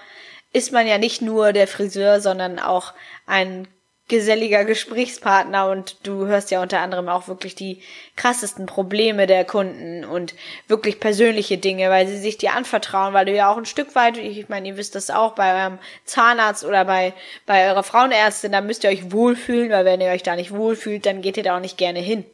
ist 0.52 0.72
man 0.72 0.88
ja 0.88 0.98
nicht 0.98 1.22
nur 1.22 1.54
der 1.54 1.68
Friseur, 1.68 2.22
sondern 2.22 2.58
auch 2.58 2.94
ein 3.28 3.68
geselliger 4.10 4.66
Gesprächspartner 4.66 5.70
und 5.70 5.96
du 6.04 6.26
hörst 6.26 6.52
ja 6.52 6.62
unter 6.62 6.80
anderem 6.80 7.08
auch 7.08 7.28
wirklich 7.28 7.56
die 7.56 7.82
krassesten 8.16 8.66
Probleme 8.66 9.28
der 9.28 9.46
Kunden 9.46 10.04
und 10.04 10.36
wirklich 10.68 11.00
persönliche 11.00 11.58
Dinge, 11.58 11.90
weil 11.90 12.08
sie 12.08 12.18
sich 12.18 12.38
dir 12.38 12.54
anvertrauen, 12.54 13.14
weil 13.14 13.26
du 13.26 13.34
ja 13.34 13.50
auch 13.52 13.58
ein 13.58 13.66
Stück 13.66 13.96
weit, 13.96 14.18
ich 14.18 14.50
meine, 14.50 14.68
ihr 14.68 14.78
wisst 14.78 14.96
das 14.96 15.10
auch 15.10 15.36
bei 15.36 15.62
eurem 15.62 15.80
Zahnarzt 16.06 16.66
oder 16.66 16.84
bei, 16.86 17.14
bei 17.46 17.70
eurer 17.70 17.84
Frauenärztin, 17.84 18.52
da 18.52 18.62
müsst 18.62 18.84
ihr 18.84 18.90
euch 18.90 19.12
wohlfühlen, 19.12 19.70
weil 19.70 19.86
wenn 19.86 20.02
ihr 20.02 20.10
euch 20.10 20.24
da 20.24 20.36
nicht 20.36 20.52
wohlfühlt, 20.52 21.06
dann 21.06 21.22
geht 21.22 21.38
ihr 21.38 21.44
da 21.44 21.56
auch 21.56 21.62
nicht 21.62 21.78
gerne 21.78 22.00
hin. 22.00 22.26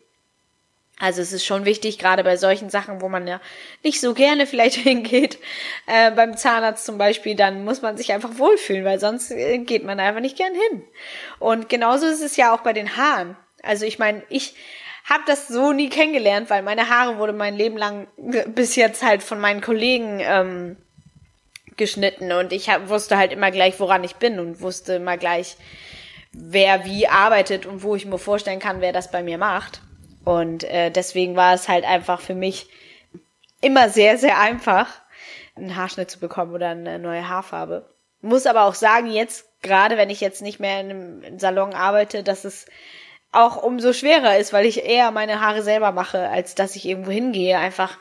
Also 0.98 1.22
es 1.22 1.34
ist 1.34 1.46
schon 1.46 1.66
wichtig, 1.66 2.00
gerade 2.00 2.24
bei 2.24 2.38
solchen 2.38 2.70
Sachen, 2.70 3.02
wo 3.02 3.10
man 3.10 3.28
ja 3.28 3.42
nicht 3.84 4.00
so 4.00 4.14
gerne 4.14 4.48
vielleicht 4.48 4.76
hingeht, 4.76 5.38
äh, 5.88 6.12
beim 6.12 6.38
Zahnarzt 6.38 6.86
zum 6.86 6.98
Beispiel, 6.98 7.36
dann 7.36 7.66
muss 7.66 7.82
man 7.82 7.98
sich 7.98 8.14
einfach 8.14 8.38
wohlfühlen, 8.38 8.86
weil 8.86 9.00
sonst 9.00 9.32
äh, 9.32 9.58
geht 9.58 9.84
man 9.84 10.00
einfach 10.00 10.22
nicht 10.22 10.38
gern 10.38 10.54
hin. 10.54 10.84
Und 11.40 11.68
genauso 11.68 12.06
ist 12.06 12.22
es 12.22 12.38
ja 12.38 12.56
auch 12.56 12.62
bei 12.62 12.74
den 12.74 12.96
Haaren. 12.96 13.36
Also 13.62 13.86
ich 13.86 14.00
meine, 14.00 14.24
ich 14.30 14.56
habe 15.04 15.24
das 15.28 15.48
so 15.48 15.74
nie 15.74 15.90
kennengelernt, 15.90 16.50
weil 16.50 16.64
meine 16.64 16.90
Haare 16.90 17.18
wurde 17.18 17.34
mein 17.34 17.56
Leben 17.56 17.78
lang 17.78 18.08
bis 18.48 18.76
jetzt 18.76 19.04
halt 19.04 19.22
von 19.22 19.40
meinen 19.40 19.62
Kollegen 19.62 20.20
ähm, 20.22 20.78
geschnitten 21.78 22.32
und 22.32 22.54
ich 22.54 22.70
hab, 22.70 22.90
wusste 22.90 23.18
halt 23.18 23.34
immer 23.34 23.52
gleich, 23.52 23.80
woran 23.80 24.04
ich 24.04 24.16
bin 24.16 24.40
und 24.40 24.62
wusste 24.62 24.94
immer 24.94 25.18
gleich, 25.18 25.58
wer 26.32 26.86
wie 26.86 27.08
arbeitet 27.08 27.66
und 27.66 27.84
wo 27.84 27.96
ich 27.96 28.06
mir 28.06 28.18
vorstellen 28.18 28.60
kann, 28.60 28.82
wer 28.82 28.94
das 28.94 29.12
bei 29.12 29.22
mir 29.22 29.38
macht. 29.38 29.82
Und 30.26 30.64
äh, 30.66 30.92
deswegen 30.92 31.36
war 31.36 31.54
es 31.54 31.70
halt 31.70 31.86
einfach 31.86 32.20
für 32.20 32.36
mich 32.36 32.68
immer 33.62 33.90
sehr, 33.90 34.18
sehr 34.18 34.40
einfach, 34.40 34.90
einen 35.56 35.76
Haarschnitt 35.76 36.12
zu 36.12 36.20
bekommen 36.20 36.54
oder 36.54 36.70
eine 36.70 37.00
neue 37.00 37.30
Haarfarbe. 37.30 37.90
Muss 38.22 38.48
aber 38.48 38.66
auch 38.66 38.74
sagen, 38.74 39.08
jetzt, 39.10 39.46
gerade 39.62 39.98
wenn 39.98 40.10
ich 40.10 40.20
jetzt 40.20 40.42
nicht 40.42 40.60
mehr 40.60 40.82
in 40.82 40.90
einem 40.90 41.40
Salon 41.40 41.74
arbeite, 41.74 42.24
dass 42.24 42.44
es 42.44 42.66
auch 43.32 43.62
umso 43.62 43.94
schwerer 43.94 44.38
ist, 44.38 44.52
weil 44.52 44.66
ich 44.66 44.86
eher 44.86 45.12
meine 45.12 45.42
Haare 45.42 45.62
selber 45.62 45.92
mache, 45.92 46.30
als 46.30 46.56
dass 46.56 46.76
ich 46.76 46.86
irgendwo 46.86 47.12
hingehe. 47.12 47.58
Einfach, 47.58 47.98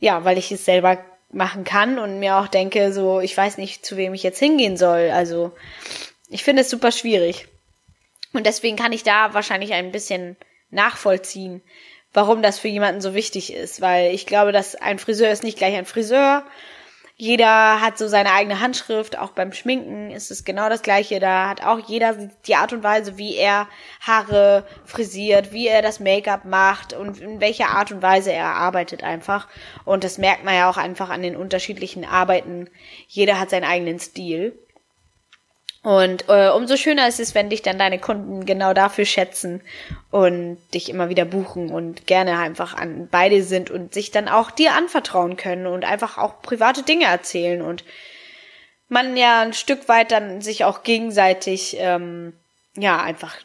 ja, 0.00 0.24
weil 0.24 0.38
ich 0.38 0.50
es 0.50 0.64
selber 0.64 0.98
machen 1.30 1.64
kann 1.64 1.98
und 1.98 2.18
mir 2.18 2.36
auch 2.36 2.48
denke, 2.48 2.92
so, 2.92 3.20
ich 3.20 3.36
weiß 3.36 3.58
nicht, 3.58 3.84
zu 3.84 3.96
wem 3.96 4.14
ich 4.14 4.22
jetzt 4.22 4.38
hingehen 4.38 4.76
soll. 4.76 5.10
Also, 5.10 5.52
ich 6.28 6.42
finde 6.42 6.62
es 6.62 6.70
super 6.70 6.90
schwierig. 6.90 7.46
Und 8.32 8.46
deswegen 8.46 8.76
kann 8.76 8.92
ich 8.92 9.02
da 9.02 9.34
wahrscheinlich 9.34 9.72
ein 9.72 9.92
bisschen 9.92 10.36
nachvollziehen, 10.76 11.62
warum 12.12 12.42
das 12.42 12.60
für 12.60 12.68
jemanden 12.68 13.00
so 13.00 13.14
wichtig 13.14 13.52
ist, 13.52 13.80
weil 13.80 14.14
ich 14.14 14.26
glaube, 14.26 14.52
dass 14.52 14.76
ein 14.76 15.00
Friseur 15.00 15.30
ist 15.30 15.42
nicht 15.42 15.58
gleich 15.58 15.74
ein 15.74 15.86
Friseur 15.86 16.44
jeder 17.18 17.80
hat 17.80 17.96
so 17.96 18.08
seine 18.08 18.32
eigene 18.32 18.60
Handschrift, 18.60 19.18
auch 19.18 19.30
beim 19.30 19.54
Schminken 19.54 20.10
ist 20.10 20.30
es 20.30 20.44
genau 20.44 20.68
das 20.68 20.82
gleiche. 20.82 21.18
Da 21.18 21.48
hat 21.48 21.64
auch 21.64 21.78
jeder 21.78 22.14
die 22.46 22.56
Art 22.56 22.74
und 22.74 22.82
Weise, 22.82 23.16
wie 23.16 23.36
er 23.36 23.68
Haare 24.00 24.66
frisiert, 24.84 25.50
wie 25.50 25.66
er 25.66 25.80
das 25.80 25.98
Make-up 25.98 26.44
macht 26.44 26.92
und 26.92 27.18
in 27.18 27.40
welcher 27.40 27.70
Art 27.70 27.90
und 27.90 28.02
Weise 28.02 28.32
er 28.32 28.48
arbeitet 28.48 29.02
einfach. 29.02 29.48
Und 29.86 30.04
das 30.04 30.18
merkt 30.18 30.44
man 30.44 30.56
ja 30.56 30.68
auch 30.68 30.76
einfach 30.76 31.08
an 31.08 31.22
den 31.22 31.36
unterschiedlichen 31.36 32.04
Arbeiten. 32.04 32.68
Jeder 33.08 33.40
hat 33.40 33.48
seinen 33.48 33.64
eigenen 33.64 33.98
Stil. 33.98 34.58
Und 35.86 36.28
äh, 36.28 36.48
umso 36.48 36.76
schöner 36.76 37.06
ist 37.06 37.20
es, 37.20 37.36
wenn 37.36 37.48
dich 37.48 37.62
dann 37.62 37.78
deine 37.78 38.00
Kunden 38.00 38.44
genau 38.44 38.72
dafür 38.72 39.04
schätzen 39.04 39.60
und 40.10 40.58
dich 40.74 40.88
immer 40.88 41.10
wieder 41.10 41.24
buchen 41.24 41.70
und 41.70 42.08
gerne 42.08 42.40
einfach 42.40 42.74
an 42.74 43.06
beide 43.08 43.44
sind 43.44 43.70
und 43.70 43.94
sich 43.94 44.10
dann 44.10 44.26
auch 44.26 44.50
dir 44.50 44.74
anvertrauen 44.74 45.36
können 45.36 45.68
und 45.68 45.84
einfach 45.84 46.18
auch 46.18 46.42
private 46.42 46.82
Dinge 46.82 47.04
erzählen 47.04 47.62
und 47.62 47.84
man 48.88 49.16
ja 49.16 49.42
ein 49.42 49.52
Stück 49.52 49.88
weit 49.88 50.10
dann 50.10 50.40
sich 50.40 50.64
auch 50.64 50.82
gegenseitig 50.82 51.76
ähm, 51.78 52.32
ja 52.76 53.00
einfach 53.00 53.36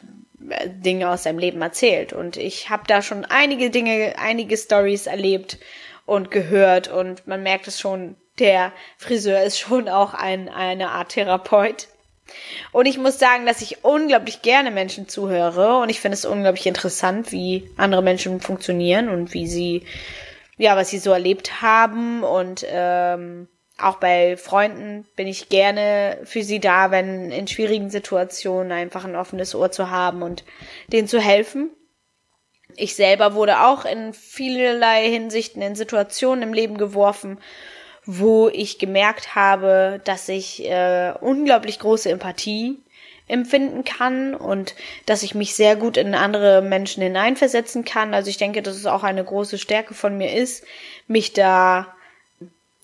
äh, 0.50 0.68
Dinge 0.68 1.10
aus 1.10 1.22
seinem 1.22 1.38
Leben 1.38 1.62
erzählt. 1.62 2.12
Und 2.12 2.36
ich 2.38 2.70
habe 2.70 2.82
da 2.88 3.02
schon 3.02 3.24
einige 3.24 3.70
Dinge, 3.70 4.14
einige 4.18 4.56
Stories 4.56 5.06
erlebt 5.06 5.58
und 6.06 6.32
gehört 6.32 6.88
und 6.88 7.24
man 7.28 7.44
merkt 7.44 7.68
es 7.68 7.78
schon, 7.78 8.16
der 8.40 8.72
Friseur 8.98 9.44
ist 9.44 9.60
schon 9.60 9.88
auch 9.88 10.12
ein, 10.12 10.48
eine 10.48 10.90
Art 10.90 11.10
Therapeut 11.10 11.86
und 12.72 12.86
ich 12.86 12.98
muss 12.98 13.18
sagen, 13.18 13.46
dass 13.46 13.60
ich 13.60 13.84
unglaublich 13.84 14.42
gerne 14.42 14.70
Menschen 14.70 15.08
zuhöre. 15.08 15.78
Und 15.78 15.90
ich 15.90 16.00
finde 16.00 16.14
es 16.14 16.24
unglaublich 16.24 16.66
interessant, 16.66 17.32
wie 17.32 17.70
andere 17.76 18.02
Menschen 18.02 18.40
funktionieren 18.40 19.08
und 19.08 19.34
wie 19.34 19.46
sie, 19.46 19.82
ja, 20.56 20.76
was 20.76 20.90
sie 20.90 20.98
so 20.98 21.12
erlebt 21.12 21.60
haben. 21.60 22.22
Und 22.22 22.64
ähm, 22.68 23.48
auch 23.78 23.96
bei 23.96 24.36
Freunden 24.36 25.06
bin 25.16 25.26
ich 25.26 25.48
gerne 25.48 26.18
für 26.24 26.42
sie 26.42 26.60
da, 26.60 26.90
wenn 26.90 27.30
in 27.30 27.46
schwierigen 27.46 27.90
Situationen 27.90 28.72
einfach 28.72 29.04
ein 29.04 29.16
offenes 29.16 29.54
Ohr 29.54 29.70
zu 29.70 29.90
haben 29.90 30.22
und 30.22 30.44
denen 30.88 31.08
zu 31.08 31.20
helfen. 31.20 31.70
Ich 32.76 32.94
selber 32.94 33.34
wurde 33.34 33.60
auch 33.60 33.84
in 33.84 34.14
vielerlei 34.14 35.10
Hinsichten 35.10 35.60
in 35.60 35.74
Situationen 35.74 36.42
im 36.42 36.54
Leben 36.54 36.78
geworfen, 36.78 37.38
wo 38.04 38.48
ich 38.48 38.78
gemerkt 38.78 39.34
habe, 39.34 40.00
dass 40.04 40.28
ich 40.28 40.64
äh, 40.64 41.12
unglaublich 41.20 41.78
große 41.78 42.10
Empathie 42.10 42.78
empfinden 43.28 43.84
kann 43.84 44.34
und 44.34 44.74
dass 45.06 45.22
ich 45.22 45.34
mich 45.34 45.54
sehr 45.54 45.76
gut 45.76 45.96
in 45.96 46.14
andere 46.14 46.60
Menschen 46.60 47.02
hineinversetzen 47.02 47.84
kann. 47.84 48.14
Also 48.14 48.28
ich 48.28 48.36
denke, 48.36 48.62
dass 48.62 48.76
es 48.76 48.86
auch 48.86 49.04
eine 49.04 49.24
große 49.24 49.58
Stärke 49.58 49.94
von 49.94 50.18
mir 50.18 50.34
ist, 50.34 50.64
mich 51.06 51.32
da 51.32 51.94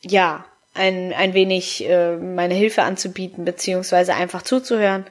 ja 0.02 0.44
ein, 0.74 1.12
ein 1.12 1.34
wenig 1.34 1.88
äh, 1.88 2.16
meine 2.16 2.54
Hilfe 2.54 2.82
anzubieten, 2.82 3.44
beziehungsweise 3.44 4.14
einfach 4.14 4.42
zuzuhören. 4.42 5.04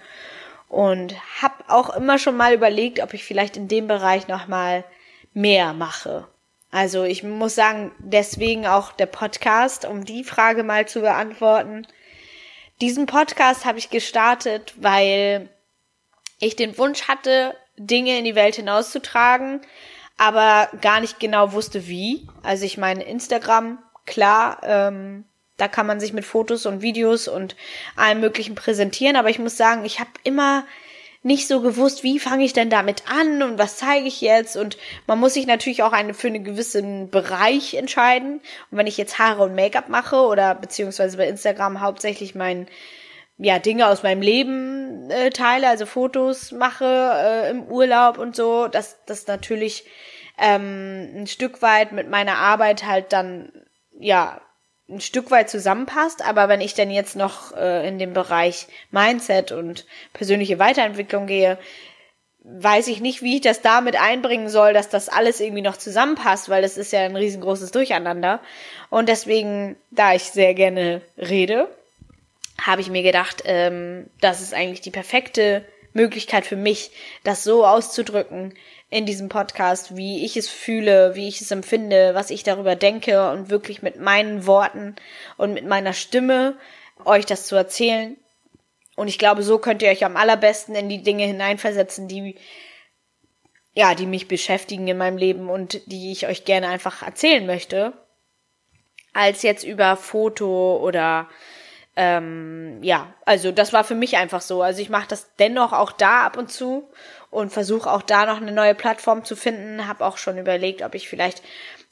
Und 0.69 1.15
habe 1.41 1.55
auch 1.67 1.95
immer 1.95 2.17
schon 2.17 2.35
mal 2.35 2.53
überlegt, 2.53 3.01
ob 3.01 3.13
ich 3.13 3.23
vielleicht 3.23 3.57
in 3.57 3.67
dem 3.67 3.87
Bereich 3.87 4.27
nochmal 4.27 4.83
mehr 5.33 5.73
mache. 5.73 6.27
Also 6.71 7.03
ich 7.03 7.23
muss 7.23 7.55
sagen, 7.55 7.91
deswegen 7.99 8.67
auch 8.67 8.91
der 8.91 9.05
Podcast, 9.05 9.85
um 9.85 10.05
die 10.05 10.23
Frage 10.23 10.63
mal 10.63 10.87
zu 10.87 11.01
beantworten. 11.01 11.87
Diesen 12.81 13.05
Podcast 13.05 13.65
habe 13.65 13.79
ich 13.79 13.89
gestartet, 13.89 14.73
weil 14.77 15.49
ich 16.39 16.55
den 16.55 16.77
Wunsch 16.77 17.07
hatte, 17.07 17.55
Dinge 17.77 18.17
in 18.17 18.25
die 18.25 18.35
Welt 18.35 18.55
hinauszutragen, 18.55 19.61
aber 20.17 20.69
gar 20.81 20.99
nicht 20.99 21.19
genau 21.19 21.53
wusste 21.53 21.87
wie. 21.87 22.27
Also 22.43 22.65
ich 22.65 22.77
meine, 22.77 23.03
Instagram, 23.03 23.79
klar, 24.05 24.59
ähm, 24.63 25.25
da 25.57 25.67
kann 25.67 25.87
man 25.87 25.99
sich 25.99 26.13
mit 26.13 26.25
Fotos 26.25 26.65
und 26.65 26.81
Videos 26.81 27.27
und 27.27 27.55
allem 27.95 28.19
Möglichen 28.19 28.55
präsentieren, 28.55 29.15
aber 29.15 29.29
ich 29.29 29.39
muss 29.39 29.57
sagen, 29.57 29.85
ich 29.85 29.99
habe 29.99 30.11
immer 30.23 30.65
nicht 31.27 31.47
so 31.47 31.61
gewusst, 31.61 32.03
wie 32.03 32.19
fange 32.19 32.45
ich 32.45 32.53
denn 32.53 32.69
damit 32.69 33.03
an 33.11 33.43
und 33.43 33.59
was 33.59 33.75
zeige 33.75 34.07
ich 34.07 34.21
jetzt? 34.21 34.55
Und 34.55 34.77
man 35.07 35.19
muss 35.19 35.33
sich 35.33 35.45
natürlich 35.45 35.83
auch 35.83 35.91
eine, 35.91 36.13
für 36.13 36.27
einen 36.27 36.45
gewissen 36.45 37.09
Bereich 37.09 37.73
entscheiden. 37.73 38.39
Und 38.71 38.77
wenn 38.77 38.87
ich 38.87 38.97
jetzt 38.97 39.19
Haare 39.19 39.43
und 39.43 39.53
Make-up 39.53 39.89
mache 39.89 40.15
oder 40.15 40.55
beziehungsweise 40.55 41.17
bei 41.17 41.27
Instagram 41.27 41.81
hauptsächlich 41.81 42.33
mein 42.33 42.67
ja 43.37 43.59
Dinge 43.59 43.87
aus 43.87 44.03
meinem 44.03 44.21
Leben 44.21 45.11
äh, 45.11 45.29
teile, 45.29 45.67
also 45.67 45.85
Fotos 45.85 46.53
mache 46.53 46.85
äh, 46.85 47.51
im 47.51 47.63
Urlaub 47.63 48.17
und 48.17 48.35
so, 48.35 48.69
dass 48.69 49.03
das 49.05 49.27
natürlich 49.27 49.85
ähm, 50.37 51.09
ein 51.13 51.27
Stück 51.27 51.61
weit 51.61 51.91
mit 51.91 52.09
meiner 52.09 52.37
Arbeit 52.37 52.85
halt 52.85 53.11
dann 53.11 53.51
ja 53.99 54.41
ein 54.89 55.01
Stück 55.01 55.31
weit 55.31 55.49
zusammenpasst, 55.49 56.23
aber 56.23 56.47
wenn 56.47 56.61
ich 56.61 56.73
dann 56.73 56.89
jetzt 56.89 57.15
noch 57.15 57.55
äh, 57.55 57.87
in 57.87 57.99
den 57.99 58.13
Bereich 58.13 58.67
Mindset 58.91 59.51
und 59.51 59.85
persönliche 60.13 60.59
Weiterentwicklung 60.59 61.27
gehe, 61.27 61.57
weiß 62.43 62.87
ich 62.87 63.01
nicht, 63.01 63.21
wie 63.21 63.35
ich 63.35 63.41
das 63.41 63.61
damit 63.61 63.99
einbringen 63.99 64.47
soll, 64.47 64.71
dass 64.71 64.87
das 64.87 65.09
alles 65.09 65.41
irgendwie 65.41 65.61
noch 65.61 65.75
zusammenpasst, 65.75 66.47
weil 66.47 66.61
das 66.61 66.77
ist 66.77 66.93
ja 66.93 67.01
ein 67.01 67.17
riesengroßes 67.17 67.71
Durcheinander. 67.71 68.39
Und 68.89 69.09
deswegen, 69.09 69.75
da 69.91 70.13
ich 70.13 70.23
sehr 70.23 70.53
gerne 70.53 71.01
rede, 71.17 71.67
habe 72.61 72.79
ich 72.79 72.89
mir 72.89 73.03
gedacht, 73.03 73.43
ähm, 73.45 74.09
das 74.21 74.41
ist 74.41 74.53
eigentlich 74.53 74.81
die 74.81 74.91
perfekte 74.91 75.65
Möglichkeit 75.93 76.45
für 76.45 76.55
mich, 76.55 76.91
das 77.25 77.43
so 77.43 77.65
auszudrücken, 77.65 78.53
in 78.89 79.05
diesem 79.05 79.27
Podcast, 79.29 79.97
wie 79.97 80.23
ich 80.23 80.37
es 80.37 80.47
fühle, 80.47 81.15
wie 81.15 81.27
ich 81.27 81.41
es 81.41 81.51
empfinde, 81.51 82.11
was 82.13 82.29
ich 82.29 82.43
darüber 82.43 82.75
denke 82.75 83.29
und 83.31 83.49
wirklich 83.49 83.81
mit 83.81 83.99
meinen 83.99 84.45
Worten 84.47 84.95
und 85.35 85.53
mit 85.53 85.65
meiner 85.65 85.93
Stimme 85.93 86.57
euch 87.03 87.25
das 87.25 87.47
zu 87.47 87.55
erzählen. 87.55 88.15
Und 88.95 89.09
ich 89.09 89.19
glaube, 89.19 89.43
so 89.43 89.59
könnt 89.59 89.81
ihr 89.81 89.89
euch 89.89 90.05
am 90.05 90.17
allerbesten 90.17 90.73
in 90.73 90.89
die 90.89 91.03
Dinge 91.03 91.25
hineinversetzen, 91.25 92.07
die 92.07 92.35
ja, 93.77 93.93
die 93.93 94.07
mich 94.07 94.27
beschäftigen 94.27 94.87
in 94.87 94.97
meinem 94.97 95.17
Leben 95.17 95.51
und 95.51 95.85
die 95.85 96.11
ich 96.11 96.25
euch 96.25 96.45
gerne 96.45 96.67
einfach 96.67 97.03
erzählen 97.03 97.45
möchte, 97.45 97.93
als 99.13 99.43
jetzt 99.43 99.63
über 99.63 99.95
Foto 99.95 100.77
oder 100.77 101.29
ähm, 101.95 102.81
ja, 102.81 103.13
also 103.23 103.51
das 103.51 103.73
war 103.73 103.83
für 103.83 103.93
mich 103.93 104.17
einfach 104.17 104.41
so. 104.41 104.63
Also 104.63 104.81
ich 104.81 104.89
mache 104.89 105.07
das 105.07 105.35
dennoch 105.35 105.73
auch 105.73 105.91
da 105.91 106.25
ab 106.25 106.37
und 106.37 106.51
zu 106.51 106.89
und 107.37 107.51
versuche 107.51 107.91
auch 107.91 108.01
da 108.01 108.25
noch 108.25 108.41
eine 108.41 108.51
neue 108.51 108.73
Plattform 108.73 109.23
zu 109.23 109.35
finden. 109.35 109.87
Habe 109.87 110.03
auch 110.03 110.17
schon 110.17 110.39
überlegt, 110.39 110.81
ob 110.81 110.95
ich 110.95 111.07
vielleicht 111.07 111.43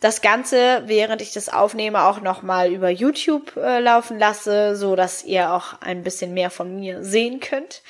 das 0.01 0.21
Ganze, 0.21 0.81
während 0.87 1.21
ich 1.21 1.33
das 1.33 1.49
aufnehme, 1.49 2.03
auch 2.05 2.19
noch 2.19 2.41
mal 2.41 2.71
über 2.71 2.89
YouTube 2.89 3.55
äh, 3.55 3.79
laufen 3.79 4.17
lasse, 4.17 4.75
so 4.75 4.95
dass 4.95 5.23
ihr 5.23 5.53
auch 5.53 5.79
ein 5.81 6.01
bisschen 6.01 6.33
mehr 6.33 6.49
von 6.49 6.75
mir 6.75 7.03
sehen 7.03 7.39
könnt. 7.41 7.83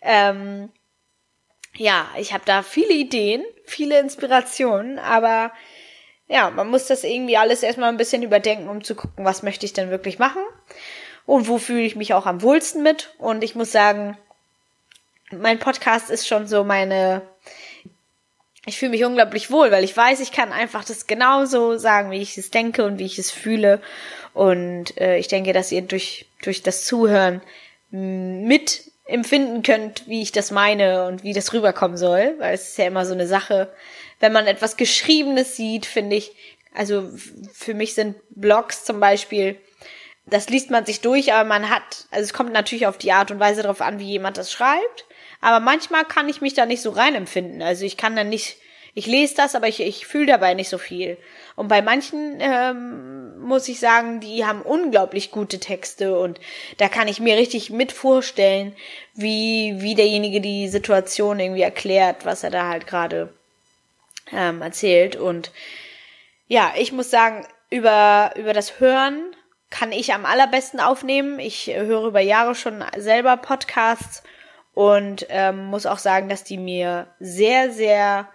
Ähm, 0.00 0.70
ja, 1.76 2.06
ich 2.16 2.32
habe 2.32 2.44
da 2.46 2.62
viele 2.62 2.92
Ideen, 2.92 3.42
viele 3.64 3.98
Inspirationen, 3.98 5.00
aber 5.00 5.50
ja, 6.28 6.50
man 6.50 6.68
muss 6.68 6.86
das 6.86 7.02
irgendwie 7.02 7.36
alles 7.36 7.64
erstmal 7.64 7.88
ein 7.88 7.96
bisschen 7.96 8.22
überdenken, 8.22 8.68
um 8.68 8.84
zu 8.84 8.94
gucken, 8.94 9.24
was 9.24 9.42
möchte 9.42 9.66
ich 9.66 9.72
denn 9.72 9.90
wirklich 9.90 10.20
machen 10.20 10.42
und 11.26 11.48
wo 11.48 11.58
fühle 11.58 11.82
ich 11.82 11.96
mich 11.96 12.14
auch 12.14 12.26
am 12.26 12.40
wohlsten 12.40 12.84
mit. 12.84 13.12
Und 13.18 13.42
ich 13.42 13.56
muss 13.56 13.72
sagen, 13.72 14.16
mein 15.30 15.58
Podcast 15.58 16.10
ist 16.10 16.26
schon 16.26 16.46
so 16.46 16.64
meine, 16.64 17.22
ich 18.66 18.78
fühle 18.78 18.92
mich 18.92 19.04
unglaublich 19.04 19.50
wohl, 19.50 19.70
weil 19.70 19.84
ich 19.84 19.96
weiß, 19.96 20.20
ich 20.20 20.32
kann 20.32 20.52
einfach 20.52 20.84
das 20.84 21.06
genauso 21.06 21.78
sagen, 21.78 22.10
wie 22.10 22.20
ich 22.20 22.36
es 22.36 22.50
denke 22.50 22.84
und 22.84 22.98
wie 22.98 23.06
ich 23.06 23.18
es 23.18 23.30
fühle. 23.30 23.80
Und 24.34 24.96
äh, 25.00 25.16
ich 25.18 25.28
denke, 25.28 25.52
dass 25.52 25.72
ihr 25.72 25.82
durch, 25.82 26.26
durch 26.42 26.62
das 26.62 26.84
Zuhören 26.84 27.42
mit 27.90 28.84
empfinden 29.06 29.62
könnt, 29.62 30.06
wie 30.06 30.22
ich 30.22 30.30
das 30.30 30.50
meine 30.50 31.06
und 31.06 31.24
wie 31.24 31.32
das 31.32 31.52
rüberkommen 31.52 31.96
soll, 31.96 32.36
weil 32.38 32.54
es 32.54 32.68
ist 32.68 32.78
ja 32.78 32.86
immer 32.86 33.04
so 33.04 33.12
eine 33.12 33.26
Sache, 33.26 33.72
wenn 34.20 34.32
man 34.32 34.46
etwas 34.46 34.76
Geschriebenes 34.76 35.56
sieht, 35.56 35.86
finde 35.86 36.16
ich, 36.16 36.32
also 36.72 37.10
für 37.52 37.74
mich 37.74 37.94
sind 37.94 38.16
Blogs 38.30 38.84
zum 38.84 39.00
Beispiel, 39.00 39.58
das 40.26 40.48
liest 40.48 40.70
man 40.70 40.86
sich 40.86 41.00
durch, 41.00 41.32
aber 41.32 41.48
man 41.48 41.70
hat, 41.70 42.06
also 42.12 42.22
es 42.22 42.32
kommt 42.32 42.52
natürlich 42.52 42.86
auf 42.86 42.98
die 42.98 43.10
Art 43.10 43.32
und 43.32 43.40
Weise 43.40 43.62
darauf 43.62 43.80
an, 43.80 43.98
wie 43.98 44.06
jemand 44.06 44.36
das 44.36 44.52
schreibt, 44.52 45.06
aber 45.40 45.60
manchmal 45.60 46.04
kann 46.04 46.28
ich 46.28 46.40
mich 46.40 46.54
da 46.54 46.66
nicht 46.66 46.82
so 46.82 46.90
rein 46.90 47.14
empfinden, 47.14 47.62
also 47.62 47.84
ich 47.84 47.96
kann 47.96 48.16
dann 48.16 48.28
nicht, 48.28 48.56
ich 48.94 49.06
lese 49.06 49.34
das, 49.36 49.54
aber 49.54 49.68
ich, 49.68 49.80
ich 49.80 50.06
fühle 50.06 50.26
dabei 50.26 50.54
nicht 50.54 50.68
so 50.68 50.78
viel. 50.78 51.16
Und 51.56 51.68
bei 51.68 51.82
manchen 51.82 52.38
ähm, 52.40 53.40
muss 53.40 53.68
ich 53.68 53.80
sagen, 53.80 54.20
die 54.20 54.44
haben 54.44 54.62
unglaublich 54.62 55.30
gute 55.30 55.60
Texte 55.60 56.18
und 56.18 56.40
da 56.78 56.88
kann 56.88 57.08
ich 57.08 57.20
mir 57.20 57.36
richtig 57.36 57.70
mit 57.70 57.92
vorstellen, 57.92 58.74
wie, 59.14 59.74
wie 59.78 59.94
derjenige 59.94 60.40
die 60.40 60.68
Situation 60.68 61.38
irgendwie 61.38 61.62
erklärt, 61.62 62.24
was 62.24 62.44
er 62.44 62.50
da 62.50 62.68
halt 62.68 62.86
gerade 62.86 63.32
ähm, 64.32 64.62
erzählt. 64.62 65.16
Und 65.16 65.50
ja, 66.48 66.72
ich 66.76 66.92
muss 66.92 67.10
sagen, 67.10 67.46
über, 67.70 68.32
über 68.36 68.52
das 68.52 68.80
Hören 68.80 69.34
kann 69.70 69.92
ich 69.92 70.12
am 70.12 70.26
allerbesten 70.26 70.80
aufnehmen. 70.80 71.38
Ich 71.38 71.68
höre 71.68 72.06
über 72.06 72.20
Jahre 72.20 72.54
schon 72.54 72.84
selber 72.96 73.36
Podcasts 73.36 74.22
und 74.80 75.26
ähm, 75.28 75.66
muss 75.66 75.84
auch 75.84 75.98
sagen, 75.98 76.30
dass 76.30 76.42
die 76.42 76.56
mir 76.56 77.08
sehr, 77.20 77.70
sehr 77.70 78.30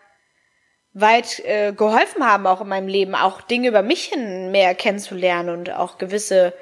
weit 0.93 1.39
äh, 1.39 1.74
geholfen 1.74 2.24
haben, 2.24 2.46
auch 2.46 2.62
in 2.62 2.68
meinem 2.68 2.88
Leben, 2.88 3.16
auch 3.16 3.41
Dinge 3.41 3.70
über 3.70 3.82
mich 3.82 4.04
hin 4.06 4.52
mehr 4.52 4.76
kennenzulernen 4.76 5.50
und 5.50 5.72
auch 5.72 5.98
gewisse 5.98 6.54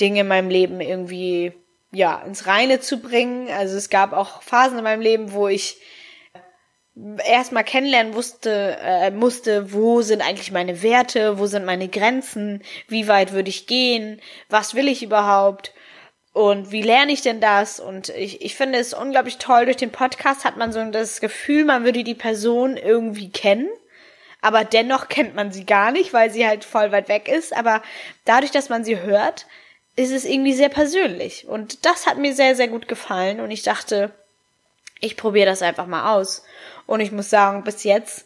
Dinge 0.00 0.20
in 0.20 0.28
meinem 0.28 0.48
Leben 0.48 0.80
irgendwie 0.80 1.54
ja 1.90 2.22
ins 2.24 2.46
Reine 2.46 2.78
zu 2.78 3.00
bringen. 3.00 3.50
Also 3.50 3.76
es 3.76 3.90
gab 3.90 4.12
auch 4.12 4.42
Phasen 4.42 4.78
in 4.78 4.84
meinem 4.84 5.00
Leben, 5.00 5.32
wo 5.32 5.48
ich 5.48 5.80
erstmal 7.24 7.64
kennenlernen 7.64 8.14
wusste, 8.14 8.78
äh, 8.80 9.10
musste, 9.10 9.72
wo 9.72 10.02
sind 10.02 10.22
eigentlich 10.22 10.52
meine 10.52 10.84
Werte, 10.84 11.40
wo 11.40 11.46
sind 11.46 11.64
meine 11.64 11.88
Grenzen, 11.88 12.62
wie 12.86 13.08
weit 13.08 13.32
würde 13.32 13.48
ich 13.48 13.66
gehen, 13.66 14.20
was 14.48 14.76
will 14.76 14.86
ich 14.86 15.02
überhaupt 15.02 15.72
und 16.36 16.70
wie 16.70 16.82
lerne 16.82 17.12
ich 17.12 17.22
denn 17.22 17.40
das? 17.40 17.80
Und 17.80 18.10
ich, 18.10 18.42
ich 18.42 18.56
finde 18.56 18.78
es 18.78 18.92
unglaublich 18.92 19.38
toll, 19.38 19.64
durch 19.64 19.78
den 19.78 19.90
Podcast 19.90 20.44
hat 20.44 20.58
man 20.58 20.70
so 20.70 20.84
das 20.90 21.22
Gefühl, 21.22 21.64
man 21.64 21.84
würde 21.84 22.04
die 22.04 22.14
Person 22.14 22.76
irgendwie 22.76 23.30
kennen, 23.30 23.70
aber 24.42 24.62
dennoch 24.62 25.08
kennt 25.08 25.34
man 25.34 25.50
sie 25.50 25.64
gar 25.64 25.92
nicht, 25.92 26.12
weil 26.12 26.30
sie 26.30 26.46
halt 26.46 26.66
voll 26.66 26.92
weit 26.92 27.08
weg 27.08 27.28
ist. 27.28 27.56
Aber 27.56 27.80
dadurch, 28.26 28.50
dass 28.50 28.68
man 28.68 28.84
sie 28.84 29.00
hört, 29.00 29.46
ist 29.96 30.10
es 30.10 30.26
irgendwie 30.26 30.52
sehr 30.52 30.68
persönlich. 30.68 31.48
Und 31.48 31.86
das 31.86 32.06
hat 32.06 32.18
mir 32.18 32.34
sehr, 32.34 32.54
sehr 32.54 32.68
gut 32.68 32.86
gefallen. 32.86 33.40
Und 33.40 33.50
ich 33.50 33.62
dachte, 33.62 34.10
ich 35.00 35.16
probiere 35.16 35.46
das 35.46 35.62
einfach 35.62 35.86
mal 35.86 36.16
aus. 36.18 36.44
Und 36.84 37.00
ich 37.00 37.12
muss 37.12 37.30
sagen, 37.30 37.64
bis 37.64 37.82
jetzt 37.82 38.25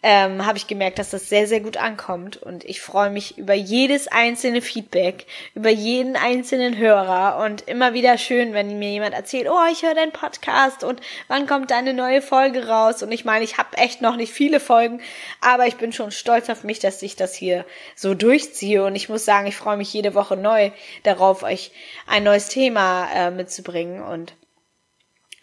ähm, 0.00 0.46
habe 0.46 0.58
ich 0.58 0.68
gemerkt, 0.68 1.00
dass 1.00 1.10
das 1.10 1.28
sehr, 1.28 1.48
sehr 1.48 1.60
gut 1.60 1.76
ankommt. 1.76 2.36
Und 2.36 2.64
ich 2.64 2.80
freue 2.80 3.10
mich 3.10 3.36
über 3.36 3.54
jedes 3.54 4.06
einzelne 4.06 4.62
Feedback, 4.62 5.26
über 5.54 5.70
jeden 5.70 6.14
einzelnen 6.14 6.76
Hörer. 6.76 7.44
Und 7.44 7.62
immer 7.62 7.94
wieder 7.94 8.16
schön, 8.16 8.52
wenn 8.52 8.78
mir 8.78 8.90
jemand 8.90 9.14
erzählt, 9.14 9.48
oh, 9.50 9.66
ich 9.72 9.82
höre 9.82 9.96
deinen 9.96 10.12
Podcast 10.12 10.84
und 10.84 11.00
wann 11.26 11.48
kommt 11.48 11.72
deine 11.72 11.94
neue 11.94 12.22
Folge 12.22 12.68
raus? 12.68 13.02
Und 13.02 13.10
ich 13.10 13.24
meine, 13.24 13.44
ich 13.44 13.58
habe 13.58 13.76
echt 13.76 14.00
noch 14.00 14.14
nicht 14.14 14.32
viele 14.32 14.60
Folgen, 14.60 15.00
aber 15.40 15.66
ich 15.66 15.76
bin 15.76 15.92
schon 15.92 16.12
stolz 16.12 16.48
auf 16.48 16.62
mich, 16.62 16.78
dass 16.78 17.02
ich 17.02 17.16
das 17.16 17.34
hier 17.34 17.64
so 17.96 18.14
durchziehe. 18.14 18.84
Und 18.84 18.94
ich 18.94 19.08
muss 19.08 19.24
sagen, 19.24 19.48
ich 19.48 19.56
freue 19.56 19.76
mich 19.76 19.92
jede 19.92 20.14
Woche 20.14 20.36
neu 20.36 20.70
darauf, 21.02 21.42
euch 21.42 21.72
ein 22.06 22.22
neues 22.22 22.48
Thema 22.48 23.08
äh, 23.12 23.32
mitzubringen. 23.32 24.00
Und 24.00 24.34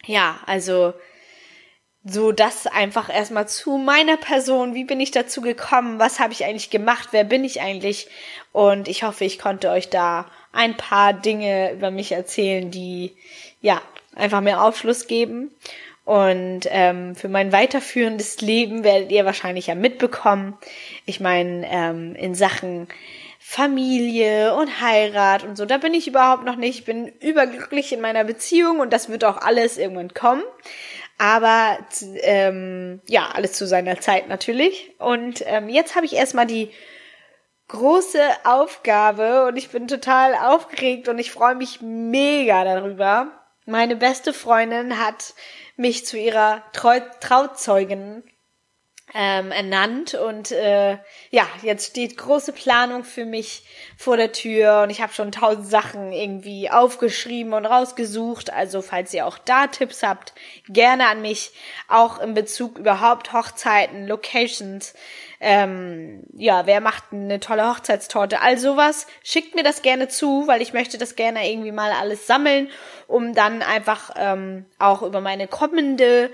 ja, 0.06 0.40
also 0.46 0.94
so 2.08 2.30
das 2.30 2.68
einfach 2.68 3.12
erstmal 3.12 3.48
zu 3.48 3.78
meiner 3.78 4.16
Person. 4.16 4.74
Wie 4.74 4.84
bin 4.84 5.00
ich 5.00 5.10
dazu 5.10 5.40
gekommen? 5.40 5.98
Was 5.98 6.20
habe 6.20 6.32
ich 6.32 6.44
eigentlich 6.44 6.70
gemacht? 6.70 7.08
Wer 7.10 7.24
bin 7.24 7.44
ich 7.44 7.60
eigentlich? 7.60 8.08
Und 8.52 8.86
ich 8.86 9.02
hoffe, 9.02 9.24
ich 9.24 9.40
konnte 9.40 9.70
euch 9.70 9.90
da 9.90 10.26
ein 10.52 10.76
paar 10.76 11.12
Dinge 11.12 11.72
über 11.72 11.90
mich 11.90 12.12
erzählen, 12.12 12.70
die 12.70 13.12
ja 13.60 13.82
einfach 14.14 14.40
mehr 14.40 14.62
Aufschluss 14.62 15.08
geben. 15.08 15.50
Und 16.04 16.60
ähm, 16.66 17.16
für 17.16 17.28
mein 17.28 17.50
weiterführendes 17.50 18.40
Leben 18.40 18.84
werdet 18.84 19.10
ihr 19.10 19.24
wahrscheinlich 19.24 19.66
ja 19.66 19.74
mitbekommen. 19.74 20.56
Ich 21.04 21.18
meine, 21.18 21.66
ähm, 21.68 22.14
in 22.14 22.36
Sachen 22.36 22.86
Familie 23.40 24.54
und 24.54 24.80
Heirat 24.80 25.42
und 25.42 25.56
so, 25.56 25.66
da 25.66 25.78
bin 25.78 25.94
ich 25.94 26.06
überhaupt 26.06 26.44
noch 26.44 26.56
nicht. 26.56 26.80
Ich 26.80 26.84
bin 26.84 27.08
überglücklich 27.20 27.92
in 27.92 28.00
meiner 28.00 28.22
Beziehung 28.22 28.78
und 28.78 28.92
das 28.92 29.08
wird 29.08 29.24
auch 29.24 29.38
alles 29.38 29.78
irgendwann 29.78 30.14
kommen. 30.14 30.42
Aber 31.18 31.78
ähm, 32.22 33.00
ja, 33.06 33.30
alles 33.32 33.54
zu 33.54 33.66
seiner 33.66 34.00
Zeit 34.00 34.28
natürlich. 34.28 34.94
Und 34.98 35.42
ähm, 35.46 35.68
jetzt 35.68 35.96
habe 35.96 36.06
ich 36.06 36.14
erstmal 36.14 36.46
die 36.46 36.70
große 37.68 38.22
Aufgabe 38.44 39.46
und 39.46 39.56
ich 39.56 39.70
bin 39.70 39.88
total 39.88 40.34
aufgeregt 40.34 41.08
und 41.08 41.18
ich 41.18 41.32
freue 41.32 41.54
mich 41.54 41.80
mega 41.80 42.64
darüber. 42.64 43.32
Meine 43.64 43.96
beste 43.96 44.32
Freundin 44.32 45.04
hat 45.04 45.34
mich 45.76 46.06
zu 46.06 46.16
ihrer 46.16 46.62
Trau 46.72 47.00
Trauzeugin 47.20 48.22
ähm, 49.14 49.52
ernannt 49.52 50.14
und 50.14 50.50
äh, 50.50 50.98
ja, 51.30 51.46
jetzt 51.62 51.90
steht 51.90 52.16
große 52.16 52.52
Planung 52.52 53.04
für 53.04 53.24
mich 53.24 53.64
vor 53.96 54.16
der 54.16 54.32
Tür 54.32 54.82
und 54.82 54.90
ich 54.90 55.00
habe 55.00 55.12
schon 55.12 55.30
tausend 55.30 55.68
Sachen 55.68 56.12
irgendwie 56.12 56.70
aufgeschrieben 56.70 57.52
und 57.52 57.66
rausgesucht. 57.66 58.52
Also 58.52 58.82
falls 58.82 59.14
ihr 59.14 59.26
auch 59.26 59.38
da 59.38 59.68
Tipps 59.68 60.02
habt, 60.02 60.34
gerne 60.68 61.06
an 61.06 61.22
mich, 61.22 61.52
auch 61.86 62.18
in 62.18 62.34
Bezug 62.34 62.78
überhaupt 62.78 63.32
Hochzeiten, 63.32 64.08
Locations, 64.08 64.92
ähm, 65.38 66.24
ja, 66.34 66.66
wer 66.66 66.80
macht 66.80 67.04
eine 67.12 67.38
tolle 67.38 67.68
Hochzeitstorte, 67.68 68.40
all 68.40 68.58
sowas, 68.58 69.06
schickt 69.22 69.54
mir 69.54 69.62
das 69.62 69.82
gerne 69.82 70.08
zu, 70.08 70.48
weil 70.48 70.62
ich 70.62 70.72
möchte 70.72 70.98
das 70.98 71.14
gerne 71.14 71.48
irgendwie 71.48 71.72
mal 71.72 71.92
alles 71.92 72.26
sammeln, 72.26 72.70
um 73.06 73.34
dann 73.34 73.62
einfach 73.62 74.10
ähm, 74.16 74.66
auch 74.80 75.02
über 75.02 75.20
meine 75.20 75.46
kommende 75.46 76.32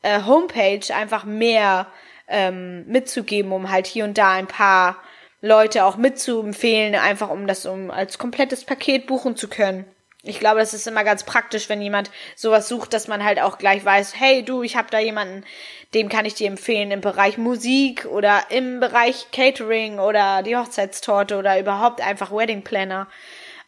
äh, 0.00 0.22
Homepage 0.22 0.94
einfach 0.94 1.24
mehr 1.24 1.86
ähm, 2.28 2.86
mitzugeben, 2.86 3.52
um 3.52 3.70
halt 3.70 3.86
hier 3.86 4.04
und 4.04 4.18
da 4.18 4.32
ein 4.32 4.46
paar 4.46 4.96
Leute 5.40 5.84
auch 5.84 5.96
mitzuempfehlen, 5.96 6.94
einfach 6.94 7.30
um 7.30 7.46
das 7.46 7.66
um 7.66 7.90
als 7.90 8.18
komplettes 8.18 8.64
Paket 8.64 9.06
buchen 9.06 9.36
zu 9.36 9.48
können. 9.48 9.84
Ich 10.26 10.40
glaube, 10.40 10.60
das 10.60 10.72
ist 10.72 10.86
immer 10.86 11.04
ganz 11.04 11.24
praktisch, 11.24 11.68
wenn 11.68 11.82
jemand 11.82 12.10
sowas 12.34 12.66
sucht, 12.66 12.94
dass 12.94 13.08
man 13.08 13.22
halt 13.22 13.38
auch 13.38 13.58
gleich 13.58 13.84
weiß, 13.84 14.18
hey 14.18 14.42
du, 14.42 14.62
ich 14.62 14.74
habe 14.74 14.88
da 14.90 14.98
jemanden, 14.98 15.44
dem 15.92 16.08
kann 16.08 16.24
ich 16.24 16.32
dir 16.32 16.46
empfehlen 16.46 16.90
im 16.90 17.02
Bereich 17.02 17.36
Musik 17.36 18.06
oder 18.06 18.44
im 18.48 18.80
Bereich 18.80 19.26
Catering 19.32 19.98
oder 19.98 20.42
die 20.42 20.56
Hochzeitstorte 20.56 21.36
oder 21.36 21.60
überhaupt 21.60 22.00
einfach 22.00 22.32
Wedding 22.32 22.64
Planner. 22.64 23.06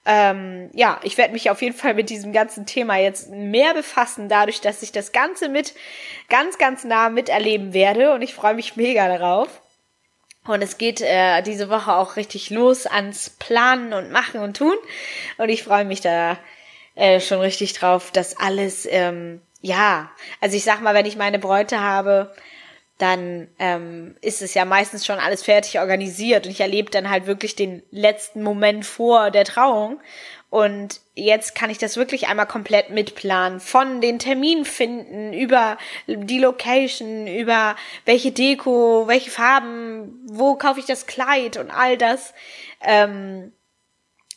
Ähm, 0.08 0.70
ja, 0.72 1.00
ich 1.02 1.18
werde 1.18 1.32
mich 1.32 1.50
auf 1.50 1.60
jeden 1.62 1.76
Fall 1.76 1.94
mit 1.94 2.10
diesem 2.10 2.32
ganzen 2.32 2.64
Thema 2.64 2.96
jetzt 2.96 3.28
mehr 3.28 3.74
befassen, 3.74 4.28
dadurch, 4.28 4.60
dass 4.60 4.82
ich 4.82 4.92
das 4.92 5.10
Ganze 5.10 5.48
mit 5.48 5.74
ganz, 6.28 6.58
ganz 6.58 6.84
nah 6.84 7.08
miterleben 7.08 7.74
werde 7.74 8.12
und 8.14 8.22
ich 8.22 8.32
freue 8.32 8.54
mich 8.54 8.76
mega 8.76 9.08
darauf. 9.08 9.48
Und 10.46 10.62
es 10.62 10.78
geht 10.78 11.00
äh, 11.00 11.42
diese 11.42 11.68
Woche 11.70 11.92
auch 11.92 12.14
richtig 12.14 12.50
los 12.50 12.86
ans 12.86 13.30
Planen 13.30 13.92
und 13.92 14.12
Machen 14.12 14.40
und 14.40 14.56
Tun. 14.56 14.76
Und 15.38 15.48
ich 15.48 15.64
freue 15.64 15.84
mich 15.84 16.00
da 16.00 16.38
äh, 16.94 17.20
schon 17.20 17.40
richtig 17.40 17.72
drauf, 17.72 18.12
dass 18.12 18.36
alles, 18.38 18.86
ähm, 18.88 19.42
ja, 19.60 20.10
also 20.40 20.56
ich 20.56 20.62
sag 20.62 20.82
mal, 20.82 20.94
wenn 20.94 21.06
ich 21.06 21.16
meine 21.16 21.40
Bräute 21.40 21.80
habe, 21.80 22.32
dann 22.98 23.48
ähm, 23.58 24.16
ist 24.22 24.40
es 24.40 24.54
ja 24.54 24.64
meistens 24.64 25.04
schon 25.04 25.18
alles 25.18 25.42
fertig 25.42 25.78
organisiert 25.80 26.46
und 26.46 26.52
ich 26.52 26.60
erlebe 26.60 26.90
dann 26.90 27.10
halt 27.10 27.26
wirklich 27.26 27.54
den 27.54 27.82
letzten 27.90 28.42
Moment 28.42 28.86
vor 28.86 29.30
der 29.30 29.44
Trauung. 29.44 30.00
Und 30.48 31.00
jetzt 31.14 31.54
kann 31.54 31.70
ich 31.70 31.76
das 31.76 31.96
wirklich 31.96 32.28
einmal 32.28 32.46
komplett 32.46 32.90
mitplanen. 32.90 33.60
Von 33.60 34.00
den 34.00 34.18
Termin 34.18 34.64
finden, 34.64 35.32
über 35.34 35.76
die 36.06 36.38
Location, 36.38 37.26
über 37.26 37.76
welche 38.04 38.32
Deko, 38.32 39.04
welche 39.06 39.30
Farben, 39.30 40.24
wo 40.30 40.54
kaufe 40.54 40.80
ich 40.80 40.86
das 40.86 41.06
Kleid 41.06 41.58
und 41.58 41.70
all 41.70 41.98
das. 41.98 42.32
Ähm, 42.80 43.52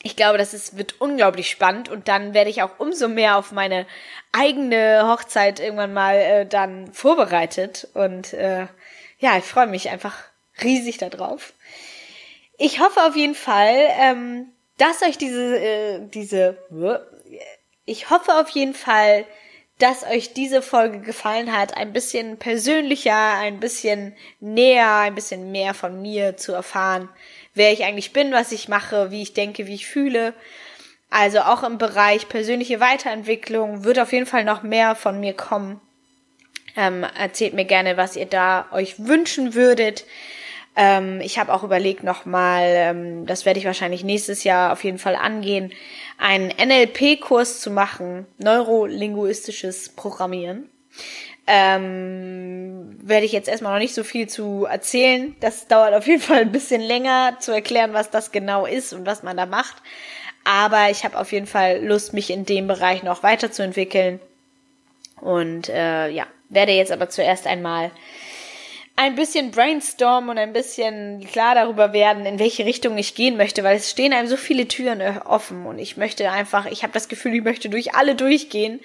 ich 0.02 0.16
glaube, 0.16 0.38
das 0.38 0.54
ist, 0.54 0.78
wird 0.78 1.02
unglaublich 1.02 1.50
spannend 1.50 1.90
und 1.90 2.08
dann 2.08 2.34
werde 2.34 2.50
ich 2.50 2.64
auch 2.64 2.80
umso 2.80 3.10
mehr 3.10 3.38
auf 3.38 3.52
meine 3.52 3.86
eigene 4.32 5.08
Hochzeit 5.08 5.60
irgendwann 5.60 5.94
mal 5.94 6.16
äh, 6.16 6.46
dann 6.46 6.94
vorbereitet 6.94 7.88
und 7.94 8.34
äh, 8.34 8.68
ja, 9.20 9.38
ich 9.38 9.44
freue 9.44 9.68
mich 9.68 9.90
einfach 9.90 10.16
riesig 10.64 10.98
darauf. 10.98 11.54
Ich 12.58 12.80
hoffe 12.80 13.04
auf 13.04 13.16
jeden 13.16 13.36
Fall, 13.36 13.76
ähm, 14.00 14.48
dass 14.78 15.02
euch 15.02 15.18
diese, 15.18 15.58
äh, 15.60 16.00
diese, 16.08 16.58
ich 17.86 18.10
hoffe 18.10 18.36
auf 18.36 18.50
jeden 18.50 18.74
Fall, 18.74 19.26
dass 19.80 20.04
euch 20.04 20.34
diese 20.34 20.62
Folge 20.62 21.00
gefallen 21.00 21.56
hat, 21.56 21.76
ein 21.76 21.94
bisschen 21.94 22.38
persönlicher, 22.38 23.38
ein 23.38 23.60
bisschen 23.60 24.16
näher, 24.40 24.96
ein 24.96 25.16
bisschen 25.16 25.52
mehr 25.52 25.74
von 25.74 26.02
mir 26.02 26.38
zu 26.38 26.54
erfahren 26.54 27.10
wer 27.54 27.72
ich 27.72 27.84
eigentlich 27.84 28.14
bin, 28.14 28.32
was 28.32 28.52
ich 28.52 28.70
mache, 28.70 29.12
wie 29.12 29.22
ich 29.22 29.34
denke, 29.34 29.68
wie 29.68 29.76
ich 29.76 29.88
fühle. 29.88 30.34
Also 31.10 31.40
auch 31.40 31.64
im 31.64 31.78
Bereich 31.78 32.30
persönliche 32.30 32.80
Weiterentwicklung 32.80 33.84
wird 33.84 34.00
auf 34.00 34.14
jeden 34.14 34.28
Fall 34.28 34.44
noch 34.44 34.62
mehr 34.64 34.96
von 34.96 35.20
mir 35.20 35.34
kommen. 35.34 35.82
Ähm, 36.76 37.04
erzählt 37.04 37.54
mir 37.54 37.66
gerne, 37.66 37.98
was 37.98 38.16
ihr 38.16 38.28
da 38.28 38.68
euch 38.72 39.00
wünschen 39.00 39.56
würdet. 39.56 40.06
Ähm, 40.76 41.20
ich 41.22 41.40
habe 41.40 41.54
auch 41.54 41.64
überlegt 41.64 42.04
nochmal, 42.04 42.64
ähm, 42.66 43.26
das 43.26 43.46
werde 43.46 43.60
ich 43.60 43.66
wahrscheinlich 43.66 44.04
nächstes 44.04 44.44
Jahr 44.44 44.72
auf 44.72 44.84
jeden 44.84 45.00
Fall 45.00 45.16
angehen, 45.16 45.74
einen 46.18 46.50
NLP-Kurs 46.50 47.60
zu 47.60 47.72
machen, 47.72 48.28
neurolinguistisches 48.38 49.90
Programmieren. 49.90 50.70
Ähm, 51.52 52.96
werde 53.02 53.26
ich 53.26 53.32
jetzt 53.32 53.50
erstmal 53.50 53.74
noch 53.74 53.80
nicht 53.80 53.96
so 53.96 54.04
viel 54.04 54.30
zu 54.30 54.66
erzählen. 54.70 55.36
Das 55.40 55.68
dauert 55.68 55.96
auf 55.96 56.06
jeden 56.06 56.22
Fall 56.22 56.42
ein 56.42 56.52
bisschen 56.52 56.80
länger 56.82 57.38
zu 57.40 57.52
erklären, 57.52 57.92
was 57.94 58.12
das 58.12 58.32
genau 58.32 58.68
ist 58.68 58.94
und 58.94 59.08
was 59.08 59.24
man 59.24 59.36
da 59.36 59.48
macht. 59.48 59.78
Aber 60.44 60.92
ich 60.92 61.04
habe 61.04 61.18
auf 61.18 61.32
jeden 61.32 61.48
Fall 61.48 61.84
Lust, 61.84 62.14
mich 62.14 62.30
in 62.30 62.46
dem 62.46 62.68
Bereich 62.68 63.02
noch 63.02 63.24
weiterzuentwickeln. 63.24 64.20
Und 65.22 65.70
äh, 65.70 66.10
ja, 66.10 66.28
werde 66.50 66.72
jetzt 66.72 66.92
aber 66.92 67.10
zuerst 67.10 67.48
einmal 67.48 67.90
ein 68.96 69.16
bisschen 69.16 69.52
brainstormen 69.52 70.30
und 70.30 70.38
ein 70.38 70.54
bisschen 70.54 71.26
klar 71.26 71.56
darüber 71.56 71.94
werden, 71.94 72.26
in 72.26 72.38
welche 72.38 72.66
Richtung 72.66 72.98
ich 72.98 73.16
gehen 73.16 73.38
möchte, 73.38 73.64
weil 73.64 73.78
es 73.78 73.90
stehen 73.90 74.12
einem 74.12 74.28
so 74.28 74.36
viele 74.36 74.68
Türen 74.68 75.02
offen 75.20 75.66
und 75.66 75.80
ich 75.80 75.96
möchte 75.96 76.30
einfach, 76.30 76.66
ich 76.66 76.84
habe 76.84 76.92
das 76.92 77.08
Gefühl, 77.08 77.34
ich 77.34 77.44
möchte 77.44 77.70
durch 77.70 77.96
alle 77.96 78.16
durchgehen, 78.16 78.82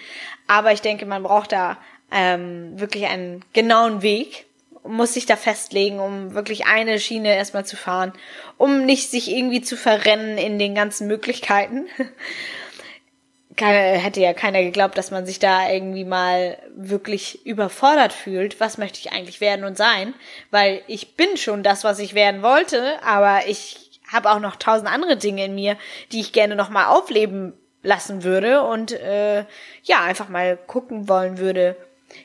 aber 0.46 0.72
ich 0.72 0.80
denke, 0.80 1.04
man 1.04 1.24
braucht 1.24 1.50
da 1.50 1.78
ähm, 2.14 2.78
wirklich 2.78 3.06
einen 3.06 3.44
genauen 3.52 4.02
Weg, 4.02 4.46
muss 4.86 5.14
sich 5.14 5.26
da 5.26 5.36
festlegen, 5.36 5.98
um 5.98 6.34
wirklich 6.34 6.66
eine 6.66 7.00
Schiene 7.00 7.34
erstmal 7.34 7.64
zu 7.64 7.76
fahren, 7.76 8.12
um 8.56 8.86
nicht 8.86 9.10
sich 9.10 9.30
irgendwie 9.30 9.62
zu 9.62 9.76
verrennen 9.76 10.38
in 10.38 10.58
den 10.58 10.74
ganzen 10.74 11.08
Möglichkeiten. 11.08 11.86
keine, 13.56 13.98
hätte 13.98 14.20
ja 14.20 14.32
keiner 14.32 14.62
geglaubt, 14.62 14.98
dass 14.98 15.10
man 15.10 15.26
sich 15.26 15.38
da 15.38 15.70
irgendwie 15.70 16.04
mal 16.04 16.58
wirklich 16.76 17.44
überfordert 17.46 18.12
fühlt. 18.12 18.60
Was 18.60 18.78
möchte 18.78 19.00
ich 19.00 19.12
eigentlich 19.12 19.40
werden 19.40 19.64
und 19.64 19.76
sein? 19.76 20.14
Weil 20.50 20.82
ich 20.86 21.16
bin 21.16 21.36
schon 21.36 21.62
das, 21.62 21.82
was 21.82 21.98
ich 21.98 22.14
werden 22.14 22.42
wollte, 22.42 23.02
aber 23.02 23.46
ich 23.46 24.00
habe 24.12 24.30
auch 24.30 24.40
noch 24.40 24.56
tausend 24.56 24.90
andere 24.90 25.16
Dinge 25.16 25.44
in 25.46 25.54
mir, 25.54 25.76
die 26.12 26.20
ich 26.20 26.32
gerne 26.32 26.56
noch 26.56 26.68
mal 26.68 26.86
aufleben 26.86 27.54
lassen 27.82 28.22
würde 28.22 28.62
und 28.62 28.92
äh, 28.92 29.44
ja 29.82 30.02
einfach 30.02 30.28
mal 30.28 30.56
gucken 30.56 31.08
wollen 31.08 31.38
würde, 31.38 31.76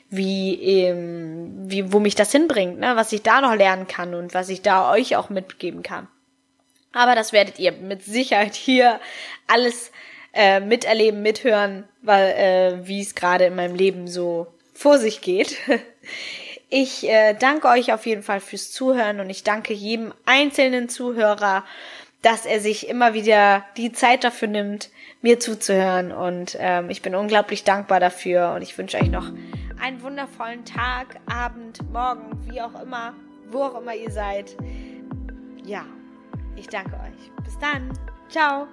wie, 0.08 0.54
ähm, 0.62 1.52
wie 1.70 1.92
wo 1.92 2.00
mich 2.00 2.14
das 2.14 2.32
hinbringt, 2.32 2.78
ne? 2.78 2.96
was 2.96 3.12
ich 3.12 3.22
da 3.22 3.40
noch 3.40 3.54
lernen 3.54 3.86
kann 3.86 4.14
und 4.14 4.34
was 4.34 4.48
ich 4.48 4.62
da 4.62 4.90
euch 4.92 5.16
auch 5.16 5.30
mitgeben 5.30 5.82
kann. 5.82 6.08
Aber 6.92 7.14
das 7.14 7.32
werdet 7.32 7.58
ihr 7.58 7.72
mit 7.72 8.02
Sicherheit 8.02 8.54
hier 8.54 9.00
alles 9.46 9.92
äh, 10.32 10.60
miterleben, 10.60 11.22
mithören, 11.22 11.84
weil 12.02 12.30
äh, 12.30 12.86
wie 12.86 13.00
es 13.00 13.14
gerade 13.14 13.44
in 13.46 13.56
meinem 13.56 13.74
Leben 13.74 14.08
so 14.08 14.48
vor 14.74 14.98
sich 14.98 15.20
geht. 15.20 15.56
Ich 16.72 17.08
äh, 17.08 17.34
danke 17.34 17.66
euch 17.66 17.92
auf 17.92 18.06
jeden 18.06 18.22
Fall 18.22 18.38
fürs 18.38 18.70
Zuhören 18.70 19.18
und 19.18 19.28
ich 19.28 19.42
danke 19.42 19.74
jedem 19.74 20.14
einzelnen 20.24 20.88
Zuhörer, 20.88 21.64
dass 22.22 22.46
er 22.46 22.60
sich 22.60 22.88
immer 22.88 23.12
wieder 23.12 23.64
die 23.76 23.90
Zeit 23.90 24.22
dafür 24.22 24.46
nimmt, 24.46 24.88
mir 25.20 25.40
zuzuhören. 25.40 26.12
Und 26.12 26.56
ähm, 26.60 26.88
ich 26.88 27.02
bin 27.02 27.16
unglaublich 27.16 27.64
dankbar 27.64 27.98
dafür 27.98 28.52
und 28.54 28.62
ich 28.62 28.78
wünsche 28.78 28.98
euch 28.98 29.10
noch 29.10 29.32
einen 29.80 30.02
wundervollen 30.02 30.64
Tag, 30.64 31.20
Abend, 31.26 31.80
Morgen, 31.92 32.30
wie 32.46 32.60
auch 32.60 32.80
immer, 32.80 33.14
wo 33.50 33.62
auch 33.64 33.80
immer 33.80 33.94
ihr 33.94 34.10
seid. 34.10 34.56
Ja, 35.64 35.84
ich 36.56 36.68
danke 36.68 36.94
euch. 36.94 37.32
Bis 37.44 37.58
dann. 37.58 37.92
Ciao. 38.28 38.66